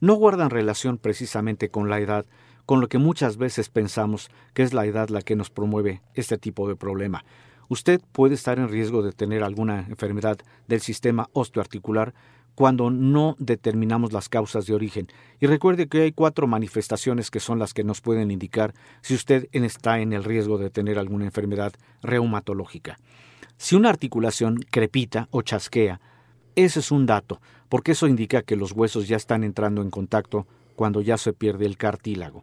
no 0.00 0.14
guardan 0.14 0.50
relación 0.50 0.98
precisamente 0.98 1.70
con 1.70 1.88
la 1.88 2.00
edad, 2.00 2.26
con 2.66 2.80
lo 2.80 2.88
que 2.88 2.98
muchas 2.98 3.36
veces 3.36 3.68
pensamos 3.68 4.30
que 4.54 4.62
es 4.62 4.72
la 4.72 4.86
edad 4.86 5.08
la 5.08 5.22
que 5.22 5.36
nos 5.36 5.50
promueve 5.50 6.02
este 6.14 6.38
tipo 6.38 6.68
de 6.68 6.76
problema. 6.76 7.24
Usted 7.68 8.00
puede 8.12 8.34
estar 8.34 8.58
en 8.58 8.68
riesgo 8.68 9.02
de 9.02 9.12
tener 9.12 9.42
alguna 9.42 9.86
enfermedad 9.88 10.38
del 10.66 10.80
sistema 10.80 11.28
osteoarticular 11.32 12.14
cuando 12.54 12.90
no 12.90 13.36
determinamos 13.38 14.12
las 14.12 14.28
causas 14.28 14.66
de 14.66 14.74
origen. 14.74 15.06
Y 15.38 15.46
recuerde 15.46 15.88
que 15.88 16.02
hay 16.02 16.12
cuatro 16.12 16.46
manifestaciones 16.46 17.30
que 17.30 17.40
son 17.40 17.58
las 17.58 17.72
que 17.72 17.84
nos 17.84 18.00
pueden 18.00 18.30
indicar 18.30 18.74
si 19.02 19.14
usted 19.14 19.48
está 19.52 20.00
en 20.00 20.12
el 20.12 20.24
riesgo 20.24 20.58
de 20.58 20.68
tener 20.68 20.98
alguna 20.98 21.24
enfermedad 21.24 21.72
reumatológica. 22.02 22.98
Si 23.56 23.76
una 23.76 23.88
articulación 23.88 24.56
crepita 24.70 25.28
o 25.30 25.42
chasquea, 25.42 26.00
ese 26.56 26.80
es 26.80 26.90
un 26.90 27.06
dato, 27.06 27.40
porque 27.68 27.92
eso 27.92 28.08
indica 28.08 28.42
que 28.42 28.56
los 28.56 28.72
huesos 28.72 29.06
ya 29.06 29.16
están 29.16 29.44
entrando 29.44 29.80
en 29.80 29.90
contacto 29.90 30.46
cuando 30.80 31.02
ya 31.02 31.18
se 31.18 31.34
pierde 31.34 31.66
el 31.66 31.76
cartílago. 31.76 32.42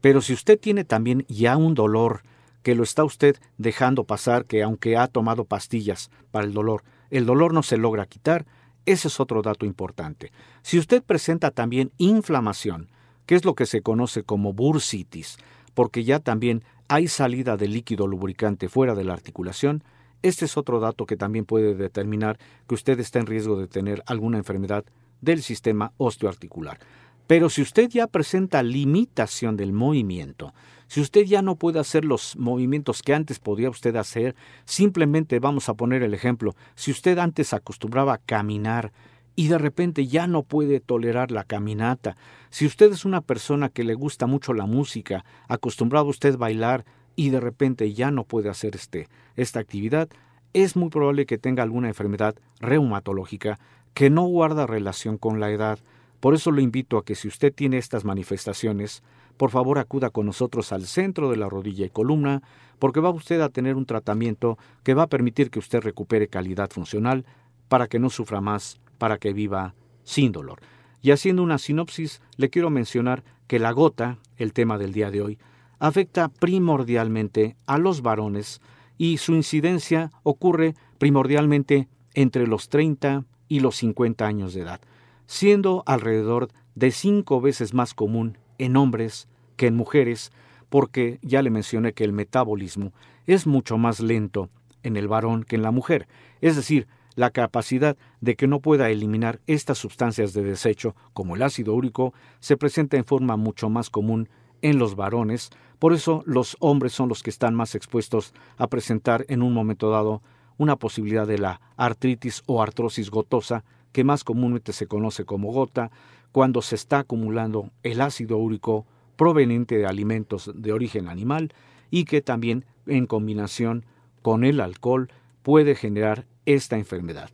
Pero 0.00 0.22
si 0.22 0.32
usted 0.32 0.58
tiene 0.58 0.84
también 0.84 1.26
ya 1.28 1.58
un 1.58 1.74
dolor 1.74 2.22
que 2.62 2.74
lo 2.74 2.82
está 2.82 3.04
usted 3.04 3.36
dejando 3.58 4.04
pasar, 4.04 4.46
que 4.46 4.62
aunque 4.62 4.96
ha 4.96 5.06
tomado 5.06 5.44
pastillas 5.44 6.10
para 6.30 6.46
el 6.46 6.54
dolor, 6.54 6.82
el 7.10 7.26
dolor 7.26 7.52
no 7.52 7.62
se 7.62 7.76
logra 7.76 8.06
quitar, 8.06 8.46
ese 8.86 9.08
es 9.08 9.20
otro 9.20 9.42
dato 9.42 9.66
importante. 9.66 10.32
Si 10.62 10.78
usted 10.78 11.02
presenta 11.02 11.50
también 11.50 11.92
inflamación, 11.98 12.88
que 13.26 13.34
es 13.34 13.44
lo 13.44 13.54
que 13.54 13.66
se 13.66 13.82
conoce 13.82 14.22
como 14.22 14.54
bursitis, 14.54 15.36
porque 15.74 16.04
ya 16.04 16.20
también 16.20 16.64
hay 16.88 17.06
salida 17.06 17.58
de 17.58 17.68
líquido 17.68 18.06
lubricante 18.06 18.70
fuera 18.70 18.94
de 18.94 19.04
la 19.04 19.12
articulación, 19.12 19.84
este 20.22 20.46
es 20.46 20.56
otro 20.56 20.80
dato 20.80 21.04
que 21.04 21.18
también 21.18 21.44
puede 21.44 21.74
determinar 21.74 22.38
que 22.66 22.76
usted 22.76 22.98
está 22.98 23.18
en 23.18 23.26
riesgo 23.26 23.58
de 23.58 23.68
tener 23.68 24.02
alguna 24.06 24.38
enfermedad 24.38 24.86
del 25.20 25.42
sistema 25.42 25.92
osteoarticular. 25.98 26.78
Pero 27.26 27.48
si 27.48 27.62
usted 27.62 27.88
ya 27.88 28.06
presenta 28.06 28.62
limitación 28.62 29.56
del 29.56 29.72
movimiento, 29.72 30.52
si 30.86 31.00
usted 31.00 31.24
ya 31.24 31.42
no 31.42 31.56
puede 31.56 31.80
hacer 31.80 32.04
los 32.04 32.36
movimientos 32.36 33.02
que 33.02 33.14
antes 33.14 33.38
podía 33.38 33.70
usted 33.70 33.96
hacer, 33.96 34.34
simplemente 34.64 35.38
vamos 35.38 35.68
a 35.68 35.74
poner 35.74 36.02
el 36.02 36.14
ejemplo, 36.14 36.54
si 36.74 36.90
usted 36.90 37.18
antes 37.18 37.54
acostumbraba 37.54 38.14
a 38.14 38.18
caminar 38.18 38.92
y 39.36 39.48
de 39.48 39.58
repente 39.58 40.06
ya 40.06 40.26
no 40.26 40.42
puede 40.42 40.80
tolerar 40.80 41.30
la 41.30 41.44
caminata, 41.44 42.16
si 42.50 42.66
usted 42.66 42.92
es 42.92 43.04
una 43.04 43.22
persona 43.22 43.70
que 43.70 43.84
le 43.84 43.94
gusta 43.94 44.26
mucho 44.26 44.52
la 44.52 44.66
música, 44.66 45.24
acostumbrado 45.48 46.06
usted 46.06 46.34
a 46.34 46.38
bailar 46.38 46.84
y 47.16 47.30
de 47.30 47.40
repente 47.40 47.92
ya 47.94 48.10
no 48.10 48.24
puede 48.24 48.50
hacer 48.50 48.76
este, 48.76 49.08
esta 49.34 49.60
actividad, 49.60 50.08
es 50.52 50.76
muy 50.76 50.90
probable 50.90 51.26
que 51.26 51.38
tenga 51.38 51.62
alguna 51.62 51.88
enfermedad 51.88 52.36
reumatológica 52.60 53.58
que 53.94 54.10
no 54.10 54.26
guarda 54.26 54.66
relación 54.66 55.18
con 55.18 55.40
la 55.40 55.50
edad. 55.50 55.78
Por 56.24 56.32
eso 56.32 56.50
lo 56.52 56.62
invito 56.62 56.96
a 56.96 57.04
que 57.04 57.16
si 57.16 57.28
usted 57.28 57.52
tiene 57.52 57.76
estas 57.76 58.06
manifestaciones, 58.06 59.02
por 59.36 59.50
favor 59.50 59.78
acuda 59.78 60.08
con 60.08 60.24
nosotros 60.24 60.72
al 60.72 60.86
centro 60.86 61.28
de 61.28 61.36
la 61.36 61.50
rodilla 61.50 61.84
y 61.84 61.90
columna, 61.90 62.40
porque 62.78 63.00
va 63.00 63.10
usted 63.10 63.42
a 63.42 63.50
tener 63.50 63.76
un 63.76 63.84
tratamiento 63.84 64.56
que 64.84 64.94
va 64.94 65.02
a 65.02 65.08
permitir 65.08 65.50
que 65.50 65.58
usted 65.58 65.82
recupere 65.82 66.28
calidad 66.28 66.70
funcional 66.70 67.26
para 67.68 67.88
que 67.88 67.98
no 67.98 68.08
sufra 68.08 68.40
más, 68.40 68.80
para 68.96 69.18
que 69.18 69.34
viva 69.34 69.74
sin 70.02 70.32
dolor. 70.32 70.60
Y 71.02 71.10
haciendo 71.10 71.42
una 71.42 71.58
sinopsis, 71.58 72.22
le 72.38 72.48
quiero 72.48 72.70
mencionar 72.70 73.22
que 73.46 73.58
la 73.58 73.72
gota, 73.72 74.16
el 74.38 74.54
tema 74.54 74.78
del 74.78 74.94
día 74.94 75.10
de 75.10 75.20
hoy, 75.20 75.38
afecta 75.78 76.28
primordialmente 76.28 77.54
a 77.66 77.76
los 77.76 78.00
varones 78.00 78.62
y 78.96 79.18
su 79.18 79.34
incidencia 79.34 80.10
ocurre 80.22 80.74
primordialmente 80.96 81.86
entre 82.14 82.46
los 82.46 82.70
30 82.70 83.26
y 83.46 83.60
los 83.60 83.76
50 83.76 84.26
años 84.26 84.54
de 84.54 84.62
edad, 84.62 84.80
siendo 85.26 85.82
alrededor 85.86 86.48
de 86.74 86.90
cinco 86.90 87.40
veces 87.40 87.74
más 87.74 87.94
común 87.94 88.38
en 88.58 88.76
hombres 88.76 89.28
que 89.56 89.66
en 89.66 89.76
mujeres, 89.76 90.32
porque 90.68 91.18
ya 91.22 91.42
le 91.42 91.50
mencioné 91.50 91.92
que 91.92 92.04
el 92.04 92.12
metabolismo 92.12 92.92
es 93.26 93.46
mucho 93.46 93.78
más 93.78 94.00
lento 94.00 94.50
en 94.82 94.96
el 94.96 95.08
varón 95.08 95.44
que 95.44 95.56
en 95.56 95.62
la 95.62 95.70
mujer, 95.70 96.08
es 96.40 96.56
decir, 96.56 96.86
la 97.14 97.30
capacidad 97.30 97.96
de 98.20 98.34
que 98.34 98.48
no 98.48 98.60
pueda 98.60 98.90
eliminar 98.90 99.40
estas 99.46 99.78
sustancias 99.78 100.32
de 100.32 100.42
desecho, 100.42 100.96
como 101.12 101.36
el 101.36 101.42
ácido 101.42 101.74
úrico, 101.74 102.12
se 102.40 102.56
presenta 102.56 102.96
en 102.96 103.04
forma 103.04 103.36
mucho 103.36 103.68
más 103.68 103.88
común 103.88 104.28
en 104.62 104.78
los 104.78 104.96
varones, 104.96 105.50
por 105.78 105.92
eso 105.92 106.22
los 106.26 106.56
hombres 106.60 106.92
son 106.92 107.08
los 107.08 107.22
que 107.22 107.30
están 107.30 107.54
más 107.54 107.74
expuestos 107.74 108.32
a 108.56 108.66
presentar 108.68 109.24
en 109.28 109.42
un 109.42 109.52
momento 109.52 109.90
dado 109.90 110.22
una 110.56 110.76
posibilidad 110.76 111.26
de 111.26 111.38
la 111.38 111.60
artritis 111.76 112.42
o 112.46 112.62
artrosis 112.62 113.10
gotosa, 113.10 113.64
que 113.94 114.02
más 114.02 114.24
comúnmente 114.24 114.72
se 114.72 114.88
conoce 114.88 115.24
como 115.24 115.52
gota, 115.52 115.92
cuando 116.32 116.62
se 116.62 116.74
está 116.74 116.98
acumulando 116.98 117.70
el 117.84 118.00
ácido 118.00 118.38
úrico 118.38 118.86
proveniente 119.14 119.78
de 119.78 119.86
alimentos 119.86 120.50
de 120.52 120.72
origen 120.72 121.08
animal 121.08 121.54
y 121.92 122.04
que 122.04 122.20
también 122.20 122.64
en 122.88 123.06
combinación 123.06 123.86
con 124.20 124.42
el 124.42 124.60
alcohol 124.60 125.12
puede 125.44 125.76
generar 125.76 126.26
esta 126.44 126.76
enfermedad. 126.76 127.30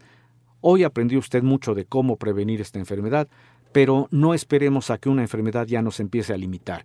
Hoy 0.61 0.84
aprendió 0.84 1.18
usted 1.18 1.42
mucho 1.42 1.74
de 1.74 1.86
cómo 1.86 2.16
prevenir 2.16 2.61
esta 2.61 2.78
enfermedad, 2.78 3.26
pero 3.72 4.06
no 4.11 4.34
esperemos 4.34 4.90
a 4.90 4.98
que 4.98 5.08
una 5.08 5.22
enfermedad 5.22 5.66
ya 5.66 5.80
nos 5.80 5.98
empiece 5.98 6.34
a 6.34 6.36
limitar 6.36 6.84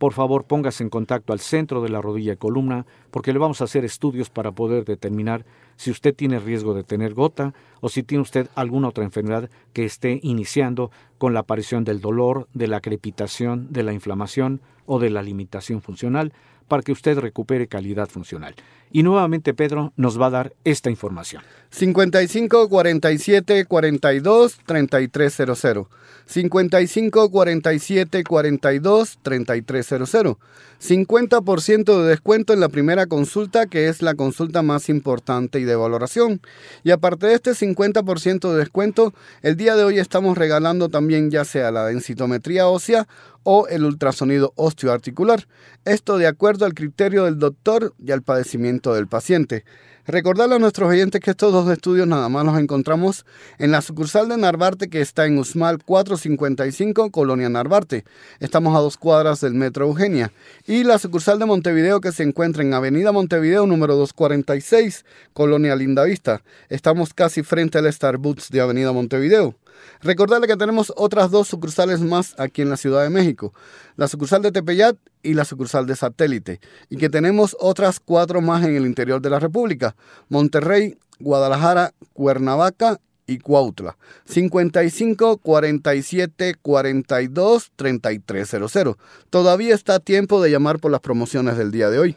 por 0.00 0.14
favor 0.14 0.44
póngase 0.44 0.82
en 0.82 0.88
contacto 0.88 1.34
al 1.34 1.40
centro 1.40 1.82
de 1.82 1.90
la 1.90 2.00
rodilla 2.00 2.32
y 2.32 2.36
columna 2.38 2.86
porque 3.10 3.34
le 3.34 3.38
vamos 3.38 3.60
a 3.60 3.64
hacer 3.64 3.84
estudios 3.84 4.30
para 4.30 4.50
poder 4.50 4.86
determinar 4.86 5.44
si 5.80 5.90
usted 5.90 6.14
tiene 6.14 6.38
riesgo 6.38 6.74
de 6.74 6.84
tener 6.84 7.14
gota 7.14 7.54
o 7.80 7.88
si 7.88 8.02
tiene 8.02 8.20
usted 8.20 8.48
alguna 8.54 8.88
otra 8.88 9.02
enfermedad 9.02 9.48
que 9.72 9.86
esté 9.86 10.20
iniciando 10.22 10.90
con 11.16 11.32
la 11.32 11.40
aparición 11.40 11.84
del 11.84 12.02
dolor, 12.02 12.48
de 12.52 12.68
la 12.68 12.82
crepitación, 12.82 13.68
de 13.70 13.82
la 13.82 13.94
inflamación 13.94 14.60
o 14.84 14.98
de 14.98 15.08
la 15.08 15.22
limitación 15.22 15.80
funcional 15.80 16.34
para 16.68 16.82
que 16.82 16.92
usted 16.92 17.18
recupere 17.18 17.66
calidad 17.66 18.10
funcional. 18.10 18.54
Y 18.92 19.02
nuevamente 19.02 19.54
Pedro 19.54 19.94
nos 19.96 20.20
va 20.20 20.26
a 20.26 20.30
dar 20.30 20.52
esta 20.64 20.90
información. 20.90 21.42
55 21.70 22.68
47 22.68 23.64
42 23.64 24.60
3300. 24.66 25.86
55 26.26 27.30
47 27.30 28.24
42 28.24 29.18
3300. 29.22 30.36
50% 30.80 32.02
de 32.02 32.08
descuento 32.08 32.52
en 32.52 32.60
la 32.60 32.68
primera 32.68 33.06
consulta, 33.06 33.66
que 33.66 33.88
es 33.88 34.00
la 34.00 34.14
consulta 34.14 34.62
más 34.62 34.88
importante 34.88 35.60
y 35.60 35.64
de 35.70 35.76
valoración. 35.76 36.40
Y 36.84 36.90
aparte 36.90 37.26
de 37.26 37.34
este 37.34 37.52
50% 37.52 38.52
de 38.52 38.58
descuento, 38.58 39.14
el 39.42 39.56
día 39.56 39.76
de 39.76 39.84
hoy 39.84 39.98
estamos 39.98 40.36
regalando 40.36 40.88
también 40.88 41.30
ya 41.30 41.44
sea 41.44 41.70
la 41.70 41.86
densitometría 41.86 42.68
ósea 42.68 43.08
o 43.42 43.66
el 43.68 43.84
ultrasonido 43.84 44.52
osteoarticular. 44.56 45.46
Esto 45.84 46.18
de 46.18 46.26
acuerdo 46.26 46.66
al 46.66 46.74
criterio 46.74 47.24
del 47.24 47.38
doctor 47.38 47.94
y 47.98 48.12
al 48.12 48.22
padecimiento 48.22 48.94
del 48.94 49.08
paciente. 49.08 49.64
Recordarle 50.06 50.54
a 50.54 50.58
nuestros 50.58 50.88
oyentes 50.88 51.20
que 51.20 51.32
estos 51.32 51.52
dos 51.52 51.70
estudios 51.70 52.06
nada 52.06 52.28
más 52.30 52.44
los 52.46 52.58
encontramos 52.58 53.26
en 53.58 53.70
la 53.70 53.82
sucursal 53.82 54.28
de 54.28 54.38
Narvarte 54.38 54.88
que 54.88 55.02
está 55.02 55.26
en 55.26 55.38
Usmal 55.38 55.84
455, 55.84 57.10
Colonia 57.10 57.50
Narvarte. 57.50 58.04
Estamos 58.38 58.74
a 58.74 58.80
dos 58.80 58.96
cuadras 58.96 59.42
del 59.42 59.52
Metro 59.52 59.86
Eugenia. 59.86 60.32
Y 60.66 60.84
la 60.84 60.98
sucursal 60.98 61.38
de 61.38 61.44
Montevideo 61.44 62.00
que 62.00 62.12
se 62.12 62.22
encuentra 62.22 62.62
en 62.62 62.72
Avenida 62.72 63.12
Montevideo 63.12 63.66
número 63.66 63.94
246, 63.96 65.04
Colonia 65.34 65.76
Lindavista. 65.76 66.42
Estamos 66.70 67.12
casi 67.12 67.42
frente 67.42 67.76
al 67.76 67.92
Starbucks 67.92 68.48
de 68.48 68.60
Avenida 68.62 68.92
Montevideo. 68.92 69.54
Recordarle 70.00 70.46
que 70.46 70.56
tenemos 70.56 70.92
otras 70.96 71.30
dos 71.30 71.48
sucursales 71.48 72.00
más 72.00 72.34
aquí 72.38 72.62
en 72.62 72.70
la 72.70 72.76
Ciudad 72.76 73.02
de 73.02 73.10
México, 73.10 73.52
la 73.96 74.08
sucursal 74.08 74.42
de 74.42 74.52
Tepeyat 74.52 74.96
y 75.22 75.34
la 75.34 75.44
sucursal 75.44 75.86
de 75.86 75.96
Satélite, 75.96 76.60
y 76.88 76.96
que 76.96 77.08
tenemos 77.08 77.56
otras 77.60 78.00
cuatro 78.00 78.40
más 78.40 78.64
en 78.64 78.76
el 78.76 78.86
interior 78.86 79.20
de 79.20 79.30
la 79.30 79.38
República, 79.38 79.94
Monterrey, 80.28 80.96
Guadalajara, 81.18 81.92
Cuernavaca 82.12 82.98
y 83.26 83.38
Cuautla. 83.38 83.96
55 84.24 85.38
47 85.38 86.54
42 86.60 87.72
3300. 87.76 88.96
Todavía 89.30 89.74
está 89.74 90.00
tiempo 90.00 90.42
de 90.42 90.50
llamar 90.50 90.80
por 90.80 90.90
las 90.90 91.00
promociones 91.00 91.56
del 91.56 91.70
día 91.70 91.90
de 91.90 91.98
hoy. 91.98 92.16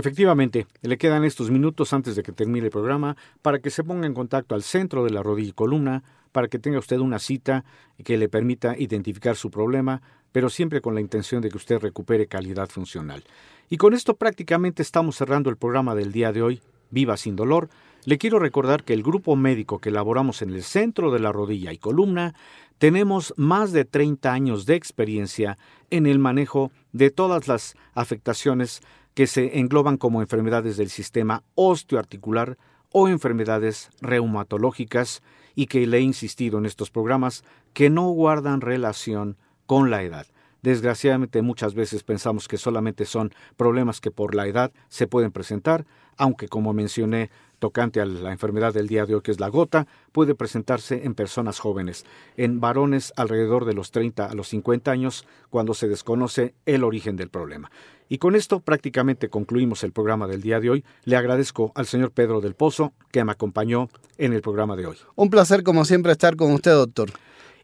Efectivamente, 0.00 0.66
le 0.80 0.96
quedan 0.96 1.24
estos 1.24 1.50
minutos 1.50 1.92
antes 1.92 2.16
de 2.16 2.22
que 2.22 2.32
termine 2.32 2.64
el 2.64 2.72
programa 2.72 3.18
para 3.42 3.58
que 3.58 3.68
se 3.68 3.84
ponga 3.84 4.06
en 4.06 4.14
contacto 4.14 4.54
al 4.54 4.62
centro 4.62 5.04
de 5.04 5.10
la 5.10 5.22
rodilla 5.22 5.50
y 5.50 5.52
columna, 5.52 6.02
para 6.32 6.48
que 6.48 6.58
tenga 6.58 6.78
usted 6.78 6.96
una 6.96 7.18
cita 7.18 7.66
que 8.02 8.16
le 8.16 8.30
permita 8.30 8.78
identificar 8.78 9.36
su 9.36 9.50
problema, 9.50 10.00
pero 10.32 10.48
siempre 10.48 10.80
con 10.80 10.94
la 10.94 11.02
intención 11.02 11.42
de 11.42 11.50
que 11.50 11.58
usted 11.58 11.80
recupere 11.80 12.28
calidad 12.28 12.70
funcional. 12.70 13.22
Y 13.68 13.76
con 13.76 13.92
esto 13.92 14.16
prácticamente 14.16 14.80
estamos 14.80 15.16
cerrando 15.16 15.50
el 15.50 15.58
programa 15.58 15.94
del 15.94 16.12
día 16.12 16.32
de 16.32 16.40
hoy, 16.40 16.62
Viva 16.90 17.18
sin 17.18 17.36
dolor. 17.36 17.68
Le 18.06 18.16
quiero 18.16 18.38
recordar 18.38 18.84
que 18.84 18.94
el 18.94 19.02
grupo 19.02 19.36
médico 19.36 19.80
que 19.80 19.90
elaboramos 19.90 20.40
en 20.40 20.48
el 20.48 20.62
centro 20.62 21.12
de 21.12 21.20
la 21.20 21.30
rodilla 21.30 21.74
y 21.74 21.78
columna 21.78 22.34
tenemos 22.78 23.34
más 23.36 23.72
de 23.72 23.84
30 23.84 24.32
años 24.32 24.64
de 24.64 24.76
experiencia 24.76 25.58
en 25.90 26.06
el 26.06 26.18
manejo 26.18 26.72
de 26.92 27.10
todas 27.10 27.46
las 27.46 27.74
afectaciones 27.92 28.80
que 29.14 29.26
se 29.26 29.58
engloban 29.58 29.96
como 29.96 30.22
enfermedades 30.22 30.76
del 30.76 30.90
sistema 30.90 31.42
osteoarticular 31.54 32.58
o 32.92 33.08
enfermedades 33.08 33.90
reumatológicas 34.00 35.22
y 35.54 35.66
que 35.66 35.86
le 35.86 35.98
he 35.98 36.02
insistido 36.02 36.58
en 36.58 36.66
estos 36.66 36.90
programas 36.90 37.44
que 37.72 37.90
no 37.90 38.08
guardan 38.10 38.60
relación 38.60 39.36
con 39.66 39.90
la 39.90 40.02
edad. 40.02 40.26
Desgraciadamente 40.62 41.40
muchas 41.40 41.74
veces 41.74 42.02
pensamos 42.02 42.46
que 42.46 42.58
solamente 42.58 43.06
son 43.06 43.32
problemas 43.56 44.00
que 44.00 44.10
por 44.10 44.34
la 44.34 44.46
edad 44.46 44.72
se 44.88 45.06
pueden 45.06 45.32
presentar, 45.32 45.86
aunque 46.16 46.48
como 46.48 46.74
mencioné 46.74 47.30
tocante 47.60 48.00
a 48.00 48.06
la 48.06 48.32
enfermedad 48.32 48.74
del 48.74 48.88
día 48.88 49.06
de 49.06 49.14
hoy 49.14 49.20
que 49.20 49.30
es 49.30 49.38
la 49.38 49.48
gota, 49.48 49.86
puede 50.10 50.34
presentarse 50.34 51.04
en 51.04 51.14
personas 51.14 51.60
jóvenes, 51.60 52.04
en 52.36 52.58
varones 52.58 53.12
alrededor 53.16 53.66
de 53.66 53.74
los 53.74 53.92
30 53.92 54.26
a 54.26 54.34
los 54.34 54.48
50 54.48 54.90
años, 54.90 55.26
cuando 55.50 55.74
se 55.74 55.86
desconoce 55.86 56.54
el 56.66 56.82
origen 56.82 57.14
del 57.14 57.28
problema. 57.28 57.70
Y 58.08 58.18
con 58.18 58.34
esto 58.34 58.58
prácticamente 58.58 59.28
concluimos 59.28 59.84
el 59.84 59.92
programa 59.92 60.26
del 60.26 60.42
día 60.42 60.58
de 60.58 60.70
hoy. 60.70 60.84
Le 61.04 61.14
agradezco 61.14 61.70
al 61.76 61.86
señor 61.86 62.10
Pedro 62.10 62.40
del 62.40 62.54
Pozo 62.54 62.92
que 63.12 63.22
me 63.22 63.30
acompañó 63.30 63.88
en 64.18 64.32
el 64.32 64.42
programa 64.42 64.74
de 64.74 64.86
hoy. 64.86 64.96
Un 65.14 65.30
placer 65.30 65.62
como 65.62 65.84
siempre 65.84 66.10
estar 66.10 66.34
con 66.34 66.52
usted, 66.52 66.72
doctor. 66.72 67.10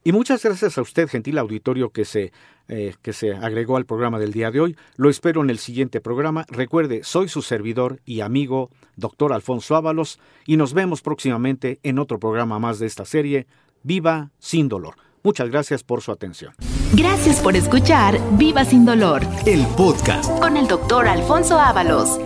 Y 0.06 0.12
muchas 0.12 0.40
gracias 0.40 0.78
a 0.78 0.82
usted, 0.82 1.08
gentil 1.08 1.36
auditorio, 1.36 1.90
que 1.90 2.04
se, 2.04 2.32
eh, 2.68 2.94
que 3.02 3.12
se 3.12 3.32
agregó 3.32 3.76
al 3.76 3.86
programa 3.86 4.20
del 4.20 4.32
día 4.32 4.52
de 4.52 4.60
hoy. 4.60 4.76
Lo 4.94 5.10
espero 5.10 5.42
en 5.42 5.50
el 5.50 5.58
siguiente 5.58 6.00
programa. 6.00 6.46
Recuerde, 6.48 7.00
soy 7.02 7.28
su 7.28 7.42
servidor 7.42 7.98
y 8.04 8.20
amigo, 8.20 8.70
doctor 8.94 9.32
Alfonso 9.32 9.74
Ábalos, 9.74 10.20
y 10.46 10.58
nos 10.58 10.74
vemos 10.74 11.02
próximamente 11.02 11.80
en 11.82 11.98
otro 11.98 12.20
programa 12.20 12.60
más 12.60 12.78
de 12.78 12.86
esta 12.86 13.04
serie, 13.04 13.48
Viva 13.82 14.30
sin 14.38 14.68
dolor. 14.68 14.94
Muchas 15.24 15.50
gracias 15.50 15.82
por 15.82 16.02
su 16.02 16.12
atención. 16.12 16.54
Gracias 16.92 17.40
por 17.40 17.56
escuchar 17.56 18.16
Viva 18.38 18.64
sin 18.64 18.84
dolor 18.86 19.22
El 19.44 19.66
podcast. 19.76 20.30
con 20.38 20.56
el 20.56 20.68
doctor 20.68 21.08
Alfonso 21.08 21.58
Ábalos. 21.58 22.20